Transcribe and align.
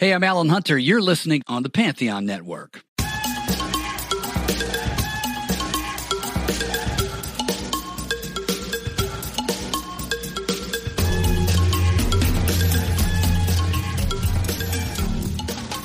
Hey, 0.00 0.14
I'm 0.14 0.24
Alan 0.24 0.48
Hunter. 0.48 0.78
You're 0.78 1.02
listening 1.02 1.42
on 1.46 1.62
the 1.62 1.68
Pantheon 1.68 2.24
Network. 2.24 2.84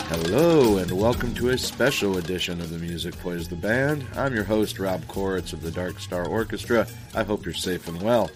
Hello, 0.08 0.78
and 0.78 0.90
welcome 0.94 1.34
to 1.34 1.50
a 1.50 1.58
special 1.58 2.18
edition 2.18 2.62
of 2.62 2.70
The 2.70 2.79
Music 2.79 3.13
Plays 3.18 3.50
the 3.50 3.58
Band. 3.58 4.08
I'm 4.16 4.34
your 4.34 4.46
host, 4.46 4.79
Rob 4.79 5.04
Koritz 5.08 5.52
of 5.52 5.62
the 5.62 5.72
Dark 5.72 6.00
Star 6.00 6.26
Orchestra. 6.26 6.88
I 7.13 7.24
hope 7.24 7.44
you're 7.44 7.54
safe 7.54 7.90
and 7.90 8.02
well. 8.02 8.32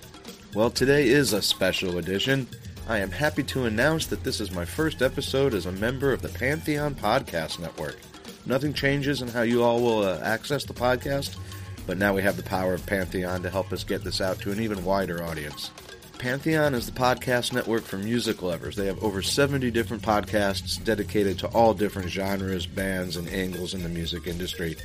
Well, 0.53 0.71
today 0.71 1.07
is 1.07 1.31
a 1.31 1.41
special 1.41 1.99
edition. 1.99 2.49
I 2.89 2.97
am 2.97 3.11
happy 3.11 3.43
to 3.43 3.65
announce 3.65 4.07
that 4.07 4.23
this 4.23 4.41
is 4.41 4.49
my 4.49 4.65
first 4.65 5.03
episode 5.03 5.53
as 5.53 5.67
a 5.67 5.71
member 5.73 6.11
of 6.11 6.23
the 6.23 6.29
Pantheon 6.29 6.95
Podcast 6.95 7.59
Network. 7.59 7.99
Nothing 8.47 8.73
changes 8.73 9.21
in 9.21 9.27
how 9.27 9.43
you 9.43 9.61
all 9.61 9.79
will 9.79 9.99
uh, 9.99 10.19
access 10.23 10.65
the 10.65 10.73
podcast, 10.73 11.37
but 11.85 11.99
now 11.99 12.15
we 12.15 12.23
have 12.23 12.35
the 12.35 12.41
power 12.41 12.73
of 12.73 12.83
Pantheon 12.87 13.43
to 13.43 13.49
help 13.51 13.71
us 13.71 13.83
get 13.83 14.03
this 14.03 14.21
out 14.21 14.39
to 14.39 14.51
an 14.51 14.59
even 14.59 14.83
wider 14.83 15.23
audience. 15.23 15.69
Pantheon 16.17 16.73
is 16.73 16.87
the 16.87 16.91
podcast 16.91 17.53
network 17.53 17.83
for 17.83 17.97
music 17.97 18.41
lovers. 18.41 18.75
They 18.75 18.87
have 18.87 19.03
over 19.03 19.21
70 19.21 19.69
different 19.69 20.01
podcasts 20.01 20.83
dedicated 20.83 21.37
to 21.39 21.47
all 21.49 21.75
different 21.75 22.09
genres, 22.09 22.65
bands, 22.65 23.17
and 23.17 23.29
angles 23.29 23.75
in 23.75 23.83
the 23.83 23.89
music 23.89 24.25
industry. 24.25 24.77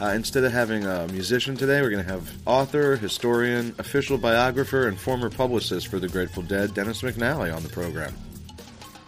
Uh, 0.00 0.14
instead 0.14 0.44
of 0.44 0.52
having 0.52 0.86
a 0.86 1.06
musician 1.08 1.54
today, 1.54 1.82
we're 1.82 1.90
going 1.90 2.02
to 2.02 2.10
have 2.10 2.32
author, 2.46 2.96
historian, 2.96 3.74
official 3.78 4.16
biographer, 4.16 4.88
and 4.88 4.98
former 4.98 5.28
publicist 5.28 5.88
for 5.88 5.98
the 5.98 6.08
Grateful 6.08 6.42
Dead, 6.42 6.72
Dennis 6.72 7.02
McNally, 7.02 7.54
on 7.54 7.62
the 7.62 7.68
program. 7.68 8.14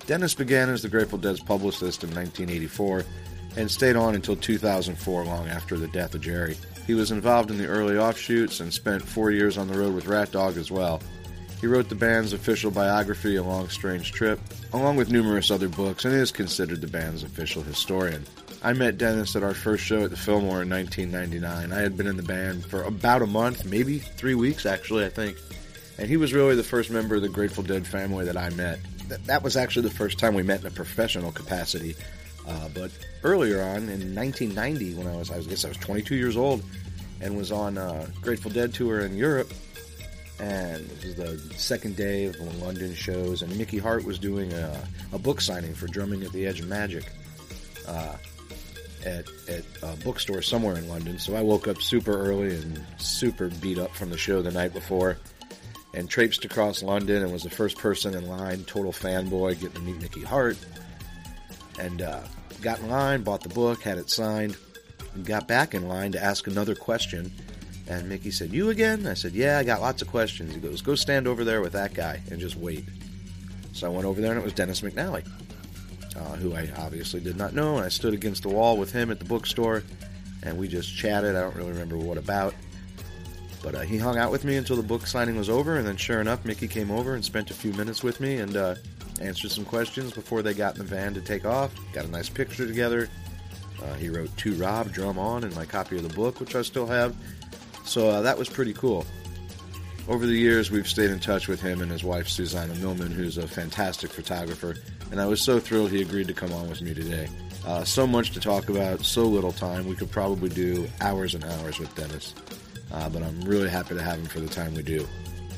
Dennis 0.06 0.34
began 0.34 0.68
as 0.68 0.82
the 0.82 0.90
Grateful 0.90 1.16
Dead's 1.16 1.40
publicist 1.40 2.04
in 2.04 2.10
1984 2.10 3.06
and 3.56 3.70
stayed 3.70 3.96
on 3.96 4.14
until 4.14 4.36
2004, 4.36 5.24
long 5.24 5.48
after 5.48 5.78
the 5.78 5.88
death 5.88 6.14
of 6.14 6.20
Jerry. 6.20 6.58
He 6.86 6.92
was 6.92 7.10
involved 7.10 7.50
in 7.50 7.56
the 7.56 7.68
early 7.68 7.96
offshoots 7.96 8.60
and 8.60 8.70
spent 8.70 9.02
four 9.02 9.30
years 9.30 9.56
on 9.56 9.68
the 9.68 9.78
road 9.78 9.94
with 9.94 10.06
Rat 10.06 10.30
Dog 10.30 10.58
as 10.58 10.70
well. 10.70 11.00
He 11.62 11.68
wrote 11.68 11.88
the 11.88 11.94
band's 11.94 12.34
official 12.34 12.70
biography, 12.70 13.36
A 13.36 13.42
Long 13.42 13.70
Strange 13.70 14.12
Trip, 14.12 14.38
along 14.74 14.96
with 14.96 15.10
numerous 15.10 15.50
other 15.50 15.68
books, 15.68 16.04
and 16.04 16.12
is 16.12 16.32
considered 16.32 16.82
the 16.82 16.88
band's 16.88 17.22
official 17.22 17.62
historian. 17.62 18.26
I 18.64 18.72
met 18.74 18.96
Dennis 18.96 19.34
at 19.34 19.42
our 19.42 19.54
first 19.54 19.82
show 19.84 20.04
at 20.04 20.10
the 20.10 20.16
Fillmore 20.16 20.62
in 20.62 20.70
1999. 20.70 21.72
I 21.72 21.80
had 21.80 21.96
been 21.96 22.06
in 22.06 22.16
the 22.16 22.22
band 22.22 22.64
for 22.64 22.82
about 22.82 23.20
a 23.20 23.26
month, 23.26 23.64
maybe 23.64 23.98
three 23.98 24.36
weeks 24.36 24.66
actually, 24.66 25.04
I 25.04 25.08
think. 25.08 25.36
And 25.98 26.08
he 26.08 26.16
was 26.16 26.32
really 26.32 26.54
the 26.54 26.62
first 26.62 26.88
member 26.88 27.16
of 27.16 27.22
the 27.22 27.28
Grateful 27.28 27.64
Dead 27.64 27.86
family 27.86 28.24
that 28.24 28.36
I 28.36 28.50
met. 28.50 28.78
That, 29.08 29.24
that 29.26 29.42
was 29.42 29.56
actually 29.56 29.88
the 29.88 29.94
first 29.94 30.18
time 30.18 30.34
we 30.34 30.44
met 30.44 30.60
in 30.60 30.68
a 30.68 30.70
professional 30.70 31.32
capacity. 31.32 31.96
Uh, 32.46 32.68
but 32.72 32.92
earlier 33.24 33.60
on, 33.62 33.88
in 33.88 34.14
1990, 34.14 34.94
when 34.94 35.08
I 35.08 35.16
was, 35.16 35.30
I 35.30 35.40
guess 35.40 35.64
I 35.64 35.68
was 35.68 35.76
22 35.78 36.14
years 36.14 36.36
old, 36.36 36.62
and 37.20 37.36
was 37.36 37.52
on 37.52 37.78
a 37.78 38.08
Grateful 38.20 38.50
Dead 38.50 38.72
tour 38.72 39.00
in 39.00 39.16
Europe, 39.16 39.52
and 40.40 40.88
this 40.88 41.16
was 41.16 41.48
the 41.48 41.54
second 41.54 41.96
day 41.96 42.26
of 42.26 42.36
the 42.36 42.64
London 42.64 42.94
shows, 42.94 43.42
and 43.42 43.56
Mickey 43.56 43.78
Hart 43.78 44.04
was 44.04 44.18
doing 44.18 44.52
a, 44.52 44.88
a 45.12 45.18
book 45.18 45.40
signing 45.40 45.74
for 45.74 45.86
Drumming 45.86 46.22
at 46.24 46.32
the 46.32 46.46
Edge 46.46 46.60
of 46.60 46.68
Magic. 46.68 47.04
Uh, 47.86 48.16
at, 49.04 49.26
at 49.48 49.64
a 49.82 49.96
bookstore 50.04 50.42
somewhere 50.42 50.76
in 50.76 50.88
London. 50.88 51.18
So 51.18 51.34
I 51.34 51.42
woke 51.42 51.68
up 51.68 51.82
super 51.82 52.16
early 52.16 52.54
and 52.54 52.84
super 52.98 53.48
beat 53.48 53.78
up 53.78 53.94
from 53.94 54.10
the 54.10 54.18
show 54.18 54.42
the 54.42 54.50
night 54.50 54.72
before 54.72 55.18
and 55.94 56.08
traipsed 56.08 56.44
across 56.44 56.82
London 56.82 57.22
and 57.22 57.32
was 57.32 57.42
the 57.42 57.50
first 57.50 57.78
person 57.78 58.14
in 58.14 58.26
line, 58.26 58.64
total 58.64 58.92
fanboy, 58.92 59.60
getting 59.60 59.72
to 59.72 59.80
meet 59.80 60.00
Mickey 60.00 60.22
Hart. 60.22 60.56
And 61.78 62.02
uh, 62.02 62.20
got 62.60 62.80
in 62.80 62.88
line, 62.88 63.22
bought 63.22 63.42
the 63.42 63.48
book, 63.48 63.82
had 63.82 63.98
it 63.98 64.08
signed, 64.08 64.56
and 65.14 65.24
got 65.24 65.48
back 65.48 65.74
in 65.74 65.88
line 65.88 66.12
to 66.12 66.22
ask 66.22 66.46
another 66.46 66.74
question. 66.74 67.32
And 67.88 68.08
Mickey 68.08 68.30
said, 68.30 68.52
You 68.52 68.70
again? 68.70 69.06
I 69.06 69.14
said, 69.14 69.32
Yeah, 69.32 69.58
I 69.58 69.64
got 69.64 69.80
lots 69.80 70.02
of 70.02 70.08
questions. 70.08 70.54
He 70.54 70.60
goes, 70.60 70.80
Go 70.80 70.94
stand 70.94 71.26
over 71.26 71.44
there 71.44 71.60
with 71.60 71.72
that 71.72 71.94
guy 71.94 72.20
and 72.30 72.40
just 72.40 72.56
wait. 72.56 72.84
So 73.72 73.86
I 73.86 73.90
went 73.90 74.06
over 74.06 74.20
there 74.20 74.32
and 74.32 74.40
it 74.40 74.44
was 74.44 74.52
Dennis 74.52 74.82
McNally 74.82 75.26
uh, 76.16 76.36
who 76.36 76.54
I 76.54 76.70
obviously 76.78 77.20
did 77.20 77.36
not 77.36 77.54
know. 77.54 77.76
And 77.76 77.84
I 77.84 77.88
stood 77.88 78.14
against 78.14 78.42
the 78.42 78.48
wall 78.48 78.76
with 78.76 78.92
him 78.92 79.10
at 79.10 79.18
the 79.18 79.24
bookstore, 79.24 79.82
and 80.42 80.58
we 80.58 80.68
just 80.68 80.94
chatted. 80.96 81.36
I 81.36 81.40
don't 81.40 81.56
really 81.56 81.72
remember 81.72 81.96
what 81.96 82.18
about. 82.18 82.54
But 83.62 83.74
uh, 83.76 83.80
he 83.80 83.96
hung 83.96 84.18
out 84.18 84.32
with 84.32 84.44
me 84.44 84.56
until 84.56 84.76
the 84.76 84.82
book 84.82 85.06
signing 85.06 85.36
was 85.36 85.48
over, 85.48 85.76
and 85.76 85.86
then 85.86 85.96
sure 85.96 86.20
enough, 86.20 86.44
Mickey 86.44 86.66
came 86.66 86.90
over 86.90 87.14
and 87.14 87.24
spent 87.24 87.50
a 87.50 87.54
few 87.54 87.72
minutes 87.74 88.02
with 88.02 88.20
me 88.20 88.38
and 88.38 88.56
uh, 88.56 88.74
answered 89.20 89.52
some 89.52 89.64
questions 89.64 90.12
before 90.12 90.42
they 90.42 90.52
got 90.52 90.74
in 90.74 90.78
the 90.78 90.84
van 90.84 91.14
to 91.14 91.20
take 91.20 91.44
off. 91.44 91.72
Got 91.92 92.06
a 92.06 92.10
nice 92.10 92.28
picture 92.28 92.66
together. 92.66 93.08
Uh, 93.82 93.94
he 93.94 94.08
wrote 94.08 94.36
"To 94.38 94.54
Rob, 94.54 94.92
Drum 94.92 95.18
On" 95.18 95.44
in 95.44 95.54
my 95.54 95.64
copy 95.64 95.96
of 95.96 96.02
the 96.02 96.14
book, 96.14 96.40
which 96.40 96.56
I 96.56 96.62
still 96.62 96.86
have. 96.86 97.14
So 97.84 98.08
uh, 98.08 98.22
that 98.22 98.36
was 98.36 98.48
pretty 98.48 98.72
cool. 98.72 99.06
Over 100.08 100.26
the 100.26 100.36
years, 100.36 100.70
we've 100.70 100.88
stayed 100.88 101.10
in 101.10 101.20
touch 101.20 101.46
with 101.46 101.60
him 101.60 101.80
and 101.80 101.90
his 101.90 102.02
wife, 102.02 102.28
Susana 102.28 102.74
Millman, 102.74 103.12
who's 103.12 103.38
a 103.38 103.46
fantastic 103.46 104.10
photographer, 104.10 104.76
and 105.12 105.20
I 105.20 105.26
was 105.26 105.42
so 105.42 105.60
thrilled 105.60 105.90
he 105.90 106.00
agreed 106.00 106.26
to 106.28 106.34
come 106.34 106.52
on 106.54 106.68
with 106.70 106.80
me 106.80 106.94
today. 106.94 107.28
Uh, 107.66 107.84
so 107.84 108.06
much 108.06 108.32
to 108.32 108.40
talk 108.40 108.70
about, 108.70 109.04
so 109.04 109.24
little 109.24 109.52
time. 109.52 109.86
We 109.86 109.94
could 109.94 110.10
probably 110.10 110.48
do 110.48 110.88
hours 111.02 111.34
and 111.34 111.44
hours 111.44 111.78
with 111.78 111.94
Dennis, 111.94 112.34
uh, 112.90 113.10
but 113.10 113.22
I'm 113.22 113.42
really 113.42 113.68
happy 113.68 113.94
to 113.94 114.02
have 114.02 114.18
him 114.18 114.24
for 114.24 114.40
the 114.40 114.48
time 114.48 114.74
we 114.74 114.82
do. 114.82 115.06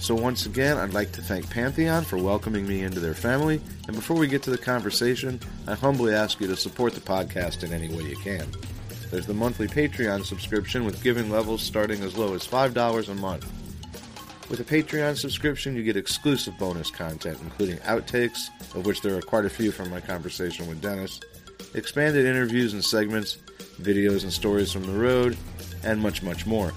So, 0.00 0.14
once 0.14 0.44
again, 0.44 0.76
I'd 0.76 0.92
like 0.92 1.12
to 1.12 1.22
thank 1.22 1.48
Pantheon 1.48 2.04
for 2.04 2.18
welcoming 2.18 2.66
me 2.66 2.82
into 2.82 2.98
their 2.98 3.14
family. 3.14 3.60
And 3.86 3.96
before 3.96 4.16
we 4.16 4.26
get 4.26 4.42
to 4.42 4.50
the 4.50 4.58
conversation, 4.58 5.38
I 5.68 5.74
humbly 5.74 6.12
ask 6.12 6.40
you 6.40 6.48
to 6.48 6.56
support 6.56 6.92
the 6.92 7.00
podcast 7.00 7.62
in 7.62 7.72
any 7.72 7.88
way 7.88 8.02
you 8.02 8.16
can. 8.16 8.46
There's 9.10 9.26
the 9.26 9.34
monthly 9.34 9.68
Patreon 9.68 10.24
subscription 10.26 10.84
with 10.84 11.02
giving 11.02 11.30
levels 11.30 11.62
starting 11.62 12.02
as 12.02 12.18
low 12.18 12.34
as 12.34 12.46
$5 12.46 13.08
a 13.08 13.14
month. 13.14 13.63
With 14.50 14.60
a 14.60 14.64
Patreon 14.64 15.16
subscription, 15.16 15.74
you 15.74 15.82
get 15.82 15.96
exclusive 15.96 16.58
bonus 16.58 16.90
content, 16.90 17.38
including 17.42 17.78
outtakes, 17.78 18.50
of 18.74 18.84
which 18.84 19.00
there 19.00 19.16
are 19.16 19.22
quite 19.22 19.46
a 19.46 19.50
few 19.50 19.72
from 19.72 19.88
my 19.90 20.00
conversation 20.00 20.68
with 20.68 20.82
Dennis, 20.82 21.18
expanded 21.74 22.26
interviews 22.26 22.74
and 22.74 22.84
segments, 22.84 23.38
videos 23.80 24.22
and 24.22 24.32
stories 24.32 24.70
from 24.70 24.86
the 24.86 24.92
road, 24.92 25.38
and 25.82 25.98
much, 26.00 26.22
much 26.22 26.46
more. 26.46 26.72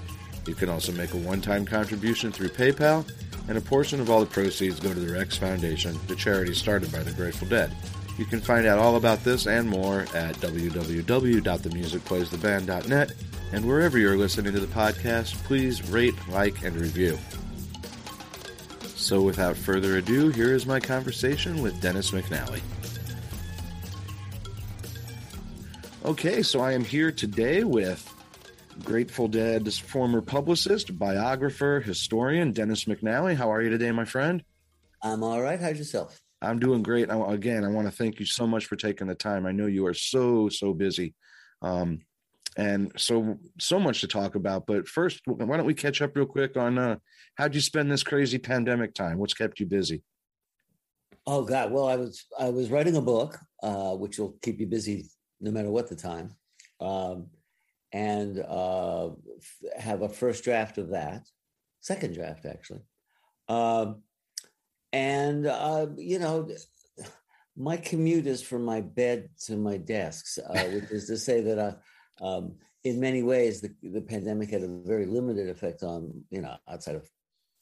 You 0.46 0.54
can 0.54 0.70
also 0.70 0.92
make 0.92 1.12
a 1.12 1.18
one 1.18 1.42
time 1.42 1.66
contribution 1.66 2.32
through 2.32 2.48
PayPal, 2.48 3.06
and 3.48 3.58
a 3.58 3.60
portion 3.60 4.00
of 4.00 4.08
all 4.10 4.20
the 4.20 4.26
proceeds 4.26 4.80
go 4.80 4.92
to 4.92 5.00
the 5.00 5.12
Rex 5.12 5.36
Foundation, 5.36 5.94
the 6.06 6.16
charity 6.16 6.54
started 6.54 6.90
by 6.90 7.02
the 7.02 7.12
Grateful 7.12 7.48
Dead. 7.48 7.70
You 8.16 8.24
can 8.24 8.40
find 8.40 8.66
out 8.66 8.78
all 8.78 8.96
about 8.96 9.24
this 9.24 9.46
and 9.46 9.68
more 9.68 10.06
at 10.14 10.36
www.themusicplaystheband.net, 10.36 13.12
and 13.52 13.64
wherever 13.64 13.98
you're 13.98 14.16
listening 14.16 14.54
to 14.54 14.60
the 14.60 14.66
podcast, 14.66 15.34
please 15.44 15.86
rate, 15.90 16.14
like, 16.28 16.64
and 16.64 16.74
review. 16.76 17.18
So, 19.08 19.22
without 19.22 19.56
further 19.56 19.96
ado, 19.96 20.28
here 20.28 20.52
is 20.52 20.66
my 20.66 20.78
conversation 20.78 21.62
with 21.62 21.80
Dennis 21.80 22.10
McNally. 22.10 22.60
Okay, 26.04 26.42
so 26.42 26.60
I 26.60 26.72
am 26.72 26.84
here 26.84 27.10
today 27.10 27.64
with 27.64 28.06
Grateful 28.84 29.26
Dead's 29.26 29.78
former 29.78 30.20
publicist, 30.20 30.98
biographer, 30.98 31.80
historian, 31.80 32.52
Dennis 32.52 32.84
McNally. 32.84 33.34
How 33.34 33.50
are 33.50 33.62
you 33.62 33.70
today, 33.70 33.92
my 33.92 34.04
friend? 34.04 34.44
I'm 35.02 35.22
all 35.22 35.40
right. 35.40 35.58
How's 35.58 35.78
yourself? 35.78 36.20
I'm 36.42 36.58
doing 36.58 36.82
great. 36.82 37.10
I, 37.10 37.32
again, 37.32 37.64
I 37.64 37.68
want 37.68 37.88
to 37.88 37.96
thank 37.96 38.20
you 38.20 38.26
so 38.26 38.46
much 38.46 38.66
for 38.66 38.76
taking 38.76 39.06
the 39.06 39.14
time. 39.14 39.46
I 39.46 39.52
know 39.52 39.64
you 39.64 39.86
are 39.86 39.94
so, 39.94 40.50
so 40.50 40.74
busy. 40.74 41.14
Um, 41.62 42.00
and 42.58 42.92
so 42.96 43.38
so 43.58 43.78
much 43.78 44.00
to 44.00 44.08
talk 44.08 44.34
about 44.34 44.66
but 44.66 44.88
first 44.88 45.20
why 45.24 45.56
don't 45.56 45.64
we 45.64 45.72
catch 45.72 46.02
up 46.02 46.14
real 46.16 46.26
quick 46.26 46.56
on 46.56 46.76
uh 46.76 46.96
how'd 47.36 47.54
you 47.54 47.60
spend 47.60 47.90
this 47.90 48.02
crazy 48.02 48.36
pandemic 48.36 48.92
time? 48.94 49.16
What's 49.16 49.32
kept 49.32 49.60
you 49.60 49.66
busy? 49.66 50.02
Oh 51.26 51.42
god. 51.42 51.72
Well 51.72 51.88
i 51.88 51.96
was 51.96 52.26
i 52.38 52.50
was 52.50 52.70
writing 52.70 52.96
a 52.96 53.00
book 53.00 53.38
uh 53.62 53.94
which 53.94 54.18
will 54.18 54.36
keep 54.42 54.60
you 54.60 54.66
busy 54.66 55.06
no 55.40 55.50
matter 55.52 55.70
what 55.70 55.88
the 55.88 55.96
time 55.96 56.34
um 56.80 57.28
and 57.92 58.40
uh 58.40 59.10
have 59.78 60.02
a 60.02 60.08
first 60.08 60.44
draft 60.44 60.76
of 60.78 60.90
that 60.90 61.22
second 61.80 62.12
draft 62.12 62.44
actually 62.44 62.82
um 63.48 64.02
and 64.92 65.46
uh 65.46 65.86
you 65.96 66.18
know 66.18 66.48
my 67.58 67.76
commute 67.76 68.26
is 68.26 68.40
from 68.40 68.64
my 68.64 68.80
bed 68.80 69.30
to 69.46 69.56
my 69.56 69.76
desks, 69.76 70.38
uh, 70.38 70.64
which 70.66 70.92
is 70.92 71.08
to 71.08 71.16
say 71.16 71.40
that 71.40 71.58
I, 71.58 71.74
um, 72.20 72.54
in 72.84 73.00
many 73.00 73.22
ways, 73.22 73.60
the, 73.60 73.74
the 73.82 74.00
pandemic 74.00 74.50
had 74.50 74.62
a 74.62 74.80
very 74.84 75.06
limited 75.06 75.48
effect 75.48 75.82
on, 75.82 76.24
you 76.30 76.40
know, 76.40 76.56
outside 76.68 76.94
of 76.94 77.08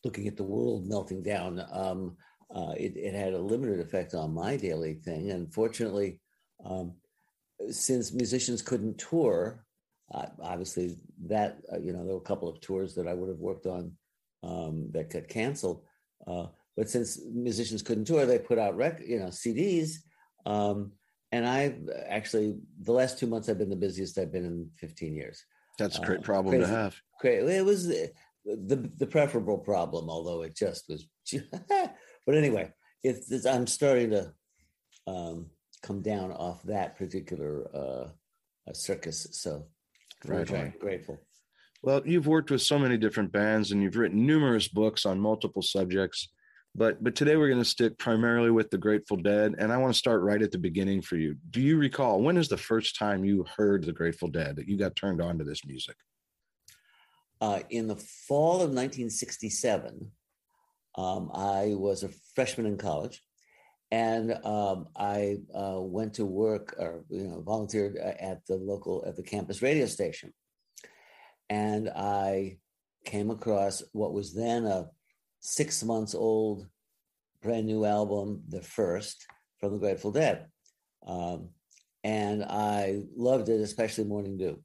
looking 0.05 0.27
at 0.29 0.37
the 0.37 0.45
world 0.45 0.87
melting 0.87 1.23
down. 1.23 1.65
Um, 1.73 2.17
uh, 2.55 2.75
it, 2.77 2.97
it, 2.97 3.15
had 3.15 3.33
a 3.33 3.39
limited 3.39 3.81
effect 3.81 4.15
on 4.15 4.33
my 4.33 4.57
daily 4.57 4.95
thing. 4.95 5.31
And 5.33 5.53
fortunately, 5.53 6.21
um, 6.65 6.93
since 7.71 8.13
musicians 8.13 8.63
couldn't 8.63 8.99
tour, 8.99 9.65
uh, 10.15 10.27
obviously 10.41 10.97
that, 11.27 11.59
uh, 11.73 11.79
you 11.79 11.93
know, 11.93 12.05
there 12.05 12.15
were 12.15 12.21
a 12.21 12.25
couple 12.25 12.49
of 12.49 12.61
tours 12.61 12.95
that 12.95 13.09
I 13.09 13.15
would 13.15 13.29
have 13.29 13.41
worked 13.41 13.67
on 13.67 13.93
um, 14.45 14.89
that 14.93 15.13
got 15.13 15.29
canceled. 15.29 15.83
Uh, 16.27 16.47
but 16.77 16.89
since 16.89 17.19
musicians 17.33 17.83
couldn't 17.83 18.05
tour, 18.05 18.27
they 18.27 18.39
put 18.39 18.59
out 18.59 18.77
rec, 18.77 19.01
you 19.05 19.19
know, 19.19 19.27
CDs. 19.27 19.97
Um, 20.45 20.93
and 21.33 21.47
I 21.47 21.75
actually, 22.09 22.57
the 22.81 22.93
last 22.93 23.19
two 23.19 23.27
months, 23.27 23.49
I've 23.49 23.59
been 23.59 23.71
the 23.71 23.77
busiest 23.77 24.19
I've 24.19 24.33
been 24.33 24.45
in 24.45 24.71
15 24.77 25.15
years. 25.15 25.45
That's 25.79 25.99
a 25.99 26.03
great 26.03 26.21
uh, 26.21 26.23
problem 26.23 26.55
crazy, 26.55 26.71
to 26.71 26.77
have. 26.77 26.97
Great. 27.21 27.43
It 27.43 27.65
was 27.65 27.89
the, 27.89 28.11
the 28.45 29.07
preferable 29.07 29.59
problem, 29.59 30.09
although 30.09 30.43
it 30.43 30.57
just 30.57 30.89
was. 30.89 31.07
but 32.27 32.35
anyway, 32.35 32.73
it's, 33.03 33.31
it's, 33.31 33.47
I'm 33.47 33.67
starting 33.67 34.11
to 34.11 34.33
um, 35.07 35.47
come 35.83 36.01
down 36.01 36.33
off 36.33 36.63
that 36.65 36.97
particular 36.97 37.69
uh, 37.75 38.73
circus. 38.73 39.27
So, 39.33 39.67
right, 40.25 40.49
right. 40.51 40.79
grateful. 40.79 41.21
Well, 41.83 42.03
you've 42.05 42.27
worked 42.27 42.51
with 42.51 42.63
so 42.63 42.79
many 42.79 42.97
different 42.97 43.33
bands 43.33 43.71
and 43.71 43.83
you've 43.83 43.97
written 43.97 44.27
numerous 44.27 44.69
books 44.69 45.07
on 45.07 45.21
multiple 45.21 45.63
subjects. 45.63 46.29
But 46.77 47.03
but 47.03 47.15
today 47.15 47.37
we're 47.37 47.49
going 47.49 47.63
to 47.63 47.65
stick 47.65 47.97
primarily 47.97 48.51
with 48.51 48.71
the 48.71 48.77
Grateful 48.77 49.17
Dead, 49.17 49.55
and 49.59 49.73
I 49.73 49.79
want 49.79 49.95
to 49.95 49.99
start 49.99 50.23
right 50.23 50.43
at 50.43 50.53
the 50.53 50.59
beginning 50.59 51.01
for 51.01 51.17
you. 51.17 51.37
Do 51.51 51.63
you 51.63 51.79
recall 51.79 52.21
when 52.21 52.37
is 52.37 52.49
the 52.49 52.59
first 52.59 52.99
time 52.99 53.25
you 53.25 53.47
heard 53.57 53.83
the 53.83 53.95
Grateful 53.95 54.29
Dead 54.29 54.57
that 54.57 54.69
you 54.69 54.77
got 54.77 54.95
turned 54.95 55.23
on 55.23 55.39
to 55.39 55.45
this 55.45 55.65
music? 55.65 55.97
Uh, 57.41 57.61
in 57.71 57.89
the 57.89 57.97
fall 57.97 58.57
of 58.57 58.71
1967, 58.71 60.11
um, 60.99 61.31
I 61.35 61.73
was 61.75 62.03
a 62.03 62.11
freshman 62.35 62.67
in 62.67 62.77
college, 62.77 63.23
and 63.91 64.33
um, 64.45 64.89
I 64.95 65.39
uh, 65.55 65.81
went 65.81 66.13
to 66.15 66.27
work 66.27 66.75
or 66.79 67.07
you 67.09 67.29
know 67.29 67.41
volunteered 67.41 67.97
uh, 67.97 68.13
at 68.21 68.45
the 68.47 68.57
local 68.57 69.03
at 69.07 69.17
the 69.17 69.23
campus 69.23 69.63
radio 69.63 69.87
station, 69.87 70.35
and 71.49 71.89
I 71.89 72.59
came 73.07 73.31
across 73.31 73.83
what 73.93 74.13
was 74.13 74.35
then 74.35 74.67
a 74.67 74.91
six 75.47 75.85
months 75.85 76.13
old, 76.13 76.67
brand 77.41 77.67
new 77.67 77.85
album, 77.85 78.43
the 78.49 78.61
first 78.61 79.27
from 79.61 79.73
the 79.73 79.79
Grateful 79.79 80.11
Dead. 80.11 80.47
Um, 81.07 81.51
and 82.03 82.43
I 82.43 83.03
loved 83.17 83.49
it, 83.49 83.61
especially 83.61 84.05
Morning 84.05 84.37
Dew. 84.39 84.61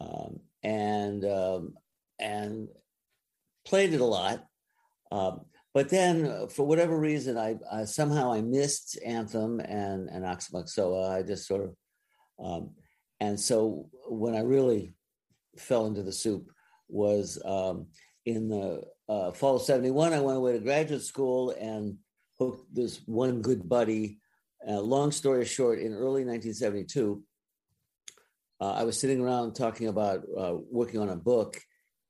Um, 0.00 0.40
and 0.62 1.22
um, 1.24 1.74
and 2.18 2.68
played 3.66 3.92
it 3.92 4.00
a 4.00 4.04
lot. 4.04 4.42
Um, 5.12 5.42
but 5.74 5.90
then, 5.90 6.24
uh, 6.24 6.46
for 6.46 6.66
whatever 6.66 6.98
reason, 6.98 7.36
I, 7.36 7.56
I, 7.70 7.84
somehow 7.84 8.32
I 8.32 8.40
missed 8.40 8.98
Anthem 9.04 9.60
and 9.60 10.08
and 10.08 10.24
Aoxomoxoa. 10.24 11.10
I 11.10 11.22
just 11.22 11.46
sort 11.46 11.64
of, 11.64 11.76
um, 12.42 12.70
and 13.20 13.38
so 13.38 13.90
when 14.08 14.34
I 14.34 14.40
really 14.40 14.94
fell 15.58 15.86
into 15.86 16.02
the 16.02 16.12
soup 16.12 16.50
was 16.88 17.38
um, 17.44 17.88
in 18.24 18.48
the 18.48 18.82
uh, 19.08 19.32
fall 19.32 19.56
of 19.56 19.62
71, 19.62 20.12
I 20.12 20.20
went 20.20 20.38
away 20.38 20.52
to 20.52 20.58
graduate 20.58 21.02
school 21.02 21.50
and 21.50 21.96
hooked 22.38 22.74
this 22.74 23.00
one 23.06 23.40
good 23.42 23.68
buddy. 23.68 24.18
Uh, 24.66 24.80
long 24.80 25.12
story 25.12 25.44
short, 25.44 25.78
in 25.78 25.92
early 25.92 26.24
1972, 26.24 27.22
uh, 28.60 28.72
I 28.72 28.84
was 28.84 28.98
sitting 28.98 29.20
around 29.20 29.54
talking 29.54 29.88
about 29.88 30.22
uh, 30.36 30.54
working 30.70 31.00
on 31.00 31.10
a 31.10 31.16
book 31.16 31.60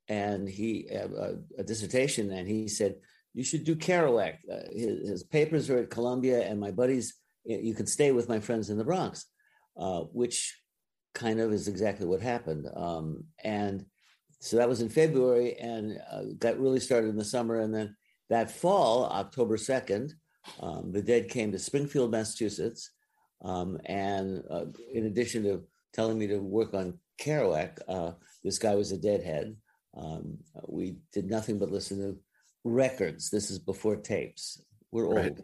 and 0.08 0.48
he, 0.48 0.88
uh, 0.94 1.32
a 1.58 1.64
dissertation, 1.64 2.30
and 2.30 2.46
he 2.46 2.68
said, 2.68 2.94
You 3.34 3.42
should 3.42 3.64
do 3.64 3.74
Kerouac. 3.74 4.36
Uh, 4.50 4.60
his, 4.72 5.08
his, 5.08 5.22
papers 5.24 5.68
are 5.68 5.78
at 5.78 5.90
Columbia, 5.90 6.48
and 6.48 6.60
my 6.60 6.70
buddies, 6.70 7.14
you 7.44 7.74
can 7.74 7.86
stay 7.86 8.12
with 8.12 8.28
my 8.28 8.38
friends 8.38 8.70
in 8.70 8.78
the 8.78 8.84
Bronx, 8.84 9.26
which 10.12 10.56
kind 11.12 11.40
of 11.40 11.52
is 11.52 11.66
exactly 11.66 12.06
what 12.06 12.20
happened. 12.20 12.68
Um, 12.76 13.24
and 13.42 13.84
so 14.40 14.56
that 14.56 14.68
was 14.68 14.80
in 14.80 14.88
February 14.88 15.56
and 15.58 15.98
uh, 16.10 16.22
got 16.38 16.58
really 16.58 16.80
started 16.80 17.08
in 17.08 17.16
the 17.16 17.24
summer. 17.24 17.60
And 17.60 17.74
then 17.74 17.96
that 18.28 18.50
fall, 18.50 19.06
October 19.06 19.56
2nd, 19.56 20.12
um, 20.60 20.92
the 20.92 21.02
dead 21.02 21.28
came 21.28 21.52
to 21.52 21.58
Springfield, 21.58 22.10
Massachusetts. 22.10 22.90
Um, 23.42 23.78
and 23.84 24.42
uh, 24.50 24.66
in 24.92 25.06
addition 25.06 25.42
to 25.44 25.64
telling 25.92 26.18
me 26.18 26.26
to 26.28 26.38
work 26.38 26.74
on 26.74 26.98
Kerouac, 27.20 27.78
uh, 27.88 28.12
this 28.44 28.58
guy 28.58 28.74
was 28.74 28.92
a 28.92 28.98
deadhead. 28.98 29.56
Um, 29.96 30.38
we 30.68 30.96
did 31.12 31.28
nothing 31.30 31.58
but 31.58 31.70
listen 31.70 31.98
to 31.98 32.18
records. 32.64 33.30
This 33.30 33.50
is 33.50 33.58
before 33.58 33.96
tapes. 33.96 34.60
We're 34.92 35.06
old. 35.06 35.16
Right. 35.16 35.40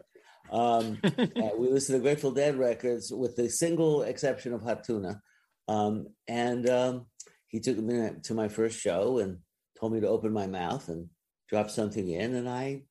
Um, 0.51 0.99
uh, 1.03 1.49
we 1.57 1.69
listened 1.69 1.97
to 1.97 2.03
Grateful 2.03 2.31
Dead 2.31 2.57
records 2.57 3.11
with 3.11 3.35
the 3.35 3.49
single 3.49 4.03
exception 4.03 4.53
of 4.53 4.61
Hot 4.61 4.83
Tuna. 4.83 5.21
Um, 5.67 6.07
and 6.27 6.69
um, 6.69 7.05
he 7.53 7.59
took 7.59 7.77
me 7.77 8.09
to 8.23 8.33
my 8.33 8.47
first 8.47 8.79
show 8.79 9.19
and 9.19 9.37
told 9.79 9.93
me 9.93 9.99
to 10.01 10.07
open 10.07 10.33
my 10.33 10.47
mouth 10.47 10.89
and 10.89 11.07
drop 11.47 11.69
something 11.69 12.09
in, 12.09 12.33
and 12.33 12.49
I 12.49 12.81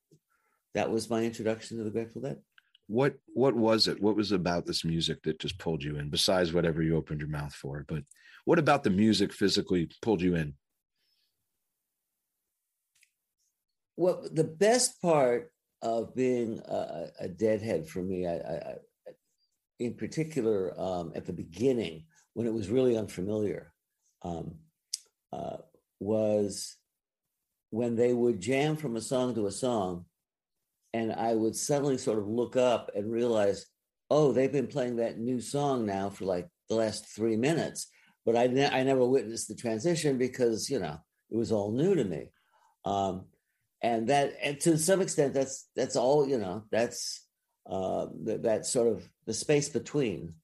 that 0.74 0.88
was 0.88 1.10
my 1.10 1.24
introduction 1.24 1.76
to 1.76 1.84
the 1.84 1.90
Grateful 1.90 2.22
Dead. 2.22 2.38
What 2.86 3.16
what 3.34 3.56
was 3.56 3.88
it? 3.88 4.00
What 4.00 4.14
was 4.14 4.30
about 4.30 4.64
this 4.64 4.84
music 4.84 5.24
that 5.24 5.40
just 5.40 5.58
pulled 5.58 5.82
you 5.82 5.96
in? 5.96 6.10
Besides 6.10 6.52
whatever 6.52 6.80
you 6.80 6.96
opened 6.96 7.20
your 7.20 7.28
mouth 7.28 7.52
for, 7.52 7.84
but 7.88 8.04
what 8.44 8.60
about 8.60 8.84
the 8.84 8.90
music 8.90 9.32
physically 9.32 9.90
pulled 10.00 10.22
you 10.22 10.36
in? 10.36 10.54
Well, 13.96 14.28
the 14.32 14.44
best 14.44 15.02
part 15.02 15.50
of 15.82 16.14
being 16.14 16.60
a, 16.60 17.08
a 17.18 17.28
deadhead 17.28 17.88
for 17.88 18.00
me, 18.00 18.28
I, 18.28 18.34
I, 18.34 18.74
in 19.80 19.94
particular, 19.94 20.72
um, 20.80 21.12
at 21.16 21.26
the 21.26 21.32
beginning 21.32 22.04
when 22.34 22.46
it 22.46 22.54
was 22.54 22.70
really 22.70 22.96
unfamiliar, 22.96 23.71
um, 24.24 24.54
uh, 25.32 25.58
was 26.00 26.76
when 27.70 27.96
they 27.96 28.12
would 28.12 28.40
jam 28.40 28.76
from 28.76 28.96
a 28.96 29.00
song 29.00 29.34
to 29.34 29.46
a 29.46 29.50
song, 29.50 30.04
and 30.92 31.12
I 31.12 31.34
would 31.34 31.56
suddenly 31.56 31.96
sort 31.96 32.18
of 32.18 32.28
look 32.28 32.56
up 32.56 32.90
and 32.94 33.10
realize, 33.10 33.66
oh, 34.10 34.32
they've 34.32 34.52
been 34.52 34.66
playing 34.66 34.96
that 34.96 35.18
new 35.18 35.40
song 35.40 35.86
now 35.86 36.10
for 36.10 36.26
like 36.26 36.48
the 36.68 36.74
last 36.74 37.06
three 37.06 37.36
minutes. 37.36 37.88
But 38.26 38.36
I, 38.36 38.46
ne- 38.46 38.68
I 38.68 38.82
never 38.82 39.04
witnessed 39.04 39.48
the 39.48 39.54
transition 39.54 40.18
because, 40.18 40.68
you 40.68 40.78
know, 40.78 40.98
it 41.30 41.36
was 41.36 41.50
all 41.50 41.72
new 41.72 41.94
to 41.94 42.04
me. 42.04 42.30
Um, 42.84 43.24
and 43.82 44.08
that, 44.08 44.34
and 44.42 44.60
to 44.60 44.76
some 44.76 45.00
extent, 45.00 45.32
that's, 45.32 45.68
that's 45.74 45.96
all, 45.96 46.28
you 46.28 46.38
know, 46.38 46.64
that's, 46.70 47.26
uh, 47.68 48.06
that, 48.24 48.42
that 48.42 48.66
sort 48.66 48.88
of 48.88 49.08
the 49.26 49.32
space 49.32 49.70
between 49.70 50.34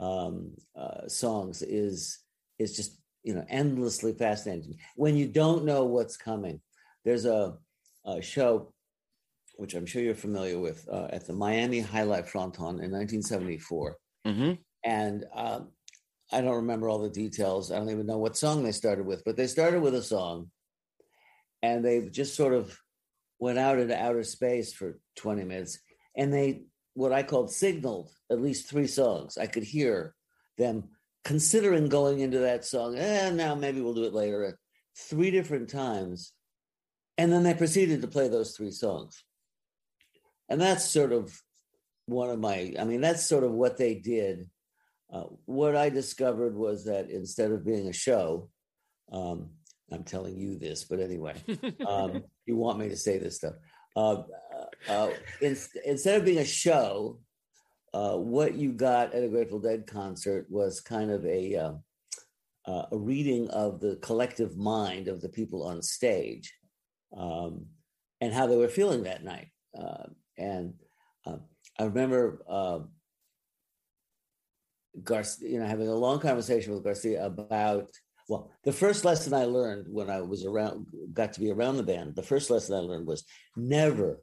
um, 0.00 0.52
uh, 0.74 1.06
songs 1.06 1.60
is, 1.60 2.18
is 2.58 2.74
just 2.74 2.98
you 3.22 3.34
know 3.34 3.44
endlessly 3.48 4.12
fascinating. 4.12 4.78
When 4.96 5.16
you 5.16 5.28
don't 5.28 5.64
know 5.64 5.84
what's 5.84 6.16
coming 6.16 6.60
there's 7.04 7.24
a, 7.24 7.54
a 8.04 8.22
show 8.22 8.72
which 9.56 9.74
i'm 9.74 9.86
sure 9.86 10.02
you're 10.02 10.14
familiar 10.14 10.58
with 10.58 10.88
uh, 10.90 11.08
at 11.10 11.26
the 11.26 11.32
miami 11.32 11.80
high 11.80 12.04
jai 12.04 12.22
alai 12.22 12.26
fronton 12.26 12.80
in 12.80 12.90
1974 12.90 13.96
mm-hmm. 14.26 14.52
and 14.84 15.24
um, 15.34 15.68
i 16.32 16.40
don't 16.40 16.56
remember 16.56 16.88
all 16.88 16.98
the 16.98 17.10
details. 17.10 17.70
I 17.70 17.76
don't 17.76 17.90
even 17.90 18.06
know 18.06 18.18
what 18.18 18.36
song 18.36 18.62
they 18.62 18.72
started 18.72 19.06
with 19.06 19.22
but 19.24 19.36
they 19.36 19.46
started 19.46 19.80
with 19.82 19.94
a 19.94 20.02
song 20.02 20.50
and 21.62 21.84
they 21.84 22.08
just 22.08 22.34
sort 22.34 22.54
of 22.54 22.76
went 23.38 23.58
out 23.58 23.78
into 23.78 23.96
outer 23.96 24.24
space 24.24 24.72
for 24.72 24.98
20 25.16 25.44
minutes 25.44 25.78
and 26.16 26.32
they 26.32 26.64
what 26.94 27.12
i 27.12 27.22
called 27.22 27.50
signaled 27.50 28.10
at 28.30 28.40
least 28.40 28.68
three 28.68 28.86
songs. 28.86 29.36
I 29.36 29.46
could 29.46 29.62
hear 29.62 30.14
them 30.56 30.88
considering 31.24 31.88
going 31.88 32.20
into 32.20 32.38
that 32.38 32.64
song, 32.64 32.96
and 32.96 33.40
eh, 33.40 33.44
now 33.44 33.54
maybe 33.54 33.80
we'll 33.80 33.94
do 33.94 34.04
it 34.04 34.14
later, 34.14 34.58
three 34.96 35.30
different 35.30 35.68
times. 35.68 36.32
And 37.18 37.32
then 37.32 37.42
they 37.42 37.54
proceeded 37.54 38.02
to 38.02 38.08
play 38.08 38.28
those 38.28 38.56
three 38.56 38.70
songs. 38.70 39.22
And 40.48 40.60
that's 40.60 40.84
sort 40.84 41.12
of 41.12 41.38
one 42.06 42.30
of 42.30 42.38
my, 42.40 42.74
I 42.78 42.84
mean, 42.84 43.00
that's 43.00 43.26
sort 43.26 43.44
of 43.44 43.52
what 43.52 43.76
they 43.76 43.94
did. 43.94 44.48
Uh, 45.12 45.24
what 45.44 45.76
I 45.76 45.90
discovered 45.90 46.56
was 46.56 46.86
that 46.86 47.10
instead 47.10 47.52
of 47.52 47.64
being 47.64 47.88
a 47.88 47.92
show, 47.92 48.48
um, 49.12 49.50
I'm 49.92 50.04
telling 50.04 50.36
you 50.38 50.58
this, 50.58 50.84
but 50.84 51.00
anyway, 51.00 51.34
um, 51.86 52.24
you 52.46 52.56
want 52.56 52.78
me 52.78 52.88
to 52.88 52.96
say 52.96 53.18
this 53.18 53.36
stuff. 53.36 53.54
Uh, 53.94 54.22
uh, 54.88 55.10
in, 55.40 55.56
instead 55.84 56.18
of 56.18 56.24
being 56.24 56.38
a 56.38 56.44
show, 56.44 57.20
uh, 57.94 58.16
what 58.16 58.54
you 58.54 58.72
got 58.72 59.14
at 59.14 59.22
a 59.22 59.28
Grateful 59.28 59.58
Dead 59.58 59.86
concert 59.86 60.46
was 60.48 60.80
kind 60.80 61.10
of 61.10 61.24
a 61.26 61.56
uh, 61.56 61.72
uh, 62.66 62.86
a 62.92 62.96
reading 62.96 63.48
of 63.50 63.80
the 63.80 63.96
collective 63.96 64.56
mind 64.56 65.08
of 65.08 65.20
the 65.20 65.28
people 65.28 65.64
on 65.64 65.82
stage 65.82 66.54
um, 67.16 67.66
and 68.20 68.32
how 68.32 68.46
they 68.46 68.56
were 68.56 68.68
feeling 68.68 69.02
that 69.02 69.24
night. 69.24 69.48
Uh, 69.76 70.04
and 70.38 70.74
uh, 71.26 71.38
I 71.78 71.84
remember 71.84 72.40
Garcia, 75.02 75.48
you 75.48 75.58
know, 75.58 75.66
having 75.66 75.88
a 75.88 75.94
long 75.94 76.20
conversation 76.20 76.72
with 76.72 76.84
Garcia 76.84 77.24
about 77.24 77.88
well, 78.28 78.50
the 78.64 78.72
first 78.72 79.04
lesson 79.04 79.34
I 79.34 79.44
learned 79.44 79.86
when 79.90 80.08
I 80.08 80.20
was 80.20 80.44
around, 80.46 80.86
got 81.12 81.32
to 81.34 81.40
be 81.40 81.50
around 81.50 81.76
the 81.76 81.82
band, 81.82 82.14
the 82.14 82.22
first 82.22 82.50
lesson 82.50 82.76
I 82.76 82.78
learned 82.78 83.06
was 83.06 83.24
never 83.56 84.22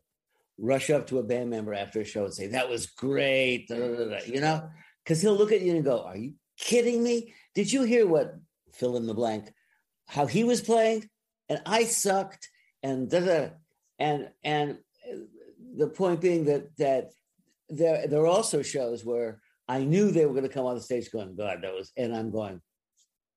rush 0.60 0.90
up 0.90 1.08
to 1.08 1.20
a 1.20 1.24
band 1.24 1.50
member 1.50 1.74
after 1.74 2.02
a 2.02 2.06
show 2.06 2.26
and 2.26 2.34
say, 2.34 2.48
that 2.48 2.70
was 2.70 2.88
great, 2.88 3.68
da, 3.68 3.78
da, 3.78 4.10
da, 4.10 4.20
you 4.26 4.42
know, 4.42 4.70
because 5.04 5.22
he'll 5.22 5.36
look 5.36 5.52
at 5.52 5.62
you 5.62 5.76
and 5.76 5.84
go, 5.84 6.04
are 6.04 6.18
you 6.18 6.34
kidding 6.58 7.02
me? 7.02 7.34
Did 7.56 7.72
you 7.72 7.84
hear 7.84 8.06
what 8.06 8.36
fill 8.74 8.98
in 8.98 9.08
the 9.08 9.14
blank, 9.14 9.52
how 10.08 10.26
he 10.26 10.44
was 10.44 10.62
playing? 10.62 11.10
And 11.48 11.62
I 11.66 11.86
sucked 11.86 12.50
and 12.84 13.12
and, 13.98 14.30
and 14.44 14.78
the 15.76 15.88
point 15.88 16.22
being 16.22 16.46
that, 16.46 16.76
that 16.78 17.12
there, 17.70 18.08
there 18.08 18.22
are 18.22 18.28
also 18.28 18.62
shows 18.62 19.04
where 19.04 19.42
I 19.68 19.84
knew 19.84 20.12
they 20.12 20.26
were 20.26 20.34
going 20.34 20.48
to 20.48 20.50
come 20.50 20.66
on 20.66 20.76
the 20.76 20.82
stage 20.82 21.12
going, 21.12 21.36
God, 21.36 21.60
that 21.62 21.74
was, 21.74 21.92
and 21.98 22.16
I'm 22.16 22.32
going, 22.32 22.62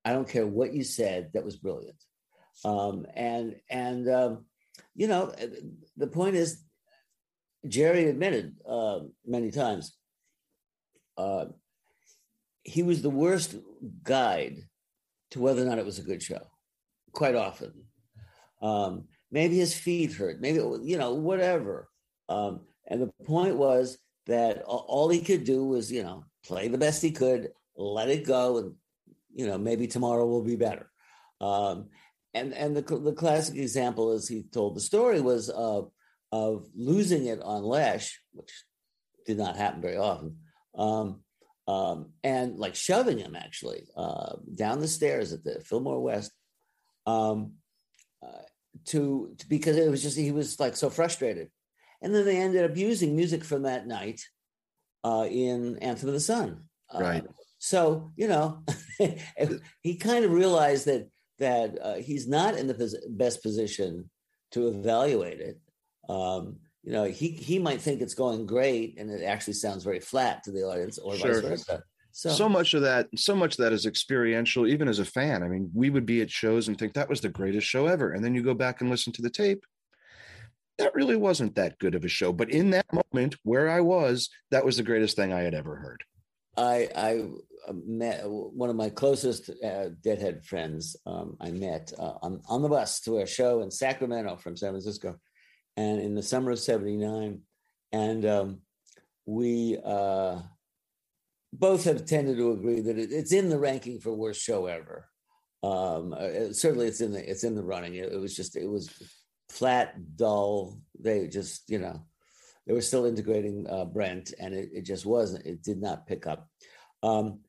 I 0.05 0.13
don't 0.13 0.27
care 0.27 0.47
what 0.47 0.73
you 0.73 0.83
said, 0.83 1.31
that 1.33 1.45
was 1.45 1.57
brilliant. 1.57 2.01
Um, 2.65 3.05
and, 3.15 3.55
and, 3.69 4.09
um, 4.09 4.45
you 4.95 5.07
know, 5.07 5.33
the 5.97 6.07
point 6.07 6.35
is, 6.35 6.63
Jerry 7.67 8.09
admitted 8.09 8.55
uh, 8.67 8.99
many 9.25 9.51
times 9.51 9.95
uh, 11.17 11.45
he 12.63 12.83
was 12.83 13.01
the 13.01 13.09
worst 13.09 13.55
guide 14.03 14.57
to 15.31 15.39
whether 15.39 15.61
or 15.61 15.65
not 15.65 15.79
it 15.79 15.85
was 15.85 15.99
a 15.99 16.03
good 16.03 16.21
show. 16.21 16.41
Quite 17.11 17.35
often, 17.35 17.73
um, 18.61 19.05
maybe 19.31 19.57
his 19.57 19.73
feet 19.73 20.13
hurt, 20.13 20.41
maybe 20.41 20.57
you 20.57 20.97
know 20.97 21.13
whatever. 21.13 21.89
Um, 22.29 22.61
and 22.87 23.01
the 23.01 23.11
point 23.25 23.55
was 23.55 23.97
that 24.25 24.63
all 24.63 25.09
he 25.09 25.21
could 25.21 25.43
do 25.43 25.65
was 25.65 25.91
you 25.91 26.03
know 26.03 26.25
play 26.45 26.67
the 26.67 26.77
best 26.77 27.01
he 27.01 27.11
could, 27.11 27.49
let 27.75 28.09
it 28.09 28.25
go, 28.25 28.57
and 28.57 28.73
you 29.33 29.45
know 29.45 29.57
maybe 29.57 29.87
tomorrow 29.87 30.25
will 30.25 30.43
be 30.43 30.55
better. 30.55 30.89
Um, 31.39 31.89
and 32.33 32.53
and 32.53 32.75
the 32.75 32.81
the 32.81 33.13
classic 33.13 33.55
example, 33.55 34.11
as 34.11 34.27
he 34.27 34.43
told 34.51 34.75
the 34.75 34.81
story, 34.81 35.21
was 35.21 35.49
uh, 35.49 35.81
of 36.33 36.65
losing 36.75 37.27
it 37.27 37.39
on 37.43 37.61
Lesh, 37.63 38.19
which 38.31 38.51
did 39.27 39.37
not 39.37 39.55
happen 39.55 39.83
very 39.83 39.97
often, 39.97 40.37
um, 40.75 41.21
um, 41.67 42.09
and 42.23 42.57
like 42.57 42.73
shoving 42.73 43.19
him 43.19 43.35
actually 43.35 43.83
uh, 43.95 44.37
down 44.55 44.79
the 44.79 44.87
stairs 44.87 45.31
at 45.31 45.43
the 45.43 45.59
Fillmore 45.59 46.01
West, 46.01 46.31
um, 47.05 47.53
uh, 48.25 48.41
to, 48.85 49.35
to, 49.37 49.47
because 49.47 49.77
it 49.77 49.91
was 49.91 50.01
just 50.01 50.17
he 50.17 50.31
was 50.31 50.59
like 50.59 50.75
so 50.75 50.89
frustrated, 50.89 51.49
and 52.01 52.15
then 52.15 52.25
they 52.25 52.37
ended 52.37 52.69
up 52.69 52.75
using 52.75 53.15
music 53.15 53.43
from 53.43 53.61
that 53.61 53.85
night 53.85 54.19
uh, 55.03 55.27
in 55.29 55.77
Anthem 55.83 56.09
of 56.09 56.15
the 56.15 56.19
Sun. 56.19 56.63
Uh, 56.91 56.99
right. 56.99 57.23
So 57.59 58.11
you 58.15 58.27
know, 58.27 58.63
he 59.81 59.97
kind 59.97 60.25
of 60.25 60.31
realized 60.31 60.87
that 60.87 61.09
that 61.37 61.77
uh, 61.79 61.95
he's 61.97 62.27
not 62.27 62.55
in 62.55 62.65
the 62.65 62.73
pos- 62.73 63.05
best 63.07 63.43
position 63.43 64.09
to 64.53 64.67
evaluate 64.69 65.39
it 65.39 65.59
um, 66.09 66.57
you 66.83 66.91
know, 66.91 67.05
he 67.05 67.29
he 67.29 67.59
might 67.59 67.81
think 67.81 68.01
it's 68.01 68.13
going 68.13 68.45
great, 68.45 68.99
and 68.99 69.09
it 69.09 69.23
actually 69.23 69.53
sounds 69.53 69.83
very 69.83 69.99
flat 69.99 70.43
to 70.43 70.51
the 70.51 70.63
audience, 70.63 70.97
or 70.97 71.15
sure. 71.15 71.41
vice 71.41 71.41
versa. 71.41 71.83
So, 72.15 72.29
so 72.29 72.47
much 72.47 72.75
of 72.75 72.83
that, 72.83 73.07
so 73.15 73.35
much 73.35 73.53
of 73.53 73.63
that 73.63 73.73
is 73.73 73.87
experiential. 73.87 74.67
Even 74.67 74.87
as 74.87 74.99
a 74.99 75.05
fan, 75.05 75.41
I 75.41 75.47
mean, 75.47 75.71
we 75.73 75.89
would 75.89 76.05
be 76.05 76.21
at 76.21 76.29
shows 76.29 76.67
and 76.67 76.77
think 76.77 76.93
that 76.93 77.09
was 77.09 77.21
the 77.21 77.29
greatest 77.29 77.65
show 77.65 77.87
ever, 77.87 78.11
and 78.11 78.23
then 78.23 78.35
you 78.35 78.43
go 78.43 78.53
back 78.53 78.81
and 78.81 78.89
listen 78.89 79.13
to 79.13 79.21
the 79.21 79.29
tape. 79.29 79.63
That 80.77 80.93
really 80.93 81.15
wasn't 81.15 81.55
that 81.55 81.79
good 81.79 81.95
of 81.95 82.03
a 82.03 82.09
show, 82.09 82.33
but 82.33 82.51
in 82.51 82.71
that 82.71 82.85
moment 82.91 83.35
where 83.43 83.69
I 83.69 83.79
was, 83.79 84.29
that 84.51 84.65
was 84.65 84.77
the 84.77 84.83
greatest 84.83 85.15
thing 85.15 85.31
I 85.31 85.41
had 85.41 85.53
ever 85.53 85.75
heard. 85.75 86.03
I 86.57 86.89
I 86.95 87.23
uh, 87.67 87.73
met 87.85 88.21
one 88.25 88.69
of 88.69 88.75
my 88.75 88.89
closest 88.89 89.49
uh, 89.63 89.89
Deadhead 90.03 90.43
friends. 90.43 90.95
Um, 91.05 91.37
I 91.39 91.51
met 91.51 91.93
uh, 91.97 92.15
on 92.21 92.41
on 92.47 92.61
the 92.61 92.69
bus 92.69 92.99
to 93.01 93.19
a 93.19 93.25
show 93.25 93.61
in 93.61 93.71
Sacramento 93.71 94.35
from 94.35 94.57
San 94.57 94.71
Francisco, 94.71 95.15
and 95.77 95.99
in 95.99 96.15
the 96.15 96.23
summer 96.23 96.51
of 96.51 96.59
79 96.59 97.41
and 97.91 98.25
um, 98.25 98.61
we 99.25 99.77
uh, 99.83 100.39
both 101.51 101.83
have 101.85 102.05
tended 102.05 102.37
to 102.37 102.51
agree 102.51 102.81
that 102.81 102.97
it, 102.97 103.11
it's 103.11 103.31
in 103.31 103.49
the 103.49 103.59
ranking 103.59 103.99
for 103.99 104.13
worst 104.13 104.41
show 104.41 104.65
ever. 104.65 105.07
Um, 105.61 106.13
uh, 106.13 106.51
certainly 106.51 106.87
it's 106.87 106.99
in 107.01 107.13
the 107.13 107.29
it's 107.29 107.43
in 107.43 107.55
the 107.55 107.63
running. 107.63 107.95
It, 107.95 108.11
it, 108.11 108.19
was 108.19 108.35
just 108.35 108.57
it 108.57 108.67
was 108.67 108.89
flat 109.49 110.17
dull. 110.17 110.79
They 110.99 111.27
just 111.27 111.69
you 111.69 111.79
know 111.79 112.01
they 112.67 112.73
were 112.73 112.81
still 112.81 113.05
integrating 113.05 113.65
uh, 113.69 113.85
brent 113.85 114.33
and 114.39 114.53
it, 114.53 114.69
it 114.73 114.81
just 114.81 115.05
wasn't 115.05 115.45
it 115.45 115.63
did 115.63 115.81
not 115.81 116.07
pick 116.07 116.27
up. 116.27 116.49
Um, 117.01 117.39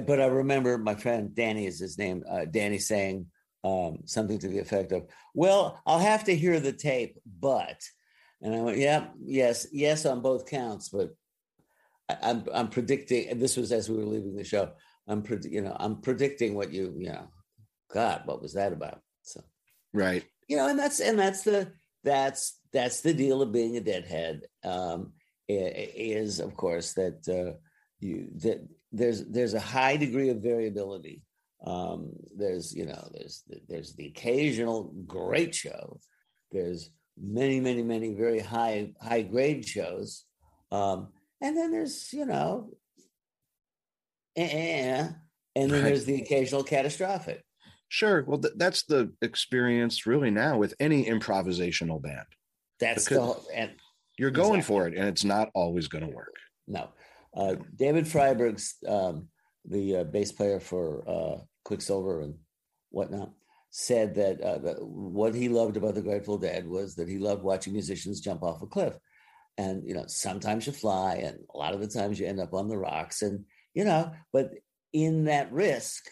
but 0.00 0.20
i 0.20 0.26
remember 0.26 0.78
my 0.78 0.94
friend 0.94 1.34
danny 1.34 1.66
is 1.66 1.78
his 1.78 1.98
name 1.98 2.24
uh, 2.28 2.44
danny 2.50 2.78
saying 2.78 3.26
um, 3.64 3.98
something 4.06 4.38
to 4.38 4.48
the 4.48 4.58
effect 4.58 4.92
of, 4.92 5.06
"Well, 5.34 5.80
I'll 5.86 5.98
have 5.98 6.24
to 6.24 6.36
hear 6.36 6.60
the 6.60 6.72
tape, 6.72 7.18
but," 7.40 7.80
and 8.40 8.54
I 8.54 8.60
went, 8.60 8.78
"Yeah, 8.78 9.08
yes, 9.20 9.66
yes, 9.72 10.06
on 10.06 10.20
both 10.20 10.46
counts, 10.46 10.88
but 10.88 11.10
I, 12.08 12.16
I'm, 12.22 12.44
I'm 12.52 12.68
predicting." 12.68 13.28
And 13.28 13.40
this 13.40 13.56
was 13.56 13.72
as 13.72 13.88
we 13.88 13.96
were 13.96 14.04
leaving 14.04 14.36
the 14.36 14.44
show. 14.44 14.72
I'm, 15.08 15.24
you 15.42 15.62
know, 15.62 15.76
I'm 15.78 16.00
predicting 16.00 16.54
what 16.54 16.72
you, 16.72 16.94
you 16.96 17.08
know, 17.08 17.28
God, 17.92 18.22
what 18.24 18.40
was 18.40 18.54
that 18.54 18.72
about? 18.72 19.00
So, 19.22 19.42
right, 19.92 20.24
you 20.48 20.56
know, 20.56 20.68
and 20.68 20.78
that's 20.78 21.00
and 21.00 21.18
that's 21.18 21.42
the 21.42 21.72
that's 22.04 22.58
that's 22.72 23.00
the 23.00 23.14
deal 23.14 23.42
of 23.42 23.52
being 23.52 23.76
a 23.76 23.80
deadhead. 23.80 24.42
Um, 24.64 25.12
is 25.48 26.40
of 26.40 26.56
course 26.56 26.94
that 26.94 27.28
uh, 27.28 27.58
you 28.00 28.28
that 28.36 28.66
there's 28.90 29.24
there's 29.24 29.54
a 29.54 29.60
high 29.60 29.96
degree 29.96 30.30
of 30.30 30.38
variability 30.38 31.24
um, 31.64 32.10
there's 32.36 32.74
you 32.74 32.86
know 32.86 33.08
there's 33.12 33.44
there's 33.68 33.94
the 33.94 34.06
occasional 34.06 34.92
great 35.06 35.54
show. 35.54 36.00
There's 36.50 36.90
many 37.20 37.60
many 37.60 37.82
many 37.82 38.14
very 38.14 38.40
high 38.40 38.92
high 39.00 39.22
grade 39.22 39.66
shows, 39.66 40.24
um, 40.70 41.08
and 41.40 41.56
then 41.56 41.70
there's 41.70 42.12
you 42.12 42.26
know, 42.26 42.70
eh, 44.36 45.08
and 45.54 45.70
then 45.70 45.84
there's 45.84 46.04
the 46.04 46.20
occasional 46.20 46.64
catastrophic. 46.64 47.44
Sure. 47.88 48.24
Well, 48.26 48.38
th- 48.38 48.54
that's 48.56 48.84
the 48.84 49.12
experience 49.20 50.06
really 50.06 50.30
now 50.30 50.56
with 50.56 50.74
any 50.80 51.04
improvisational 51.04 52.02
band. 52.02 52.26
That's 52.80 53.04
the 53.04 53.36
and 53.54 53.70
you're 54.18 54.30
going 54.30 54.60
exactly. 54.60 54.76
for 54.76 54.88
it, 54.88 54.96
and 54.96 55.06
it's 55.06 55.24
not 55.24 55.50
always 55.54 55.88
going 55.88 56.06
to 56.06 56.14
work. 56.14 56.34
No, 56.66 56.88
uh, 57.36 57.56
David 57.76 58.06
Freiberg's 58.06 58.74
um, 58.88 59.28
the 59.64 59.98
uh, 59.98 60.04
bass 60.04 60.32
player 60.32 60.58
for 60.58 61.08
uh, 61.08 61.38
Quicksilver 61.64 62.20
and 62.20 62.34
whatnot, 62.90 63.32
said 63.70 64.14
that, 64.16 64.40
uh, 64.40 64.58
that 64.58 64.76
what 64.82 65.34
he 65.34 65.48
loved 65.48 65.76
about 65.76 65.94
the 65.94 66.02
Grateful 66.02 66.38
Dead 66.38 66.66
was 66.66 66.94
that 66.96 67.08
he 67.08 67.18
loved 67.18 67.42
watching 67.42 67.72
musicians 67.72 68.20
jump 68.20 68.42
off 68.42 68.62
a 68.62 68.66
cliff. 68.66 68.94
And, 69.58 69.86
you 69.86 69.94
know, 69.94 70.04
sometimes 70.06 70.66
you 70.66 70.72
fly 70.72 71.14
and 71.16 71.38
a 71.54 71.58
lot 71.58 71.74
of 71.74 71.80
the 71.80 71.88
times 71.88 72.18
you 72.18 72.26
end 72.26 72.40
up 72.40 72.54
on 72.54 72.68
the 72.68 72.78
rocks. 72.78 73.22
And, 73.22 73.44
you 73.74 73.84
know, 73.84 74.12
but 74.32 74.50
in 74.92 75.24
that 75.24 75.52
risk, 75.52 76.04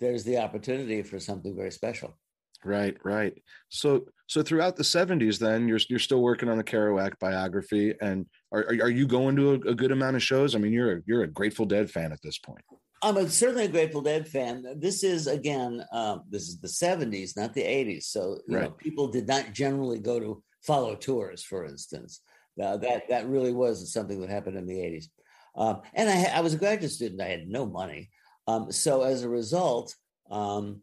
there's 0.00 0.24
the 0.24 0.38
opportunity 0.38 1.02
for 1.02 1.18
something 1.18 1.56
very 1.56 1.70
special. 1.70 2.16
Right, 2.64 2.96
right. 3.04 3.34
So, 3.68 4.06
so 4.26 4.42
throughout 4.42 4.76
the 4.76 4.82
'70s, 4.82 5.38
then 5.38 5.68
you're 5.68 5.78
you're 5.88 5.98
still 5.98 6.20
working 6.22 6.48
on 6.48 6.56
the 6.56 6.64
Kerouac 6.64 7.18
biography, 7.20 7.94
and 8.00 8.26
are 8.50 8.64
are 8.64 8.90
you 8.90 9.06
going 9.06 9.36
to 9.36 9.52
a, 9.52 9.54
a 9.70 9.74
good 9.74 9.92
amount 9.92 10.16
of 10.16 10.22
shows? 10.22 10.54
I 10.54 10.58
mean, 10.58 10.72
you're 10.72 10.96
a, 10.96 11.00
you're 11.06 11.22
a 11.22 11.28
Grateful 11.28 11.66
Dead 11.66 11.90
fan 11.90 12.12
at 12.12 12.20
this 12.22 12.38
point. 12.38 12.64
I'm 13.02 13.16
a, 13.16 13.28
certainly 13.28 13.64
a 13.64 13.68
Grateful 13.68 14.00
Dead 14.00 14.26
fan. 14.26 14.64
This 14.76 15.04
is 15.04 15.26
again, 15.26 15.84
um, 15.92 16.22
this 16.30 16.48
is 16.48 16.60
the 16.60 16.68
'70s, 16.68 17.36
not 17.36 17.54
the 17.54 17.62
'80s. 17.62 18.04
So 18.04 18.38
you 18.48 18.56
right. 18.56 18.64
know, 18.64 18.70
people 18.70 19.08
did 19.08 19.28
not 19.28 19.52
generally 19.52 19.98
go 19.98 20.18
to 20.18 20.42
follow 20.62 20.94
tours, 20.94 21.42
for 21.42 21.64
instance. 21.64 22.20
Uh, 22.60 22.76
that 22.78 23.08
that 23.08 23.28
really 23.28 23.52
was 23.52 23.92
something 23.92 24.20
that 24.20 24.30
happened 24.30 24.56
in 24.56 24.66
the 24.66 24.78
'80s. 24.78 25.06
Um, 25.56 25.82
and 25.94 26.08
I, 26.08 26.38
I, 26.38 26.40
was 26.40 26.52
a 26.52 26.58
graduate 26.58 26.90
student. 26.90 27.22
I 27.22 27.28
had 27.28 27.48
no 27.48 27.64
money, 27.66 28.10
um, 28.46 28.70
so 28.70 29.02
as 29.02 29.22
a 29.22 29.28
result, 29.28 29.94
um, 30.30 30.82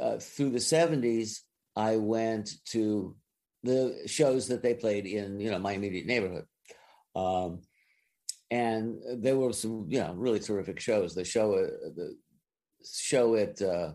uh, 0.00 0.18
through 0.18 0.50
the 0.50 0.58
'70s, 0.58 1.38
I 1.76 1.96
went 1.96 2.50
to 2.66 3.16
the 3.64 4.02
shows 4.06 4.48
that 4.48 4.62
they 4.62 4.74
played 4.74 5.06
in 5.06 5.38
you 5.40 5.50
know 5.50 5.58
my 5.58 5.72
immediate 5.72 6.06
neighborhood. 6.06 6.44
Um, 7.14 7.60
and 8.52 8.98
there 9.24 9.36
were 9.36 9.52
some 9.54 9.86
you 9.88 9.98
know 9.98 10.12
really 10.14 10.38
terrific 10.38 10.78
shows. 10.78 11.14
The 11.14 11.24
show 11.24 11.54
uh, 11.54 11.88
the 11.96 12.14
show 12.84 13.34
at 13.34 13.60
uh, 13.62 13.92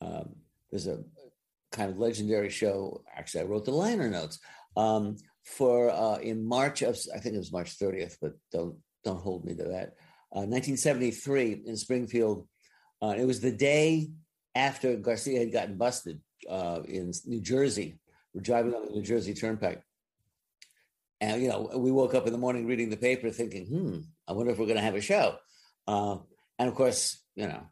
um, 0.00 0.34
there's 0.70 0.88
a 0.88 1.04
kind 1.70 1.90
of 1.90 1.98
legendary 1.98 2.50
show. 2.50 3.04
Actually, 3.16 3.42
I 3.42 3.46
wrote 3.46 3.64
the 3.64 3.70
liner 3.70 4.10
notes 4.10 4.40
um, 4.76 5.16
for 5.44 5.90
uh, 5.90 6.16
in 6.16 6.44
March 6.44 6.82
of 6.82 6.98
I 7.14 7.18
think 7.20 7.36
it 7.36 7.44
was 7.44 7.52
March 7.52 7.78
30th, 7.78 8.16
but 8.20 8.32
don't 8.50 8.76
don't 9.04 9.22
hold 9.22 9.44
me 9.44 9.54
to 9.54 9.64
that. 9.64 9.94
1973 10.30 11.52
uh, 11.52 11.70
in 11.70 11.76
Springfield. 11.76 12.48
Uh, 13.00 13.14
it 13.16 13.24
was 13.24 13.40
the 13.40 13.52
day 13.52 14.10
after 14.56 14.96
Garcia 14.96 15.38
had 15.38 15.52
gotten 15.52 15.76
busted 15.76 16.20
in 16.48 17.12
New 17.26 17.40
Jersey. 17.40 18.00
We're 18.32 18.40
driving 18.40 18.74
on 18.74 18.86
the 18.86 18.90
New 18.90 19.02
Jersey 19.02 19.34
Turnpike, 19.34 19.82
and, 21.20 21.42
you 21.42 21.48
know, 21.48 21.70
we 21.76 21.90
woke 21.90 22.14
up 22.14 22.26
in 22.26 22.32
the 22.32 22.38
morning 22.38 22.66
reading 22.66 22.90
the 22.90 22.96
paper 22.96 23.30
thinking, 23.30 23.66
hmm, 23.66 23.98
I 24.28 24.32
wonder 24.32 24.52
if 24.52 24.58
we're 24.58 24.66
going 24.66 24.76
to 24.76 24.82
have 24.82 24.96
a 24.96 25.00
show. 25.00 25.36
Uh, 25.86 26.16
and 26.58 26.68
of 26.68 26.74
course, 26.74 27.22
you 27.34 27.46
know, 27.46 27.62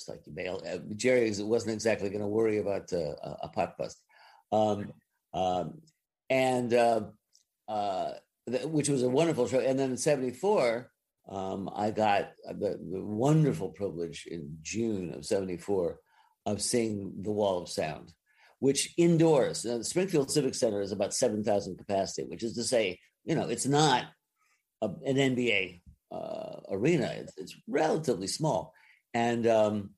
it's 0.00 0.08
like 0.08 0.26
you 0.26 0.32
bail. 0.32 0.62
Uh, 0.66 0.78
Jerry 0.96 1.32
wasn't 1.38 1.74
exactly 1.74 2.08
going 2.08 2.22
to 2.22 2.26
worry 2.26 2.58
about 2.58 2.92
uh, 2.92 3.14
a 3.42 3.48
pot 3.48 3.76
bust, 3.76 4.00
um, 4.50 4.92
um, 5.34 5.82
and 6.30 6.72
uh, 6.72 7.02
uh, 7.68 8.12
which 8.64 8.88
was 8.88 9.02
a 9.02 9.08
wonderful 9.08 9.46
show. 9.46 9.60
And 9.60 9.78
then 9.78 9.90
in 9.90 9.96
'74, 9.98 10.90
um, 11.28 11.70
I 11.74 11.90
got 11.90 12.32
the, 12.46 12.78
the, 12.80 13.04
wonderful 13.04 13.68
privilege 13.68 14.26
in 14.30 14.56
June 14.62 15.12
of 15.12 15.26
'74 15.26 15.98
of 16.46 16.62
seeing 16.62 17.12
the 17.20 17.30
Wall 17.30 17.62
of 17.62 17.68
Sound, 17.68 18.14
which 18.60 18.94
indoors, 18.96 19.62
the 19.62 19.82
Springfield 19.82 20.30
Civic 20.30 20.54
Center 20.54 20.80
is 20.80 20.92
about 20.92 21.14
7,000 21.14 21.76
capacity, 21.76 22.28
which 22.28 22.42
is 22.42 22.54
to 22.54 22.62
say, 22.62 22.98
you 23.24 23.34
know, 23.34 23.48
it's 23.48 23.66
not 23.66 24.04
a, 24.82 24.86
an 25.04 25.16
NBA 25.16 25.80
uh, 26.12 26.60
arena. 26.70 27.12
It's, 27.16 27.32
it's, 27.38 27.56
relatively 27.66 28.26
small. 28.26 28.74
And 29.14 29.46
um, 29.46 29.90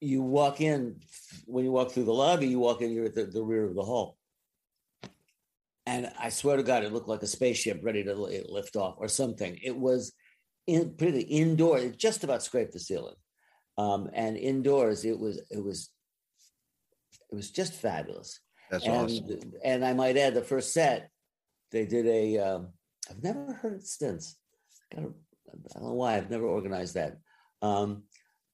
you 0.00 0.22
walk 0.22 0.60
in, 0.60 1.00
when 1.46 1.64
you 1.64 1.72
walk 1.72 1.90
through 1.90 2.04
the 2.04 2.14
lobby, 2.14 2.46
you 2.46 2.60
walk 2.60 2.82
in, 2.82 2.92
you're 2.92 3.06
at 3.06 3.14
the, 3.14 3.26
the 3.26 3.42
rear 3.42 3.64
of 3.64 3.74
the 3.74 3.84
hall. 3.84 4.16
And 5.86 6.10
I 6.18 6.30
swear 6.30 6.56
to 6.56 6.62
God, 6.62 6.84
it 6.84 6.92
looked 6.92 7.08
like 7.08 7.22
a 7.22 7.28
spaceship 7.28 7.80
ready 7.82 8.04
to 8.04 8.14
lift 8.14 8.76
off 8.76 8.96
or 8.98 9.08
something. 9.08 9.58
It 9.62 9.76
was 9.76 10.12
in, 10.66 10.94
pretty 10.96 11.20
indoor. 11.20 11.78
It 11.78 11.98
just 11.98 12.24
about 12.24 12.42
scraped 12.42 12.72
the 12.72 12.80
ceiling. 12.80 13.14
Um, 13.78 14.08
and 14.12 14.36
indoors, 14.36 15.04
it 15.04 15.18
was 15.18 15.40
it 15.50 15.62
was 15.62 15.90
it 17.30 17.34
was 17.34 17.50
just 17.50 17.74
fabulous. 17.74 18.40
That's 18.70 18.84
and, 18.84 18.94
awesome. 18.94 19.52
And 19.64 19.84
I 19.84 19.92
might 19.92 20.16
add, 20.16 20.34
the 20.34 20.42
first 20.42 20.72
set 20.72 21.10
they 21.72 21.86
did 21.86 22.06
a. 22.06 22.38
Um, 22.38 22.68
I've 23.10 23.22
never 23.22 23.52
heard 23.52 23.74
it 23.74 23.86
since. 23.86 24.36
Got 24.94 25.04
I 25.04 25.78
don't 25.78 25.88
know 25.88 25.94
why 25.94 26.16
I've 26.16 26.30
never 26.30 26.46
organized 26.46 26.94
that. 26.94 27.18
Um, 27.62 28.04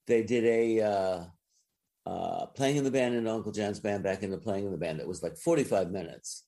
they 0.06 0.22
did 0.22 0.44
a 0.44 0.80
uh, 0.80 1.24
uh, 2.06 2.46
playing 2.46 2.76
in 2.76 2.84
the 2.84 2.90
band 2.90 3.14
and 3.14 3.28
Uncle 3.28 3.52
John's 3.52 3.80
band 3.80 4.02
back 4.02 4.22
into 4.22 4.36
playing 4.38 4.66
in 4.66 4.72
the 4.72 4.78
band. 4.78 5.00
It 5.00 5.08
was 5.08 5.22
like 5.22 5.36
45 5.36 5.90
minutes 5.90 6.44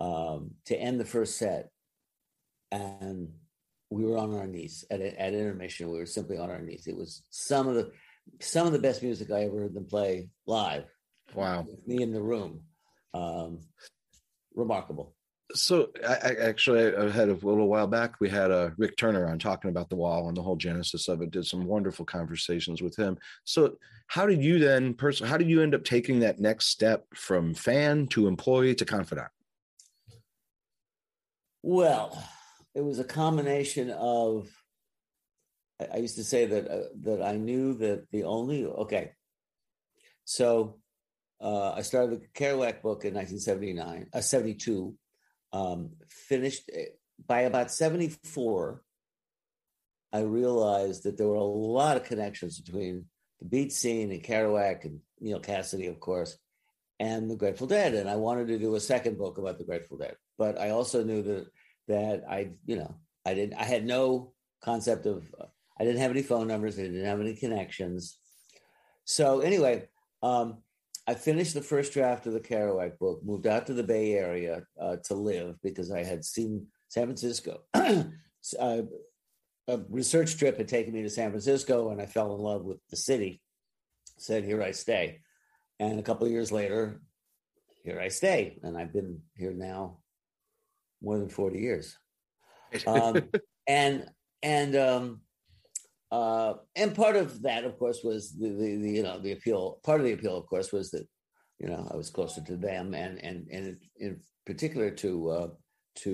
um, 0.00 0.52
to 0.66 0.76
end 0.76 1.00
the 1.00 1.04
first 1.04 1.36
set. 1.36 1.70
And 2.70 3.28
we 3.90 4.04
were 4.04 4.18
on 4.18 4.34
our 4.34 4.46
knees 4.46 4.84
at, 4.90 5.00
at 5.00 5.34
intermission. 5.34 5.90
We 5.90 5.98
were 5.98 6.06
simply 6.06 6.38
on 6.38 6.50
our 6.50 6.60
knees. 6.60 6.86
It 6.86 6.96
was 6.96 7.24
some 7.30 7.68
of 7.68 7.74
the 7.74 7.90
some 8.40 8.66
of 8.66 8.72
the 8.72 8.78
best 8.78 9.02
music 9.02 9.30
I 9.30 9.44
ever 9.44 9.60
heard 9.60 9.74
them 9.74 9.84
play 9.84 10.30
live. 10.46 10.84
Wow. 11.34 11.66
me 11.86 12.02
in 12.02 12.12
the 12.12 12.22
room. 12.22 12.60
Um, 13.12 13.60
remarkable. 14.54 15.14
So 15.52 15.90
I, 16.06 16.14
I, 16.14 16.34
actually 16.40 16.96
I 16.96 17.10
had 17.10 17.28
a 17.28 17.34
little 17.34 17.68
while 17.68 17.86
back 17.86 18.18
we 18.18 18.28
had 18.30 18.50
a 18.50 18.56
uh, 18.56 18.70
Rick 18.78 18.96
Turner 18.96 19.26
on 19.26 19.38
talking 19.38 19.70
about 19.70 19.88
the 19.88 19.96
wall 19.96 20.28
and 20.28 20.36
the 20.36 20.42
whole 20.42 20.56
genesis 20.56 21.06
of 21.06 21.20
it. 21.20 21.30
Did 21.30 21.46
some 21.46 21.66
wonderful 21.66 22.04
conversations 22.04 22.82
with 22.82 22.96
him. 22.96 23.18
So 23.44 23.76
how 24.06 24.26
did 24.26 24.42
you 24.42 24.58
then 24.58 24.94
person 24.94 25.26
how 25.26 25.36
did 25.36 25.50
you 25.50 25.62
end 25.62 25.74
up 25.74 25.84
taking 25.84 26.20
that 26.20 26.40
next 26.40 26.68
step 26.68 27.06
from 27.14 27.54
fan 27.54 28.06
to 28.08 28.26
employee 28.26 28.74
to 28.76 28.84
confidant? 28.84 29.28
Well, 31.62 32.26
it 32.74 32.82
was 32.82 32.98
a 32.98 33.04
combination 33.04 33.90
of 33.90 34.48
I 35.92 35.98
used 35.98 36.16
to 36.16 36.24
say 36.24 36.46
that 36.46 36.68
uh, 36.68 36.88
that 37.02 37.22
I 37.22 37.36
knew 37.36 37.74
that 37.74 38.10
the 38.10 38.24
only 38.24 38.64
okay. 38.64 39.12
So 40.24 40.78
uh, 41.40 41.72
I 41.72 41.82
started 41.82 42.20
the 42.20 42.26
Kerouac 42.28 42.82
book 42.82 43.04
in 43.04 43.14
1979, 43.14 44.08
uh, 44.12 44.20
72. 44.20 44.94
Um, 45.52 45.90
finished 46.08 46.68
eh, 46.72 46.86
by 47.26 47.42
about 47.42 47.70
74. 47.70 48.82
I 50.12 50.20
realized 50.20 51.04
that 51.04 51.16
there 51.16 51.28
were 51.28 51.34
a 51.34 51.44
lot 51.44 51.96
of 51.96 52.04
connections 52.04 52.60
between 52.60 53.06
the 53.40 53.46
beat 53.46 53.72
scene 53.72 54.10
and 54.10 54.22
Kerouac 54.22 54.84
and 54.84 55.00
Neal 55.20 55.40
Cassady, 55.40 55.88
of 55.88 56.00
course, 56.00 56.36
and 57.00 57.30
the 57.30 57.36
Grateful 57.36 57.66
Dead. 57.66 57.94
And 57.94 58.08
I 58.08 58.16
wanted 58.16 58.48
to 58.48 58.58
do 58.58 58.74
a 58.74 58.80
second 58.80 59.18
book 59.18 59.38
about 59.38 59.58
the 59.58 59.64
Grateful 59.64 59.98
Dead, 59.98 60.16
but 60.38 60.58
I 60.58 60.70
also 60.70 61.04
knew 61.04 61.22
that 61.22 61.46
that 61.86 62.24
I, 62.28 62.52
you 62.64 62.76
know, 62.76 62.94
I 63.26 63.34
didn't. 63.34 63.54
I 63.54 63.64
had 63.64 63.84
no 63.84 64.32
concept 64.62 65.06
of. 65.06 65.24
I 65.78 65.84
didn't 65.84 66.00
have 66.00 66.12
any 66.12 66.22
phone 66.22 66.46
numbers. 66.46 66.78
I 66.78 66.82
didn't 66.82 67.04
have 67.04 67.20
any 67.20 67.34
connections. 67.34 68.18
So 69.04 69.40
anyway, 69.40 69.88
um, 70.22 70.58
I 71.06 71.14
finished 71.14 71.54
the 71.54 71.62
first 71.62 71.92
draft 71.92 72.26
of 72.26 72.32
the 72.32 72.40
Kerouac 72.40 72.98
book, 72.98 73.20
moved 73.22 73.46
out 73.46 73.66
to 73.66 73.74
the 73.74 73.82
Bay 73.82 74.14
Area 74.14 74.62
uh, 74.80 74.96
to 75.04 75.14
live 75.14 75.60
because 75.62 75.90
I 75.90 76.02
had 76.02 76.24
seen 76.24 76.66
San 76.88 77.04
Francisco. 77.04 77.60
uh, 77.74 78.82
a 79.68 79.78
research 79.88 80.36
trip 80.38 80.56
had 80.56 80.68
taken 80.68 80.94
me 80.94 81.02
to 81.02 81.10
San 81.10 81.30
Francisco, 81.30 81.90
and 81.90 82.00
I 82.00 82.06
fell 82.06 82.34
in 82.34 82.40
love 82.40 82.64
with 82.64 82.78
the 82.90 82.96
city. 82.96 83.42
Said, 84.16 84.44
"Here 84.44 84.62
I 84.62 84.70
stay," 84.70 85.20
and 85.78 85.98
a 85.98 86.02
couple 86.02 86.26
of 86.26 86.32
years 86.32 86.52
later, 86.52 87.00
here 87.82 88.00
I 88.00 88.08
stay, 88.08 88.58
and 88.62 88.76
I've 88.76 88.92
been 88.92 89.20
here 89.36 89.52
now 89.52 89.98
more 91.02 91.18
than 91.18 91.28
forty 91.28 91.60
years. 91.60 91.96
Um, 92.88 93.30
and 93.68 94.10
and 94.42 94.74
um, 94.74 95.20
uh, 96.14 96.54
and 96.76 96.94
part 96.94 97.16
of 97.16 97.42
that, 97.42 97.64
of 97.64 97.76
course, 97.76 98.02
was 98.04 98.30
the, 98.38 98.48
the, 98.50 98.76
the, 98.76 98.90
you 98.90 99.02
know 99.02 99.18
the 99.18 99.32
appeal. 99.32 99.80
Part 99.82 99.98
of 99.98 100.06
the 100.06 100.12
appeal, 100.12 100.36
of 100.36 100.46
course, 100.46 100.70
was 100.70 100.92
that 100.92 101.08
you 101.58 101.68
know 101.68 101.88
I 101.90 101.96
was 101.96 102.08
closer 102.08 102.40
to 102.42 102.56
them, 102.56 102.94
and 102.94 103.18
and 103.18 103.48
and 103.50 103.76
in 103.96 104.20
particular 104.46 104.92
to 104.92 105.30
uh, 105.30 105.48
to 106.02 106.12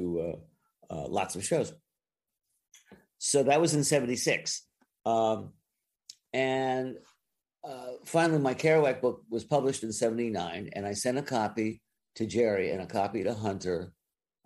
uh, 0.91 0.95
uh, 0.95 1.07
lots 1.07 1.37
of 1.37 1.45
shows. 1.45 1.75
So 3.19 3.43
that 3.43 3.61
was 3.61 3.75
in 3.75 3.85
'76, 3.85 4.67
um, 5.05 5.53
and 6.33 6.97
uh, 7.63 7.93
finally, 8.07 8.39
my 8.39 8.55
Kerouac 8.55 9.03
book 9.03 9.21
was 9.29 9.45
published 9.45 9.83
in 9.83 9.93
'79, 9.93 10.71
and 10.73 10.87
I 10.87 10.95
sent 10.95 11.19
a 11.19 11.23
copy 11.23 11.83
to 12.15 12.25
Jerry 12.25 12.71
and 12.71 12.81
a 12.81 12.87
copy 12.87 13.23
to 13.25 13.35
Hunter 13.35 13.93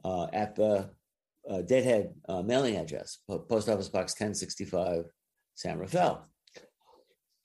uh, 0.05 0.27
at 0.33 0.57
the 0.57 0.91
Deadhead 1.49 2.13
mailing 2.43 2.75
address, 2.75 3.19
Post 3.29 3.69
Office 3.69 3.89
Box 3.89 4.15
1065 4.15 5.05
San 5.55 5.79
Rafael. 5.79 6.27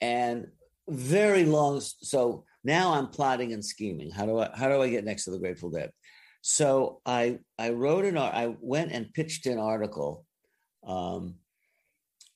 And 0.02 0.48
very 0.88 1.46
long. 1.46 1.82
So 1.82 2.46
now 2.64 2.94
I'm 2.94 3.08
plotting 3.08 3.54
and 3.54 3.64
scheming. 3.64 4.12
How 4.12 4.26
do 4.26 4.40
I 4.40 4.50
how 4.56 4.70
do 4.70 4.82
I 4.82 4.90
get 4.90 5.06
next 5.06 5.26
to 5.26 5.32
the 5.32 5.40
Grateful 5.40 5.70
Dead? 5.70 5.92
So 6.42 7.02
I 7.06 7.40
I 7.58 7.72
wrote 7.72 8.06
an 8.06 8.18
I 8.18 8.56
went 8.60 8.92
and 8.92 9.14
pitched 9.14 9.46
an 9.46 9.60
article 9.60 10.26
um, 10.86 11.36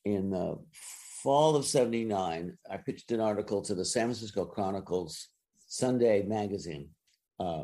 in 0.05 0.29
the 0.29 0.59
fall 1.23 1.55
of 1.55 1.65
'79. 1.65 2.57
I 2.69 2.77
pitched 2.77 3.11
an 3.11 3.21
article 3.21 3.61
to 3.63 3.75
the 3.75 3.85
San 3.85 4.07
Francisco 4.07 4.45
Chronicles 4.45 5.29
Sunday 5.67 6.23
magazine 6.23 6.89
uh, 7.39 7.63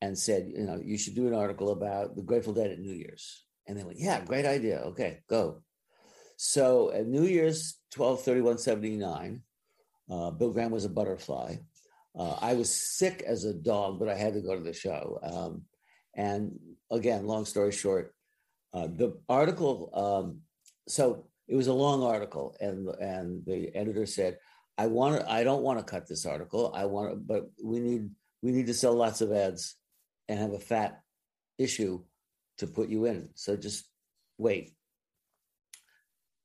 and 0.00 0.16
said, 0.16 0.52
you 0.54 0.64
know, 0.64 0.80
you 0.82 0.96
should 0.96 1.14
do 1.14 1.26
an 1.26 1.34
article 1.34 1.70
about 1.70 2.14
the 2.14 2.22
Grateful 2.22 2.52
Dead 2.52 2.70
at 2.70 2.78
New 2.78 2.92
Year's. 2.92 3.44
And 3.66 3.78
they 3.78 3.84
went, 3.84 3.98
yeah, 3.98 4.24
great 4.24 4.46
idea. 4.46 4.78
Okay, 4.86 5.20
go. 5.28 5.62
So 6.44 6.90
at 6.90 7.06
New 7.06 7.22
Year's 7.22 7.78
12 7.92 8.24
31 8.24 8.58
79, 8.58 9.42
uh, 10.10 10.30
Bill 10.32 10.50
Graham 10.50 10.72
was 10.72 10.84
a 10.84 10.88
butterfly. 10.88 11.54
Uh, 12.18 12.34
I 12.40 12.54
was 12.54 12.68
sick 12.68 13.22
as 13.24 13.44
a 13.44 13.54
dog, 13.54 14.00
but 14.00 14.08
I 14.08 14.16
had 14.16 14.34
to 14.34 14.40
go 14.40 14.56
to 14.56 14.60
the 14.60 14.72
show. 14.72 15.20
Um, 15.22 15.62
and 16.16 16.58
again, 16.90 17.28
long 17.28 17.44
story 17.44 17.70
short, 17.70 18.12
uh, 18.74 18.88
the 18.88 19.20
article, 19.28 19.90
um, 19.94 20.40
so 20.88 21.28
it 21.46 21.54
was 21.54 21.68
a 21.68 21.72
long 21.72 22.02
article, 22.02 22.56
and 22.58 22.88
and 22.88 23.46
the 23.46 23.72
editor 23.76 24.04
said, 24.04 24.36
"I 24.76 24.88
want 24.88 25.20
to. 25.20 25.30
I 25.30 25.44
don't 25.44 25.62
want 25.62 25.78
to 25.78 25.84
cut 25.84 26.08
this 26.08 26.26
article. 26.26 26.72
I 26.74 26.86
want 26.86 27.10
to, 27.10 27.16
but 27.16 27.52
we 27.62 27.78
need 27.78 28.10
we 28.42 28.50
need 28.50 28.66
to 28.66 28.74
sell 28.74 28.94
lots 28.94 29.20
of 29.20 29.30
ads 29.30 29.76
and 30.28 30.40
have 30.40 30.54
a 30.54 30.58
fat 30.58 31.02
issue 31.56 32.02
to 32.58 32.66
put 32.66 32.88
you 32.88 33.04
in. 33.04 33.30
So 33.36 33.56
just 33.56 33.88
wait." 34.38 34.74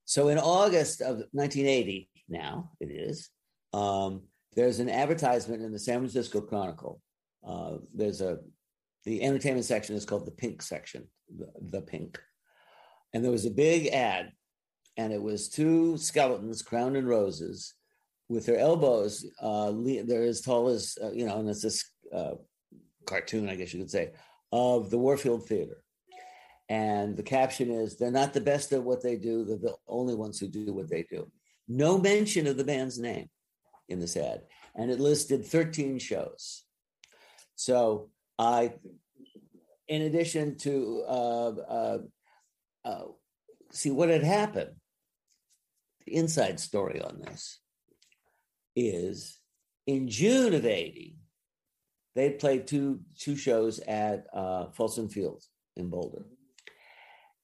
So 0.07 0.29
in 0.29 0.37
August 0.37 1.01
of 1.01 1.17
1980, 1.33 2.09
now 2.29 2.71
it 2.79 2.85
is, 2.85 3.29
um, 3.73 4.21
there's 4.55 4.79
an 4.79 4.89
advertisement 4.89 5.61
in 5.61 5.73
the 5.73 5.77
San 5.77 5.99
Francisco 5.99 6.39
Chronicle. 6.39 7.01
Uh, 7.45 7.73
there's 7.93 8.21
a, 8.21 8.37
the 9.03 9.21
entertainment 9.21 9.65
section 9.65 9.97
is 9.97 10.05
called 10.05 10.25
the 10.25 10.31
pink 10.31 10.61
section, 10.61 11.09
the, 11.37 11.51
the 11.59 11.81
pink. 11.81 12.17
And 13.13 13.21
there 13.21 13.33
was 13.33 13.45
a 13.45 13.51
big 13.51 13.87
ad, 13.87 14.31
and 14.95 15.11
it 15.11 15.21
was 15.21 15.49
two 15.49 15.97
skeletons 15.97 16.61
crowned 16.61 16.95
in 16.95 17.05
roses 17.05 17.73
with 18.29 18.45
their 18.45 18.59
elbows, 18.59 19.25
uh, 19.41 19.73
they're 19.75 20.23
as 20.23 20.41
tall 20.41 20.69
as, 20.69 20.97
uh, 21.03 21.11
you 21.11 21.25
know, 21.25 21.39
and 21.39 21.49
it's 21.49 21.61
this 21.61 21.91
uh, 22.13 22.35
cartoon, 23.05 23.49
I 23.49 23.55
guess 23.55 23.73
you 23.73 23.79
could 23.81 23.91
say, 23.91 24.11
of 24.53 24.89
the 24.89 24.97
Warfield 24.97 25.47
Theater. 25.47 25.83
And 26.69 27.15
the 27.15 27.23
caption 27.23 27.71
is, 27.71 27.95
they're 27.95 28.11
not 28.11 28.33
the 28.33 28.41
best 28.41 28.73
at 28.73 28.83
what 28.83 29.01
they 29.01 29.15
do, 29.15 29.45
they're 29.45 29.57
the 29.57 29.75
only 29.87 30.15
ones 30.15 30.39
who 30.39 30.47
do 30.47 30.73
what 30.73 30.89
they 30.89 31.03
do. 31.09 31.31
No 31.67 31.97
mention 31.97 32.47
of 32.47 32.57
the 32.57 32.63
band's 32.63 32.99
name 32.99 33.29
in 33.89 33.99
this 33.99 34.17
ad. 34.17 34.41
And 34.75 34.91
it 34.91 34.99
listed 34.99 35.45
13 35.45 35.99
shows. 35.99 36.63
So 37.55 38.09
I, 38.37 38.73
in 39.87 40.03
addition 40.03 40.57
to 40.59 41.03
uh, 41.07 41.49
uh, 41.49 41.97
uh, 42.85 43.03
see 43.71 43.91
what 43.91 44.09
had 44.09 44.23
happened, 44.23 44.75
The 46.05 46.15
inside 46.15 46.59
story 46.59 47.01
on 47.01 47.21
this 47.21 47.59
is 48.75 49.39
in 49.87 50.07
June 50.09 50.53
of 50.53 50.65
80, 50.65 51.17
they 52.15 52.31
played 52.31 52.67
two, 52.67 53.01
two 53.17 53.35
shows 53.35 53.79
at 53.79 54.25
uh, 54.33 54.69
Folsom 54.71 55.09
Fields 55.09 55.49
in 55.75 55.89
Boulder. 55.89 56.25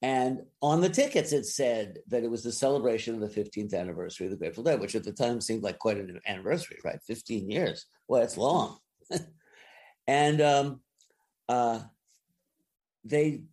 And 0.04 0.42
on 0.62 0.82
the 0.82 0.90
tickets, 0.90 1.32
it 1.32 1.46
said 1.46 2.00
that 2.10 2.26
it 2.26 2.30
was 2.30 2.44
the 2.44 2.52
celebration 2.52 3.16
of 3.16 3.22
the 3.22 3.42
15th 3.42 3.74
anniversary 3.74 4.28
of 4.28 4.32
the 4.32 4.38
Grateful 4.38 4.66
Dead, 4.66 4.82
which 4.82 4.96
at 4.96 5.06
the 5.06 5.14
time 5.14 5.40
seemed 5.40 5.64
like 5.64 5.80
quite 5.80 5.96
an 5.96 6.20
anniversary, 6.28 6.78
right? 6.84 7.00
15 7.08 7.50
years. 7.50 7.86
Well, 8.10 8.22
it's 8.22 8.36
long. 8.36 8.80
and 10.08 10.42
um, 10.42 10.82
uh, 11.48 11.80
they 13.06 13.44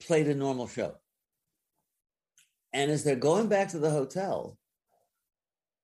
played 0.00 0.28
a 0.28 0.34
normal 0.34 0.68
show. 0.68 0.94
And 2.72 2.90
as 2.90 3.04
they're 3.04 3.14
going 3.14 3.48
back 3.48 3.68
to 3.68 3.78
the 3.78 3.90
hotel, 3.90 4.56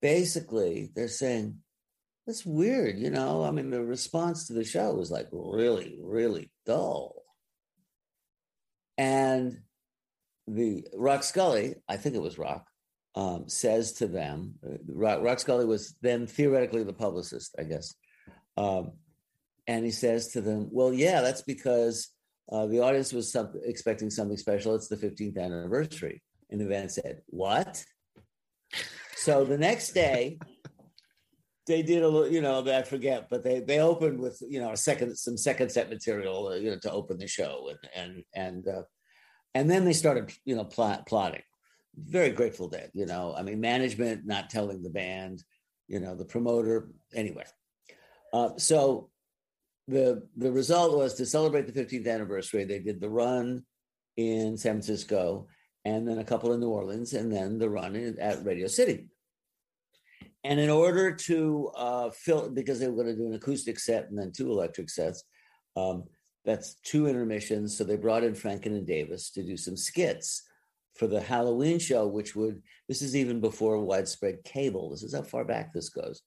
basically 0.00 0.92
they're 0.96 1.08
saying, 1.08 1.58
that's 2.26 2.46
weird, 2.46 2.98
you 2.98 3.10
know. 3.10 3.44
I 3.44 3.50
mean, 3.50 3.68
the 3.68 3.84
response 3.84 4.46
to 4.46 4.54
the 4.54 4.64
show 4.64 4.94
was 4.94 5.10
like 5.10 5.28
really, 5.30 5.98
really 6.00 6.50
dull. 6.64 7.22
And 8.96 9.58
the 10.46 10.86
Rock 10.94 11.22
Scully, 11.22 11.74
I 11.88 11.96
think 11.96 12.14
it 12.14 12.22
was 12.22 12.38
Rock, 12.38 12.66
um, 13.14 13.48
says 13.48 13.92
to 13.94 14.06
them, 14.06 14.54
uh, 14.64 14.76
Rock, 14.88 15.22
Rock, 15.22 15.40
Scully 15.40 15.64
was 15.64 15.94
then 16.02 16.26
theoretically 16.26 16.84
the 16.84 16.92
publicist, 16.92 17.54
I 17.58 17.64
guess. 17.64 17.94
Um, 18.56 18.92
and 19.66 19.84
he 19.84 19.90
says 19.90 20.28
to 20.28 20.40
them, 20.40 20.68
Well, 20.70 20.92
yeah, 20.92 21.22
that's 21.22 21.42
because 21.42 22.08
uh, 22.50 22.66
the 22.66 22.80
audience 22.80 23.12
was 23.12 23.32
some, 23.32 23.52
expecting 23.64 24.10
something 24.10 24.36
special. 24.36 24.74
It's 24.74 24.88
the 24.88 24.96
15th 24.96 25.38
anniversary. 25.38 26.22
And 26.50 26.60
the 26.60 26.66
band 26.66 26.92
said, 26.92 27.22
What? 27.26 27.84
So 29.16 29.44
the 29.44 29.58
next 29.58 29.92
day, 29.92 30.38
they 31.66 31.82
did 31.82 32.02
a 32.02 32.08
little, 32.08 32.30
you 32.30 32.40
know, 32.40 32.64
I 32.64 32.82
forget, 32.82 33.28
but 33.28 33.42
they 33.42 33.60
they 33.60 33.80
opened 33.80 34.20
with 34.20 34.40
you 34.48 34.60
know 34.60 34.70
a 34.70 34.76
second 34.76 35.16
some 35.16 35.36
second 35.36 35.70
set 35.70 35.90
material, 35.90 36.48
uh, 36.48 36.54
you 36.54 36.70
know, 36.70 36.78
to 36.78 36.92
open 36.92 37.18
the 37.18 37.26
show, 37.26 37.70
and 37.70 37.78
and 37.94 38.24
and 38.34 38.68
uh, 38.68 38.82
and 39.56 39.70
then 39.70 39.86
they 39.86 39.94
started, 39.94 40.30
you 40.44 40.54
know, 40.54 40.64
plot, 40.64 41.06
plotting. 41.06 41.42
Very 41.96 42.28
Grateful 42.28 42.68
that, 42.68 42.90
you 42.92 43.06
know. 43.06 43.34
I 43.34 43.40
mean, 43.40 43.58
management 43.58 44.26
not 44.26 44.50
telling 44.50 44.82
the 44.82 44.90
band, 44.90 45.42
you 45.88 45.98
know, 45.98 46.14
the 46.14 46.26
promoter. 46.26 46.90
Anyway, 47.14 47.46
uh, 48.34 48.50
so 48.58 49.08
the 49.88 50.28
the 50.36 50.52
result 50.52 50.94
was 50.94 51.14
to 51.14 51.24
celebrate 51.24 51.66
the 51.66 51.72
15th 51.72 52.06
anniversary. 52.06 52.64
They 52.64 52.80
did 52.80 53.00
the 53.00 53.08
run 53.08 53.64
in 54.18 54.58
San 54.58 54.74
Francisco, 54.74 55.48
and 55.86 56.06
then 56.06 56.18
a 56.18 56.24
couple 56.24 56.52
in 56.52 56.60
New 56.60 56.68
Orleans, 56.68 57.14
and 57.14 57.32
then 57.32 57.58
the 57.58 57.70
run 57.70 57.96
in, 57.96 58.18
at 58.20 58.44
Radio 58.44 58.66
City. 58.66 59.08
And 60.44 60.60
in 60.60 60.68
order 60.68 61.12
to 61.12 61.70
uh, 61.74 62.10
fill, 62.10 62.50
because 62.50 62.78
they 62.78 62.88
were 62.88 63.02
going 63.02 63.16
to 63.16 63.16
do 63.16 63.26
an 63.26 63.34
acoustic 63.34 63.78
set 63.78 64.10
and 64.10 64.18
then 64.18 64.32
two 64.32 64.50
electric 64.50 64.90
sets, 64.90 65.24
um, 65.78 66.04
that's 66.46 66.74
two 66.84 67.08
intermissions. 67.08 67.76
So 67.76 67.84
they 67.84 67.96
brought 67.96 68.24
in 68.24 68.32
Franken 68.32 68.66
and 68.66 68.86
Davis 68.86 69.30
to 69.32 69.42
do 69.42 69.56
some 69.56 69.76
skits 69.76 70.42
for 70.94 71.08
the 71.08 71.20
Halloween 71.20 71.78
show, 71.78 72.06
which 72.06 72.34
would, 72.36 72.62
this 72.88 73.02
is 73.02 73.14
even 73.14 73.40
before 73.40 73.78
widespread 73.84 74.44
cable. 74.44 74.88
This 74.88 75.02
is 75.02 75.14
how 75.14 75.22
far 75.22 75.44
back 75.44 75.72
this 75.74 75.90
goes. 75.90 76.22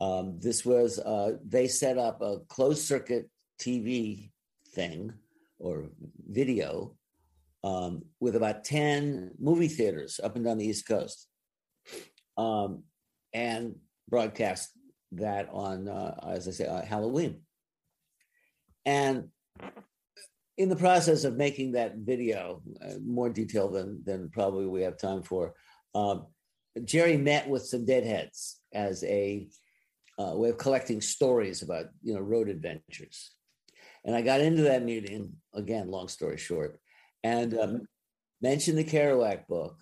Um, 0.00 0.38
this 0.40 0.64
was, 0.64 1.00
uh, 1.00 1.32
they 1.44 1.66
set 1.66 1.98
up 1.98 2.22
a 2.22 2.38
closed 2.48 2.86
circuit 2.86 3.28
TV 3.60 4.30
thing 4.74 5.12
or 5.58 5.86
video 6.30 6.96
um, 7.64 8.04
with 8.20 8.36
about 8.36 8.64
10 8.64 9.32
movie 9.38 9.68
theaters 9.68 10.20
up 10.22 10.36
and 10.36 10.44
down 10.44 10.58
the 10.58 10.66
East 10.66 10.86
Coast 10.86 11.26
um, 12.36 12.84
and 13.34 13.74
broadcast 14.08 14.70
that 15.12 15.48
on, 15.50 15.88
uh, 15.88 16.14
as 16.28 16.46
I 16.46 16.52
say, 16.52 16.66
uh, 16.66 16.84
Halloween. 16.84 17.40
And 18.84 19.30
in 20.58 20.68
the 20.68 20.76
process 20.76 21.24
of 21.24 21.36
making 21.36 21.72
that 21.72 21.96
video, 21.96 22.62
uh, 22.82 22.94
more 23.04 23.28
detail 23.28 23.68
than 23.68 24.02
than 24.04 24.30
probably 24.30 24.66
we 24.66 24.82
have 24.82 24.96
time 24.96 25.22
for, 25.22 25.54
um, 25.94 26.26
Jerry 26.84 27.16
met 27.16 27.48
with 27.48 27.66
some 27.66 27.84
deadheads 27.84 28.60
as 28.72 29.04
a 29.04 29.48
uh, 30.18 30.32
way 30.34 30.48
of 30.48 30.58
collecting 30.58 31.00
stories 31.00 31.62
about 31.62 31.86
you 32.02 32.14
know 32.14 32.20
road 32.20 32.48
adventures, 32.48 33.32
and 34.04 34.14
I 34.14 34.22
got 34.22 34.40
into 34.40 34.62
that 34.62 34.82
meeting 34.84 35.34
again. 35.54 35.90
Long 35.90 36.08
story 36.08 36.38
short, 36.38 36.80
and 37.22 37.58
um, 37.58 37.82
mentioned 38.40 38.78
the 38.78 38.84
Kerouac 38.84 39.46
book, 39.46 39.76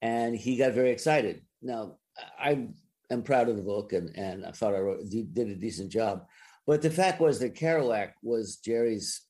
and 0.00 0.36
he 0.36 0.56
got 0.56 0.72
very 0.72 0.90
excited. 0.90 1.42
Now 1.60 1.96
I 2.38 2.68
am 3.10 3.22
proud 3.22 3.48
of 3.48 3.56
the 3.56 3.62
book, 3.62 3.92
and 3.92 4.16
and 4.16 4.46
I 4.46 4.52
thought 4.52 4.74
I 4.74 4.80
wrote, 4.80 5.08
did 5.08 5.48
a 5.48 5.56
decent 5.56 5.90
job. 5.90 6.26
But 6.68 6.82
the 6.82 6.90
fact 6.90 7.18
was 7.18 7.38
that 7.38 7.54
Kerouac 7.54 8.10
was 8.22 8.56
Jerry's 8.56 9.22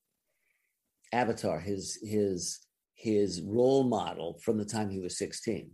avatar, 1.12 1.61
his 1.61 1.96
his 2.03 2.59
his 2.96 3.40
role 3.42 3.85
model 3.85 4.40
from 4.42 4.59
the 4.59 4.64
time 4.64 4.90
he 4.90 4.98
was 4.98 5.16
16. 5.16 5.70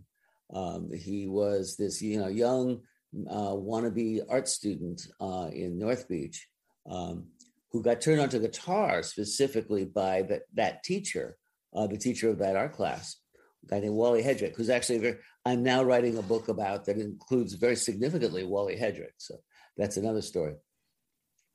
Um, 0.53 0.91
he 0.93 1.25
was 1.27 1.75
this 1.75 2.03
you 2.03 2.19
know 2.19 2.27
young 2.27 2.81
uh, 3.27 3.55
wannabe 3.67 4.21
art 4.29 4.47
student 4.47 5.07
uh, 5.19 5.49
in 5.51 5.79
North 5.79 6.07
Beach 6.07 6.47
um, 6.87 7.29
who 7.71 7.81
got 7.81 7.99
turned 7.99 8.21
onto 8.21 8.39
guitar 8.39 9.01
specifically 9.01 9.85
by 9.85 10.21
the, 10.21 10.41
that 10.53 10.83
teacher, 10.83 11.35
uh, 11.75 11.87
the 11.87 11.97
teacher 11.97 12.29
of 12.29 12.37
that 12.37 12.55
art 12.55 12.73
class, 12.73 13.17
a 13.63 13.67
guy 13.71 13.79
named 13.79 13.95
Wally 13.95 14.21
Hedrick, 14.21 14.55
who's 14.55 14.69
actually 14.69 14.99
very, 14.99 15.17
I'm 15.45 15.63
now 15.63 15.81
writing 15.81 16.19
a 16.19 16.21
book 16.21 16.47
about 16.47 16.85
that 16.85 16.99
includes 16.99 17.53
very 17.53 17.75
significantly 17.75 18.45
Wally 18.45 18.75
Hedrick. 18.75 19.15
So 19.17 19.37
that's 19.77 19.97
another 19.97 20.21
story. 20.21 20.53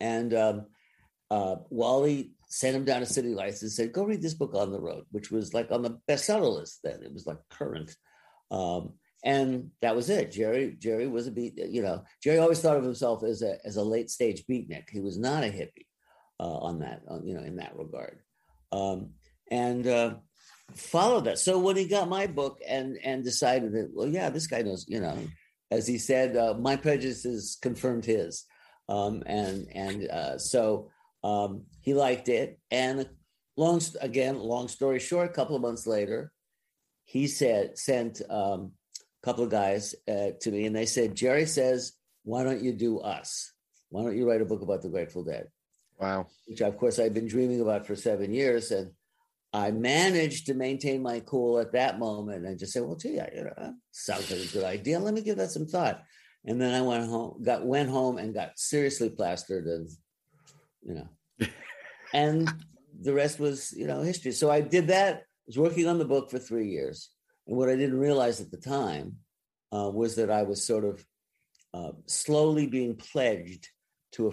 And 0.01 0.35
um, 0.35 0.67
uh, 1.31 1.57
Wally 1.71 2.33
sent 2.49 2.77
him 2.77 2.85
down 2.85 3.01
to 3.01 3.07
City 3.07 3.35
Lights 3.35 3.63
and 3.63 3.71
said, 3.71 3.93
"Go 3.93 4.05
read 4.05 4.23
this 4.23 4.35
book 4.35 4.55
on 4.55 4.73
the 4.73 4.81
road," 4.81 5.05
which 5.11 5.31
was 5.31 5.55
like 5.55 5.71
on 5.71 5.83
the 5.83 5.99
bestseller 6.09 6.55
list 6.55 6.81
then. 6.83 7.03
It 7.03 7.13
was 7.13 7.27
like 7.27 7.39
current, 7.51 7.95
um, 8.51 8.95
and 9.25 9.71
that 9.83 9.95
was 9.95 10.11
it. 10.11 10.33
Jerry 10.33 10.77
Jerry 10.79 11.07
was 11.07 11.27
a 11.27 11.31
beat. 11.31 11.59
You 11.59 11.83
know, 11.83 12.05
Jerry 12.23 12.39
always 12.39 12.61
thought 12.61 12.77
of 12.77 12.85
himself 12.85 13.23
as 13.23 13.43
a 13.43 13.59
as 13.65 13.77
a 13.77 13.85
late 13.85 14.11
stage 14.11 14.45
beatnik. 14.51 14.91
He 14.91 15.01
was 15.01 15.19
not 15.19 15.45
a 15.45 15.49
hippie 15.49 15.87
uh, 16.41 16.59
on 16.59 16.81
that. 16.81 17.03
On, 17.09 17.25
you 17.25 17.35
know, 17.35 17.43
in 17.43 17.57
that 17.57 17.77
regard, 17.77 18.21
um, 18.73 19.11
and. 19.51 19.87
Uh, 19.87 20.15
followed 20.75 21.25
that 21.25 21.37
so 21.37 21.59
when 21.59 21.77
he 21.77 21.85
got 21.85 22.09
my 22.09 22.29
book 22.29 22.61
and 22.65 22.97
and 23.03 23.25
decided 23.25 23.73
that 23.73 23.91
well 23.93 24.07
yeah 24.07 24.31
this 24.31 24.47
guy 24.47 24.63
knows 24.63 24.85
you 24.89 25.01
know 25.01 25.19
as 25.73 25.85
he 25.85 25.99
said 25.99 26.37
uh, 26.37 26.55
my 26.55 26.77
prejudices 26.77 27.59
confirmed 27.61 28.05
his 28.05 28.45
um, 28.90 29.22
and 29.24 29.68
and 29.72 30.11
uh, 30.11 30.38
so 30.38 30.90
um, 31.22 31.62
he 31.81 31.94
liked 31.94 32.29
it. 32.29 32.59
And 32.70 33.09
long 33.57 33.81
again, 34.00 34.38
long 34.38 34.68
story 34.68 34.98
short, 34.98 35.31
a 35.31 35.33
couple 35.33 35.57
of 35.57 35.62
months 35.62 35.87
later, 35.87 36.33
he 37.05 37.26
said 37.29 37.79
sent 37.79 38.20
um, 38.29 38.72
a 39.22 39.24
couple 39.24 39.44
of 39.44 39.50
guys 39.50 39.94
uh, 40.09 40.31
to 40.40 40.50
me, 40.50 40.66
and 40.66 40.74
they 40.74 40.87
said, 40.87 41.14
Jerry 41.14 41.46
says, 41.46 41.92
"Why 42.24 42.42
don't 42.42 42.62
you 42.62 42.72
do 42.72 42.98
us? 42.98 43.53
Why 43.90 44.03
don't 44.03 44.16
you 44.16 44.29
write 44.29 44.42
a 44.42 44.46
book 44.46 44.62
about 44.62 44.83
the 44.83 44.88
Grateful 44.88 45.24
Dead?" 45.24 45.48
Wow. 45.98 46.26
Which, 46.48 46.61
of 46.61 46.76
course, 46.76 46.98
I've 46.98 47.14
been 47.14 47.29
dreaming 47.29 47.61
about 47.61 47.87
for 47.87 47.94
seven 47.94 48.33
years, 48.33 48.72
and 48.72 48.90
I 49.53 49.70
managed 49.70 50.46
to 50.46 50.55
maintain 50.55 51.03
my 51.03 51.20
cool 51.20 51.61
at 51.61 51.72
that 51.72 51.98
moment 51.98 52.44
and 52.44 52.59
just 52.59 52.72
say, 52.72 52.81
"Well, 52.81 52.96
gee, 52.96 53.20
you 53.35 53.44
know, 53.44 53.74
sounds 53.92 54.31
like 54.33 54.40
a 54.40 54.53
good 54.53 54.64
idea. 54.64 54.98
Let 54.98 55.14
me 55.14 55.20
give 55.22 55.37
that 55.37 55.53
some 55.53 55.66
thought." 55.66 56.03
And 56.44 56.61
then 56.61 56.74
I 56.74 56.83
went 56.83 57.09
home, 57.09 57.42
got 57.42 57.64
went 57.64 57.90
home 57.90 58.18
and 58.18 58.35
got 58.35 58.59
seriously 58.59 59.11
plastered, 59.11 59.66
and 59.66 59.88
you 60.83 60.94
know, 60.94 61.46
and 62.14 62.50
the 63.00 63.12
rest 63.12 63.38
was 63.38 63.72
you 63.72 63.87
know 63.87 64.00
history. 64.00 64.33
So 64.33 64.50
I 64.50 64.61
did 64.61 64.88
that. 64.88 65.16
I 65.16 65.22
Was 65.46 65.59
working 65.59 65.87
on 65.87 65.98
the 65.98 66.05
book 66.05 66.31
for 66.31 66.38
three 66.38 66.68
years, 66.68 67.11
and 67.46 67.57
what 67.57 67.68
I 67.68 67.76
didn't 67.76 67.98
realize 67.98 68.40
at 68.40 68.50
the 68.50 68.57
time 68.57 69.16
uh, 69.72 69.90
was 69.92 70.16
that 70.16 70.31
I 70.31 70.42
was 70.42 70.64
sort 70.64 70.85
of 70.85 71.05
uh, 71.74 71.92
slowly 72.07 72.66
being 72.66 72.96
pledged 72.96 73.68
to 74.12 74.29
a, 74.29 74.33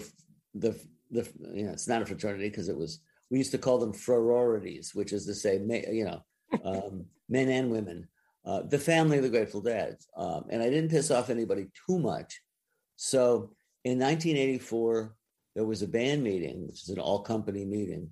the 0.56 0.80
the 1.12 1.28
you 1.54 1.66
know 1.66 1.74
it's 1.74 1.90
not 1.90 2.02
a 2.02 2.06
fraternity 2.06 2.50
because 2.50 2.70
it 2.70 2.78
was 2.78 3.02
we 3.30 3.38
used 3.38 3.52
to 3.52 3.58
call 3.58 3.78
them 3.78 3.94
sororities, 3.94 4.92
which 4.94 5.12
is 5.12 5.26
to 5.26 5.36
say, 5.36 5.60
you 5.92 6.06
know, 6.06 6.24
um, 6.64 7.06
men 7.28 7.50
and 7.50 7.70
women 7.70 8.08
uh, 8.48 8.62
the 8.62 8.80
family 8.80 9.18
of 9.18 9.24
the 9.24 9.30
Grateful 9.30 9.60
Dead. 9.60 9.98
Um, 10.16 10.46
and 10.50 10.64
I 10.64 10.70
didn't 10.70 10.90
piss 10.90 11.12
off 11.12 11.30
anybody 11.30 11.68
too 11.86 12.00
much. 12.00 12.42
So 12.96 13.52
in 13.84 14.00
1984, 14.00 15.14
there 15.54 15.66
was 15.66 15.82
a 15.82 15.88
band 15.88 16.24
meeting, 16.24 16.66
which 16.66 16.84
is 16.84 16.90
an 16.90 17.00
all 17.00 17.20
company 17.24 17.66
meeting, 17.66 18.10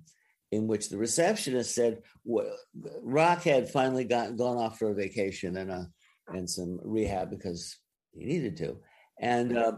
in 0.52 0.66
which 0.66 0.90
the 0.90 0.98
receptionist 0.98 1.74
said 1.74 2.02
well, 2.24 2.54
Rock 3.02 3.44
had 3.44 3.70
finally 3.70 4.04
got, 4.04 4.36
gone 4.36 4.58
off 4.58 4.78
for 4.78 4.90
a 4.90 4.94
vacation 4.94 5.56
and, 5.56 5.70
a, 5.70 5.88
and 6.28 6.48
some 6.48 6.80
rehab 6.84 7.30
because 7.30 7.78
he 8.12 8.26
needed 8.26 8.58
to. 8.58 8.76
And, 9.18 9.56
uh, 9.56 9.76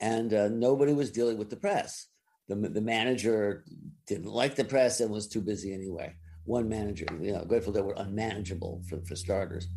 and 0.00 0.32
uh, 0.32 0.48
nobody 0.48 0.94
was 0.94 1.10
dealing 1.10 1.36
with 1.36 1.50
the 1.50 1.56
press. 1.56 2.06
The, 2.48 2.54
the 2.54 2.80
manager 2.80 3.64
didn't 4.06 4.24
like 4.24 4.54
the 4.54 4.64
press 4.64 5.00
and 5.00 5.10
was 5.10 5.28
too 5.28 5.42
busy 5.42 5.74
anyway 5.74 6.14
one 6.44 6.68
manager. 6.68 7.06
You 7.20 7.32
know, 7.32 7.44
Grateful 7.44 7.72
Dead 7.72 7.84
were 7.84 7.94
unmanageable 7.96 8.82
for, 8.88 9.00
for 9.04 9.16
starters. 9.16 9.68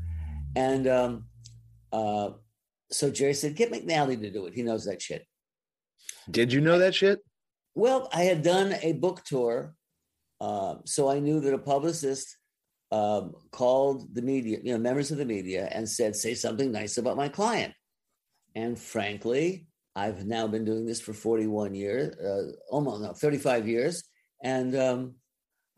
And 0.55 0.87
um, 0.87 1.25
uh, 1.91 2.31
so 2.91 3.09
Jerry 3.09 3.33
said, 3.33 3.55
"Get 3.55 3.71
McNally 3.71 4.19
to 4.21 4.31
do 4.31 4.45
it. 4.45 4.53
He 4.53 4.63
knows 4.63 4.85
that 4.85 5.01
shit." 5.01 5.25
Did 6.29 6.53
you 6.53 6.61
know 6.61 6.77
that 6.79 6.95
shit? 6.95 7.19
Well, 7.75 8.09
I 8.13 8.23
had 8.23 8.43
done 8.43 8.75
a 8.81 8.93
book 8.93 9.23
tour, 9.23 9.75
uh, 10.39 10.75
so 10.85 11.09
I 11.09 11.19
knew 11.19 11.39
that 11.39 11.53
a 11.53 11.57
publicist 11.57 12.37
um, 12.91 13.33
called 13.51 14.13
the 14.13 14.21
media, 14.21 14.59
you 14.63 14.73
know, 14.73 14.79
members 14.79 15.11
of 15.11 15.17
the 15.17 15.25
media, 15.25 15.67
and 15.71 15.89
said, 15.89 16.15
"Say 16.15 16.35
something 16.35 16.71
nice 16.71 16.97
about 16.97 17.17
my 17.17 17.29
client." 17.29 17.73
And 18.55 18.77
frankly, 18.77 19.67
I've 19.95 20.25
now 20.25 20.47
been 20.47 20.65
doing 20.65 20.85
this 20.85 21.01
for 21.01 21.13
41 21.13 21.73
years, 21.73 22.15
uh, 22.17 22.51
almost 22.69 23.01
no, 23.01 23.13
35 23.13 23.67
years, 23.67 24.03
and 24.43 24.75
um, 24.75 25.15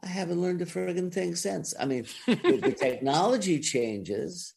I 0.06 0.10
haven't 0.10 0.42
learned 0.42 0.62
a 0.62 0.66
friggin' 0.66 1.12
thing 1.12 1.36
since. 1.36 1.74
I 1.80 1.86
mean, 1.86 2.06
the, 2.28 2.36
the 2.36 2.72
technology 2.80 3.60
changes, 3.60 4.54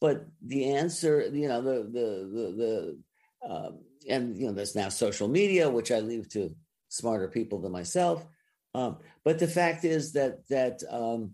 but 0.00 0.26
the 0.42 0.72
answer, 0.72 1.28
you 1.32 1.48
know, 1.48 1.60
the 1.60 1.82
the 1.82 2.30
the, 2.32 2.98
the 3.42 3.48
um, 3.48 3.78
and 4.08 4.36
you 4.36 4.46
know, 4.46 4.52
there's 4.52 4.74
now 4.74 4.88
social 4.88 5.28
media, 5.28 5.68
which 5.68 5.92
I 5.92 6.00
leave 6.00 6.28
to 6.30 6.54
smarter 6.88 7.28
people 7.28 7.60
than 7.60 7.72
myself. 7.72 8.24
Um, 8.74 8.98
but 9.24 9.38
the 9.38 9.48
fact 9.48 9.84
is 9.84 10.12
that 10.12 10.46
that 10.48 10.80
um, 10.88 11.32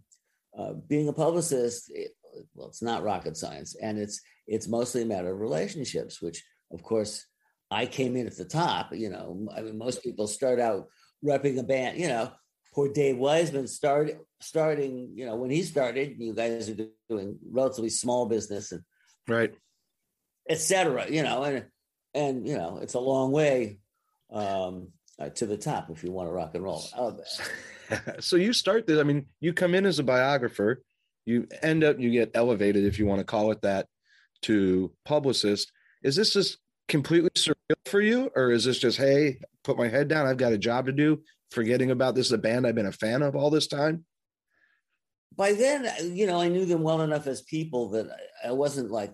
uh, 0.59 0.73
being 0.89 1.09
a 1.09 1.13
publicist, 1.13 1.91
it, 1.95 2.13
well, 2.55 2.69
it's 2.69 2.83
not 2.83 3.05
rocket 3.05 3.37
science, 3.37 3.77
and 3.81 3.97
it's 3.99 4.21
it's 4.49 4.67
mostly 4.67 5.03
a 5.03 5.07
matter 5.07 5.33
of 5.33 5.41
relationships, 5.41 6.21
which 6.21 6.45
of 6.73 6.83
course 6.83 7.25
I 7.71 7.87
came 7.87 8.17
in 8.17 8.27
at 8.27 8.37
the 8.37 8.45
top. 8.45 8.93
You 8.93 9.11
know, 9.11 9.49
I 9.57 9.63
mean, 9.63 9.79
most 9.79 10.03
people 10.03 10.27
start 10.27 10.59
out 10.59 10.87
repping 11.25 11.59
a 11.59 11.63
band. 11.63 11.99
You 11.99 12.09
know, 12.09 12.33
poor 12.77 12.93
Dave 12.93 13.17
Wiseman 13.17 13.67
started 13.67 14.19
starting. 14.41 15.13
You 15.15 15.25
know, 15.27 15.37
when 15.37 15.51
he 15.51 15.63
started, 15.63 16.17
you 16.19 16.35
guys 16.35 16.69
are 16.69 16.77
doing 17.09 17.39
relatively 17.51 17.89
small 17.89 18.27
business 18.27 18.71
and 18.71 18.83
right, 19.27 19.55
etc. 20.49 21.11
You 21.11 21.23
know, 21.23 21.43
and 21.43 21.65
and 22.15 22.47
you 22.47 22.57
know, 22.57 22.79
it's 22.83 22.95
a 22.95 23.01
long 23.01 23.33
way 23.33 23.79
um, 24.31 24.89
uh, 25.19 25.31
to 25.31 25.47
the 25.47 25.57
top 25.57 25.91
if 25.91 26.05
you 26.05 26.13
want 26.13 26.29
to 26.29 26.33
rock 26.33 26.55
and 26.55 26.63
roll. 26.63 26.85
Uh, 26.95 27.13
so 28.21 28.37
you 28.37 28.53
start 28.53 28.87
this. 28.87 29.01
I 29.01 29.05
mean, 29.05 29.27
you 29.41 29.55
come 29.55 29.75
in 29.75 29.87
as 29.87 29.99
a 29.99 30.05
biographer. 30.05 30.83
You 31.25 31.49
end 31.63 31.83
up 31.83 31.99
you 31.99 32.11
get 32.11 32.33
elevated, 32.35 32.85
if 32.85 32.99
you 32.99 33.07
want 33.07 33.21
to 33.21 33.25
call 33.25 33.51
it 33.51 33.63
that, 33.63 33.89
to 34.43 34.93
publicist. 35.05 35.73
Is 36.03 36.15
this 36.15 36.35
just 36.35 36.59
completely 36.89 37.31
surreal 37.31 37.55
for 37.87 38.01
you, 38.01 38.31
or 38.37 38.53
is 38.53 38.65
this 38.67 38.79
just 38.79 38.99
hey, 38.99 39.39
put 39.65 39.79
my 39.79 39.89
head 39.89 40.09
down, 40.09 40.27
I've 40.27 40.37
got 40.37 40.53
a 40.53 40.59
job 40.59 40.87
to 40.87 40.93
do, 40.93 41.23
forgetting 41.51 41.91
about 41.91 42.15
this 42.15 42.27
is 42.27 42.33
a 42.33 42.39
band 42.39 42.67
I've 42.67 42.75
been 42.75 42.87
a 42.87 42.93
fan 42.93 43.23
of 43.23 43.37
all 43.37 43.51
this 43.51 43.67
time? 43.67 44.05
By 45.35 45.53
then, 45.53 46.17
you 46.17 46.27
know, 46.27 46.41
I 46.41 46.49
knew 46.49 46.65
them 46.65 46.83
well 46.83 47.03
enough 47.03 47.27
as 47.27 47.43
people 47.43 47.91
that 47.91 48.07
I 48.45 48.53
wasn't 48.53 48.91
like 48.91 49.13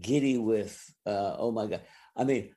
giddy 0.00 0.38
with 0.38 0.82
uh, 1.06 1.36
oh 1.38 1.50
my 1.50 1.66
god. 1.66 1.80
I 2.16 2.24
mean, 2.24 2.54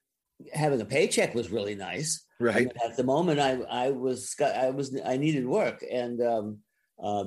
having 0.53 0.81
a 0.81 0.85
paycheck 0.85 1.33
was 1.33 1.51
really 1.51 1.75
nice. 1.75 2.25
Right. 2.39 2.55
I 2.55 2.59
mean, 2.59 2.71
at 2.85 2.97
the 2.97 3.03
moment, 3.03 3.39
I 3.39 3.61
I 3.61 3.91
was 3.91 4.35
I 4.39 4.69
was 4.69 4.95
I 5.05 5.17
needed 5.17 5.47
work, 5.47 5.83
and 5.89 6.21
um, 6.21 6.59
uh, 7.01 7.25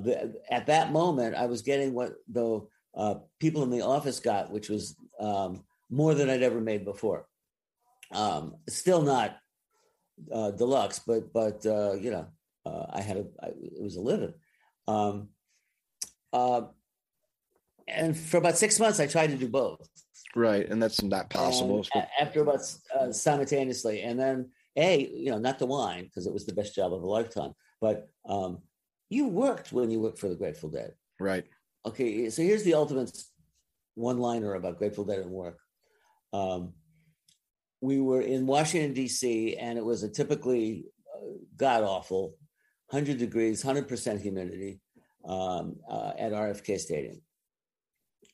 at 0.50 0.66
that 0.66 0.92
moment, 0.92 1.34
I 1.34 1.46
was 1.46 1.62
getting 1.62 1.94
what 1.94 2.12
the 2.28 2.66
uh, 2.96 3.16
people 3.40 3.62
in 3.62 3.70
the 3.70 3.82
office 3.82 4.20
got, 4.20 4.50
which 4.50 4.68
was 4.68 4.96
um, 5.20 5.64
more 5.90 6.14
than 6.14 6.30
I'd 6.30 6.42
ever 6.42 6.60
made 6.60 6.84
before. 6.84 7.26
Um, 8.12 8.56
still 8.68 9.02
not 9.02 9.36
uh, 10.32 10.50
deluxe, 10.52 11.00
but 11.00 11.32
but 11.32 11.64
uh, 11.66 11.94
you 11.94 12.10
know, 12.10 12.26
uh, 12.64 12.86
I 12.90 13.00
had 13.00 13.16
a 13.16 13.26
I, 13.42 13.48
it 13.48 13.82
was 13.82 13.96
a 13.96 14.00
living. 14.00 14.34
Um, 14.88 15.28
uh, 16.32 16.62
and 17.88 18.16
for 18.16 18.38
about 18.38 18.58
six 18.58 18.80
months, 18.80 19.00
I 19.00 19.06
tried 19.06 19.28
to 19.28 19.36
do 19.36 19.48
both. 19.48 19.88
Right, 20.34 20.68
and 20.68 20.82
that's 20.82 21.02
not 21.02 21.30
possible. 21.30 21.84
And 21.94 22.06
after 22.20 22.42
about 22.42 22.60
uh, 22.98 23.12
simultaneously, 23.12 24.02
and 24.02 24.18
then 24.18 24.50
a 24.76 25.06
you 25.06 25.30
know 25.30 25.38
not 25.38 25.58
to 25.60 25.66
whine 25.66 26.04
because 26.04 26.26
it 26.26 26.32
was 26.32 26.46
the 26.46 26.54
best 26.54 26.74
job 26.74 26.92
of 26.92 27.02
a 27.02 27.06
lifetime, 27.06 27.52
but 27.80 28.08
um, 28.28 28.58
you 29.08 29.28
worked 29.28 29.72
when 29.72 29.90
you 29.90 30.00
worked 30.00 30.18
for 30.18 30.28
the 30.28 30.34
Grateful 30.34 30.70
Dead. 30.70 30.92
Right. 31.20 31.44
Okay, 31.86 32.28
so 32.30 32.42
here's 32.42 32.64
the 32.64 32.74
ultimate 32.74 33.16
one-liner 33.94 34.54
about 34.54 34.78
Grateful 34.78 35.04
Dead 35.04 35.20
and 35.20 35.30
work. 35.30 35.58
Um, 36.32 36.74
we 37.80 38.00
were 38.00 38.22
in 38.22 38.46
Washington 38.46 38.92
D.C. 38.92 39.56
and 39.56 39.78
it 39.78 39.84
was 39.84 40.02
a 40.02 40.08
typically 40.08 40.86
uh, 41.14 41.38
god 41.56 41.82
awful, 41.82 42.34
hundred 42.90 43.18
degrees, 43.18 43.62
hundred 43.62 43.88
percent 43.88 44.20
humidity 44.20 44.80
um, 45.26 45.76
uh, 45.88 46.12
at 46.18 46.32
RFK 46.32 46.78
Stadium, 46.78 47.20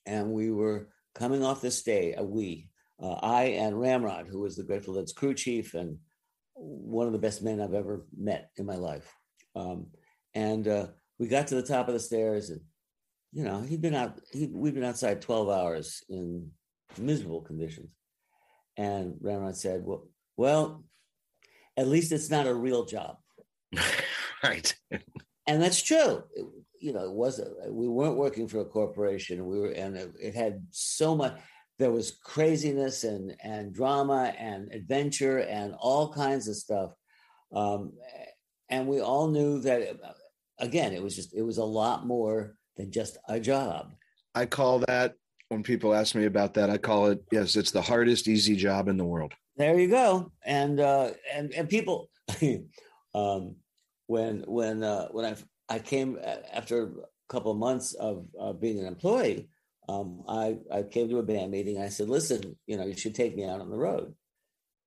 and 0.07 0.31
we 0.31 0.51
were 0.51 0.89
coming 1.15 1.43
off 1.45 1.61
this 1.61 1.83
day. 1.83 2.15
Uh, 2.15 2.23
we, 2.23 2.69
uh, 3.03 3.15
I 3.23 3.45
and 3.45 3.79
Ramrod, 3.79 4.29
who 4.29 4.41
was 4.41 4.57
the 4.57 4.65
Grateful 4.65 4.95
Dead's 4.95 5.13
crew 5.13 5.35
chief 5.35 5.75
and 5.75 5.99
one 6.55 7.07
of 7.07 7.13
the 7.13 7.19
best 7.19 7.43
men 7.43 7.61
I've 7.61 7.75
ever 7.75 8.07
met 8.17 8.51
in 8.57 8.67
my 8.67 8.77
life, 8.77 9.13
um, 9.57 9.87
and 10.35 10.69
uh, 10.69 10.87
we 11.19 11.29
got 11.29 11.49
to 11.49 11.55
the 11.57 11.63
top 11.63 11.89
of 11.89 11.95
the 11.95 12.01
stairs 12.01 12.51
and 12.51 12.61
you 13.33 13.45
know 13.45 13.63
he'd 13.63 13.81
been 13.81 13.95
out 13.95 14.21
he, 14.33 14.47
we'd 14.47 14.75
been 14.75 14.85
outside 14.85 15.23
12 15.23 15.49
hours 15.49 16.03
in 16.09 16.51
miserable 16.99 17.41
conditions. 17.41 17.97
And 18.77 19.17
Ramrod 19.21 19.57
said, 19.57 19.83
well, 19.85 20.09
well, 20.37 20.85
at 21.77 21.89
least 21.89 22.13
it's 22.13 22.31
not 22.31 22.47
a 22.47 22.55
real 22.55 22.85
job. 22.85 23.17
right. 24.43 24.75
and 25.47 25.63
that's 25.63 25.83
true. 25.83 26.23
It, 26.35 26.47
you 26.81 26.93
know, 26.93 27.05
it 27.05 27.13
wasn't, 27.13 27.73
we 27.73 27.89
weren't 27.89 28.17
working 28.17 28.49
for 28.49 28.61
a 28.61 28.65
corporation. 28.65 29.47
We 29.47 29.61
were, 29.61 29.71
and 29.71 29.97
it, 29.97 30.13
it 30.21 30.35
had 30.35 30.67
so 30.71 31.15
much. 31.15 31.39
There 31.79 31.93
was 31.93 32.19
craziness 32.23 33.03
and 33.03 33.35
and 33.43 33.73
drama 33.73 34.35
and 34.39 34.71
adventure 34.73 35.39
and 35.39 35.75
all 35.79 36.13
kinds 36.13 36.47
of 36.47 36.57
stuff. 36.57 36.93
Um, 37.53 37.93
and 38.69 38.87
we 38.87 39.01
all 39.01 39.29
knew 39.29 39.61
that. 39.63 39.97
Again, 40.59 40.93
it 40.93 41.03
was 41.03 41.17
just 41.17 41.35
it 41.35 41.43
was 41.43 41.59
a 41.59 41.65
lot 41.65 42.07
more 42.07 42.57
than 42.77 42.93
just 42.93 43.17
a 43.29 43.41
job. 43.41 43.95
I 44.35 44.47
call 44.47 44.81
that 44.81 45.15
when 45.53 45.63
people 45.63 45.95
ask 45.95 46.15
me 46.15 46.25
about 46.25 46.55
that, 46.55 46.71
I 46.71 46.79
call 46.79 47.09
it 47.09 47.23
yes, 47.31 47.57
it's 47.57 47.71
the 47.71 47.83
hardest 47.83 48.27
easy 48.27 48.57
job 48.57 48.89
in 48.89 48.97
the 48.97 49.05
world. 49.05 49.35
There 49.57 49.79
you 49.79 49.89
go. 49.89 50.33
And 50.45 50.81
uh, 50.81 51.11
and 51.33 51.53
and 51.53 51.69
people, 51.69 52.09
um, 53.15 53.57
when 54.07 54.45
when 54.47 54.83
uh, 54.83 55.09
when 55.09 55.27
I 55.27 55.37
I 55.69 55.79
came 55.79 56.19
after 56.53 56.85
a 56.85 56.89
couple 57.29 57.53
of 57.53 57.59
months 57.59 57.93
of 57.93 58.27
uh, 58.41 58.55
being 58.55 58.81
an 58.81 58.87
employee, 58.87 59.49
um, 59.91 60.23
I 60.27 60.57
I 60.73 60.83
came 60.85 61.11
to 61.11 61.19
a 61.19 61.23
band 61.23 61.51
meeting. 61.51 61.79
I 61.79 61.91
said, 61.91 62.09
listen, 62.09 62.57
you 62.67 62.79
know, 62.79 62.87
you 62.87 62.97
should 62.97 63.15
take 63.15 63.37
me 63.37 63.45
out 63.45 63.61
on 63.61 63.71
the 63.71 63.77
road. 63.77 64.15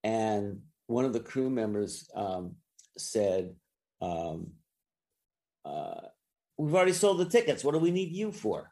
And 0.03 0.61
one 0.87 1.05
of 1.05 1.13
the 1.13 1.19
crew 1.19 1.49
members 1.49 2.09
um, 2.15 2.55
said, 2.97 3.53
um, 4.01 4.51
uh, 5.63 6.01
"We've 6.57 6.73
already 6.73 6.93
sold 6.93 7.19
the 7.19 7.25
tickets. 7.25 7.63
What 7.63 7.73
do 7.73 7.79
we 7.79 7.91
need 7.91 8.11
you 8.11 8.31
for?" 8.31 8.71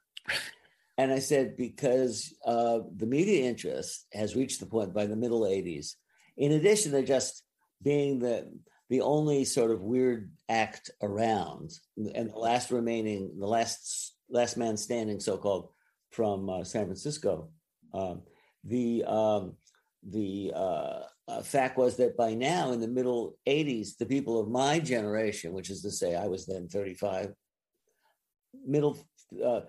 And 0.97 1.11
I 1.11 1.19
said, 1.19 1.57
because 1.57 2.35
uh, 2.45 2.79
the 2.95 3.07
media 3.07 3.49
interest 3.49 4.05
has 4.13 4.35
reached 4.35 4.59
the 4.59 4.67
point 4.67 4.93
by 4.93 5.05
the 5.05 5.15
middle 5.15 5.41
80s, 5.41 5.95
in 6.37 6.51
addition 6.51 6.91
to 6.91 7.03
just 7.03 7.43
being 7.81 8.19
the, 8.19 8.51
the 8.89 9.01
only 9.01 9.43
sort 9.43 9.71
of 9.71 9.81
weird 9.81 10.31
act 10.49 10.91
around, 11.01 11.71
and 11.97 12.29
the 12.29 12.37
last 12.37 12.69
remaining, 12.69 13.31
the 13.39 13.47
last, 13.47 14.15
last 14.29 14.55
man 14.55 14.77
standing, 14.77 15.19
so 15.19 15.37
called, 15.37 15.69
from 16.11 16.47
uh, 16.47 16.63
San 16.63 16.85
Francisco, 16.85 17.49
um, 17.95 18.21
the, 18.63 19.03
um, 19.05 19.53
the 20.07 20.51
uh, 20.55 20.99
uh, 21.27 21.41
fact 21.41 21.77
was 21.77 21.97
that 21.97 22.15
by 22.15 22.35
now, 22.35 22.71
in 22.71 22.79
the 22.79 22.87
middle 22.87 23.37
80s, 23.47 23.97
the 23.97 24.05
people 24.05 24.39
of 24.39 24.47
my 24.47 24.77
generation, 24.77 25.53
which 25.53 25.69
is 25.69 25.81
to 25.81 25.91
say, 25.91 26.15
I 26.15 26.27
was 26.27 26.45
then 26.45 26.67
35, 26.67 27.33
middle, 28.65 28.97
uh, 29.43 29.61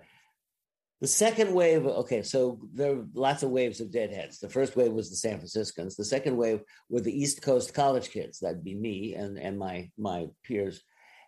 the 1.05 1.09
second 1.09 1.53
wave, 1.53 1.85
okay, 1.85 2.23
so 2.23 2.59
there 2.73 2.93
are 2.93 3.05
lots 3.13 3.43
of 3.43 3.51
waves 3.51 3.79
of 3.79 3.91
deadheads. 3.91 4.39
The 4.39 4.49
first 4.49 4.75
wave 4.75 4.91
was 4.91 5.11
the 5.11 5.15
San 5.15 5.37
Franciscans. 5.37 5.95
The 5.95 6.03
second 6.03 6.35
wave 6.35 6.61
were 6.89 6.99
the 6.99 7.15
East 7.15 7.43
Coast 7.43 7.75
college 7.75 8.09
kids. 8.09 8.39
That'd 8.39 8.63
be 8.63 8.73
me 8.73 9.13
and, 9.13 9.37
and 9.37 9.55
my, 9.59 9.91
my 9.99 10.25
peers. 10.43 10.81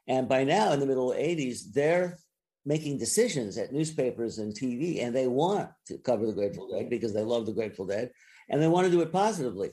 And 0.07 0.27
by 0.27 0.45
now, 0.45 0.71
in 0.71 0.79
the 0.79 0.87
middle 0.87 1.11
80s, 1.11 1.73
they're 1.75 2.17
making 2.65 2.97
decisions 2.97 3.55
at 3.59 3.71
newspapers 3.71 4.39
and 4.39 4.51
TV, 4.51 5.03
and 5.03 5.15
they 5.15 5.27
want 5.27 5.69
to 5.85 5.99
cover 5.99 6.25
the 6.25 6.33
Grateful 6.33 6.69
Dead 6.71 6.89
because 6.89 7.13
they 7.13 7.21
love 7.21 7.45
the 7.45 7.53
Grateful 7.53 7.85
Dead 7.85 8.09
and 8.49 8.59
they 8.59 8.67
want 8.67 8.85
to 8.85 8.91
do 8.91 9.01
it 9.01 9.11
positively. 9.11 9.69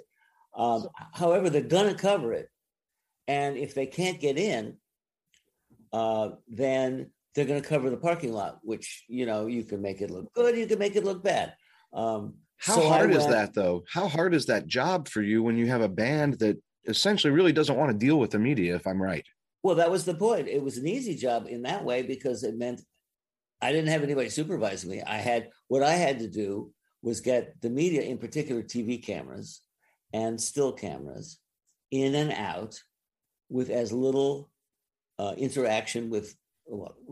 Um, 0.54 0.86
however, 1.14 1.48
they're 1.48 1.62
going 1.62 1.88
to 1.88 1.98
cover 1.98 2.34
it. 2.34 2.50
And 3.26 3.56
if 3.56 3.74
they 3.74 3.86
can't 3.86 4.20
get 4.20 4.36
in, 4.36 4.76
uh, 5.94 6.32
then 6.46 7.10
they're 7.34 7.44
going 7.44 7.60
to 7.60 7.68
cover 7.68 7.90
the 7.90 7.96
parking 7.96 8.32
lot, 8.32 8.58
which 8.62 9.04
you 9.08 9.26
know 9.26 9.46
you 9.46 9.64
can 9.64 9.82
make 9.82 10.00
it 10.00 10.10
look 10.10 10.32
good, 10.34 10.56
you 10.56 10.66
can 10.66 10.78
make 10.78 10.96
it 10.96 11.04
look 11.04 11.22
bad. 11.22 11.54
Um, 11.92 12.34
How 12.58 12.76
so 12.76 12.88
hard 12.88 13.10
went, 13.10 13.22
is 13.22 13.28
that 13.28 13.54
though? 13.54 13.84
How 13.88 14.08
hard 14.08 14.34
is 14.34 14.46
that 14.46 14.66
job 14.66 15.08
for 15.08 15.22
you 15.22 15.42
when 15.42 15.56
you 15.56 15.66
have 15.66 15.82
a 15.82 15.88
band 15.88 16.34
that 16.40 16.60
essentially 16.86 17.32
really 17.32 17.52
doesn't 17.52 17.76
want 17.76 17.90
to 17.90 18.06
deal 18.06 18.18
with 18.18 18.30
the 18.30 18.38
media? 18.38 18.74
If 18.74 18.86
I'm 18.86 19.02
right. 19.02 19.26
Well, 19.62 19.76
that 19.76 19.90
was 19.90 20.04
the 20.04 20.14
point. 20.14 20.48
It 20.48 20.62
was 20.62 20.76
an 20.76 20.86
easy 20.86 21.14
job 21.14 21.46
in 21.48 21.62
that 21.62 21.84
way 21.84 22.02
because 22.02 22.44
it 22.44 22.56
meant 22.56 22.82
I 23.60 23.72
didn't 23.72 23.88
have 23.88 24.02
anybody 24.02 24.28
supervising 24.28 24.90
me. 24.90 25.02
I 25.02 25.16
had 25.16 25.48
what 25.68 25.82
I 25.82 25.94
had 25.94 26.18
to 26.18 26.28
do 26.28 26.72
was 27.02 27.20
get 27.20 27.60
the 27.60 27.70
media, 27.70 28.02
in 28.02 28.18
particular 28.18 28.62
TV 28.62 29.02
cameras 29.02 29.60
and 30.12 30.40
still 30.40 30.72
cameras, 30.72 31.38
in 31.90 32.14
and 32.14 32.32
out 32.32 32.78
with 33.48 33.70
as 33.70 33.92
little 33.92 34.50
uh, 35.18 35.34
interaction 35.36 36.10
with, 36.10 36.24
with 36.24 36.36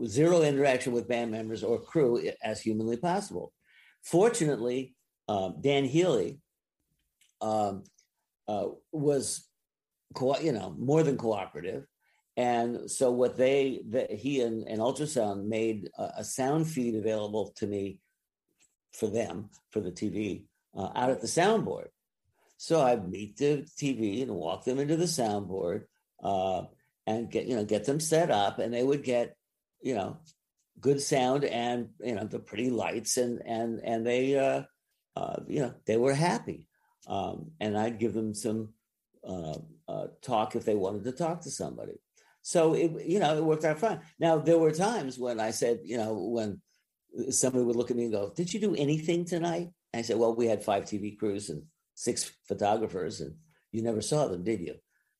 zero 0.05 0.41
interaction 0.41 0.93
with 0.93 1.07
band 1.07 1.31
members 1.31 1.63
or 1.63 1.79
crew 1.79 2.29
as 2.43 2.61
humanly 2.61 2.97
possible. 2.97 3.53
Fortunately, 4.03 4.95
um, 5.27 5.55
Dan 5.61 5.85
Healy 5.85 6.39
um, 7.41 7.83
uh, 8.47 8.65
was, 8.91 9.47
co- 10.13 10.39
you 10.39 10.51
know, 10.51 10.75
more 10.77 11.03
than 11.03 11.17
cooperative. 11.17 11.85
And 12.35 12.89
so 12.89 13.11
what 13.11 13.37
they, 13.37 13.81
the, 13.87 14.07
he 14.09 14.41
and, 14.41 14.67
and 14.67 14.81
Ultra 14.81 15.05
Sound 15.05 15.47
made 15.47 15.89
a, 15.97 16.09
a, 16.17 16.23
sound 16.23 16.67
feed 16.67 16.95
available 16.95 17.53
to 17.57 17.67
me 17.67 17.99
for 18.93 19.07
them 19.07 19.49
for 19.71 19.81
the 19.81 19.91
TV 19.91 20.43
uh, 20.75 20.89
out 20.95 21.11
at 21.11 21.21
the 21.21 21.27
soundboard. 21.27 21.87
So 22.57 22.81
I 22.81 22.95
meet 22.95 23.37
the 23.37 23.67
TV 23.77 24.23
and 24.23 24.31
walk 24.31 24.63
them 24.63 24.79
into 24.79 24.95
the 24.95 25.05
soundboard 25.05 25.83
uh, 26.23 26.63
and 27.05 27.29
get 27.29 27.45
you 27.45 27.55
know 27.55 27.65
get 27.65 27.83
them 27.83 27.99
set 27.99 28.31
up, 28.31 28.59
and 28.59 28.73
they 28.73 28.83
would 28.83 29.03
get 29.03 29.35
you 29.83 29.93
know 29.93 30.17
good 30.79 31.01
sound 31.01 31.45
and 31.45 31.89
you 31.99 32.15
know 32.15 32.25
the 32.25 32.39
pretty 32.39 32.69
lights 32.69 33.17
and 33.17 33.41
and 33.45 33.79
and 33.83 34.05
they 34.05 34.37
uh, 34.37 34.63
uh, 35.15 35.39
you 35.47 35.59
know 35.59 35.73
they 35.85 35.97
were 35.97 36.13
happy, 36.13 36.67
um, 37.07 37.51
and 37.59 37.77
I'd 37.77 37.99
give 37.99 38.13
them 38.13 38.33
some 38.33 38.69
uh, 39.27 39.57
uh, 39.87 40.07
talk 40.21 40.55
if 40.55 40.65
they 40.65 40.75
wanted 40.75 41.03
to 41.03 41.11
talk 41.11 41.41
to 41.41 41.51
somebody. 41.51 41.99
So 42.41 42.73
it 42.73 43.05
you 43.05 43.19
know 43.19 43.37
it 43.37 43.43
worked 43.43 43.65
out 43.65 43.79
fine. 43.79 44.01
Now 44.19 44.37
there 44.37 44.57
were 44.57 44.71
times 44.71 45.19
when 45.19 45.39
I 45.39 45.51
said 45.51 45.81
you 45.83 45.97
know 45.97 46.13
when 46.13 46.61
somebody 47.29 47.63
would 47.63 47.75
look 47.75 47.91
at 47.91 47.97
me 47.97 48.03
and 48.03 48.13
go, 48.13 48.33
"Did 48.35 48.53
you 48.53 48.59
do 48.59 48.75
anything 48.75 49.25
tonight?" 49.25 49.69
And 49.93 49.99
I 49.99 50.01
said, 50.01 50.17
"Well, 50.17 50.35
we 50.35 50.47
had 50.47 50.63
five 50.63 50.85
TV 50.85 51.17
crews 51.17 51.49
and 51.49 51.63
six 51.93 52.31
photographers, 52.47 53.21
and 53.21 53.35
you 53.71 53.83
never 53.83 54.01
saw 54.01 54.27
them, 54.27 54.43
did 54.43 54.61
you?" 54.61 54.75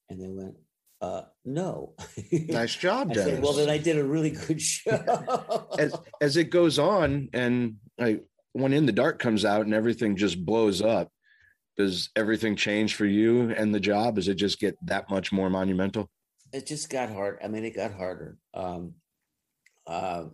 And 0.10 0.22
they 0.22 0.28
went, 0.28 0.56
uh, 1.04 1.24
"No." 1.44 1.94
nice 2.32 2.76
job, 2.76 3.14
Dennis. 3.14 3.34
Said, 3.34 3.44
well, 3.44 3.54
then 3.54 3.70
I 3.70 3.78
did 3.78 3.98
a 3.98 4.04
really 4.04 4.30
good 4.30 4.62
show. 4.62 5.68
as 5.80 5.96
as 6.22 6.38
it 6.38 6.50
goes 6.50 6.80
on, 6.80 7.30
and 7.34 7.76
like 7.98 8.24
when 8.54 8.74
In 8.74 8.86
the 8.86 8.92
Dark 8.92 9.20
comes 9.20 9.44
out 9.44 9.66
and 9.66 9.74
everything 9.74 10.16
just 10.16 10.46
blows 10.46 10.82
up, 10.82 11.12
does 11.78 12.10
everything 12.16 12.56
change 12.56 12.96
for 12.96 13.06
you 13.06 13.52
and 13.52 13.74
the 13.74 13.80
job? 13.80 14.16
Does 14.16 14.28
it 14.28 14.36
just 14.36 14.60
get 14.60 14.78
that 14.86 15.10
much 15.10 15.32
more 15.32 15.50
monumental? 15.50 16.10
It 16.54 16.68
just 16.68 16.90
got 16.90 17.10
hard. 17.10 17.40
I 17.44 17.48
mean, 17.48 17.66
it 17.66 17.76
got 17.76 17.94
harder. 17.94 18.38
Um, 18.54 18.94
uh, 19.88 20.26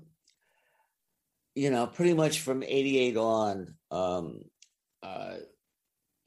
you 1.56 1.72
know, 1.72 1.88
pretty 1.88 2.14
much 2.14 2.42
from 2.42 2.62
88 2.62 3.18
on, 3.18 3.74
um, 3.90 4.42
uh, 5.02 5.36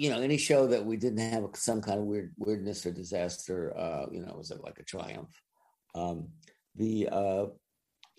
you 0.03 0.11
know, 0.11 0.21
any 0.21 0.37
show 0.37 0.67
that 0.67 0.85
we 0.85 0.97
didn't 0.97 1.31
have 1.31 1.45
some 1.55 1.81
kind 1.81 2.01
of 2.01 2.07
weird 2.07 2.33
weirdness 2.37 2.85
or 2.85 2.91
disaster, 2.91 3.73
uh, 3.79 4.07
you 4.11 4.21
know, 4.21 4.35
was 4.37 4.51
like 4.61 4.81
a 4.81 4.83
triumph. 4.83 5.33
Um, 5.95 6.27
the 6.75 7.09
uh, 7.09 7.47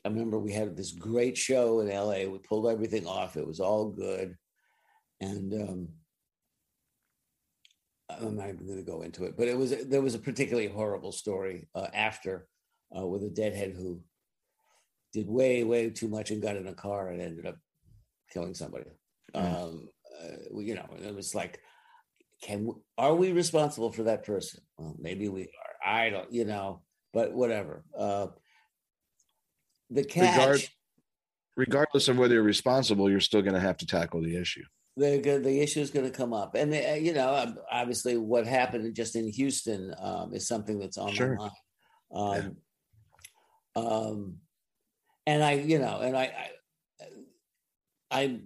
I 0.06 0.08
remember 0.08 0.40
we 0.40 0.54
had 0.54 0.78
this 0.78 0.94
great 0.94 1.38
show 1.38 1.82
in 1.82 1.90
LA. 1.90 2.32
We 2.32 2.40
pulled 2.40 2.68
everything 2.68 3.06
off. 3.06 3.36
It 3.36 3.46
was 3.46 3.60
all 3.60 3.90
good, 3.90 4.38
and 5.20 5.54
um, 5.54 5.88
I'm 8.10 8.38
not 8.38 8.48
even 8.48 8.66
going 8.66 8.78
to 8.78 8.90
go 8.90 9.02
into 9.02 9.26
it. 9.26 9.36
But 9.36 9.50
it 9.50 9.58
was 9.58 9.76
there 9.86 10.02
was 10.02 10.16
a 10.16 10.20
particularly 10.20 10.70
horrible 10.70 11.12
story 11.12 11.68
uh, 11.76 11.88
after 11.94 12.48
uh, 12.98 13.06
with 13.06 13.24
a 13.24 13.30
deadhead 13.30 13.74
who 13.76 14.00
did 15.12 15.28
way, 15.28 15.66
way 15.66 15.90
too 15.90 16.08
much 16.08 16.32
and 16.32 16.42
got 16.42 16.56
in 16.56 16.68
a 16.68 16.74
car 16.74 17.10
and 17.10 17.22
ended 17.22 17.46
up 17.46 17.58
killing 18.32 18.54
somebody. 18.54 18.90
Mm. 19.36 19.64
Um, 19.64 19.90
uh, 20.24 20.60
you 20.60 20.76
know, 20.76 20.88
it 21.06 21.14
was 21.14 21.36
like, 21.36 21.60
can 22.44 22.70
are 22.98 23.16
we 23.16 23.32
responsible 23.32 23.92
for 23.92 24.04
that 24.04 24.26
person? 24.26 24.62
Well, 24.78 24.96
maybe 25.00 25.30
we 25.30 25.44
are. 25.44 25.94
I 25.94 26.10
don't, 26.10 26.32
you 26.32 26.46
know, 26.46 26.82
but 27.14 27.34
whatever. 27.34 27.84
Uh, 27.98 28.28
the 29.90 30.04
catch. 30.04 30.38
Regard, 30.38 30.70
regardless 31.56 32.08
of 32.08 32.18
whether 32.18 32.36
you're 32.36 32.44
responsible, 32.44 33.10
you're 33.10 33.20
still 33.20 33.42
going 33.42 33.54
to 33.54 33.60
have 33.60 33.78
to 33.78 33.86
tackle 33.86 34.22
the 34.22 34.36
issue. 34.36 34.64
The 34.98 35.18
the 35.44 35.60
issue 35.62 35.80
is 35.80 35.90
going 35.90 36.06
to 36.06 36.16
come 36.16 36.34
up, 36.34 36.54
and 36.54 36.72
the, 36.72 36.92
uh, 36.92 36.96
you 36.96 37.14
know, 37.14 37.56
obviously, 37.72 38.18
what 38.18 38.46
happened 38.46 38.94
just 38.94 39.16
in 39.16 39.28
Houston 39.30 39.94
um, 40.00 40.34
is 40.34 40.48
something 40.48 40.78
that's 40.78 40.98
on 40.98 41.14
sure. 41.14 41.36
my 41.36 41.50
mind. 41.50 41.52
Um, 42.16 42.58
yeah. 43.76 43.82
um, 43.82 44.36
and 45.26 45.44
I, 45.44 45.54
you 45.54 45.80
know, 45.80 46.00
and 46.00 46.16
I, 46.16 46.50
I, 48.12 48.12
I, 48.12 48.40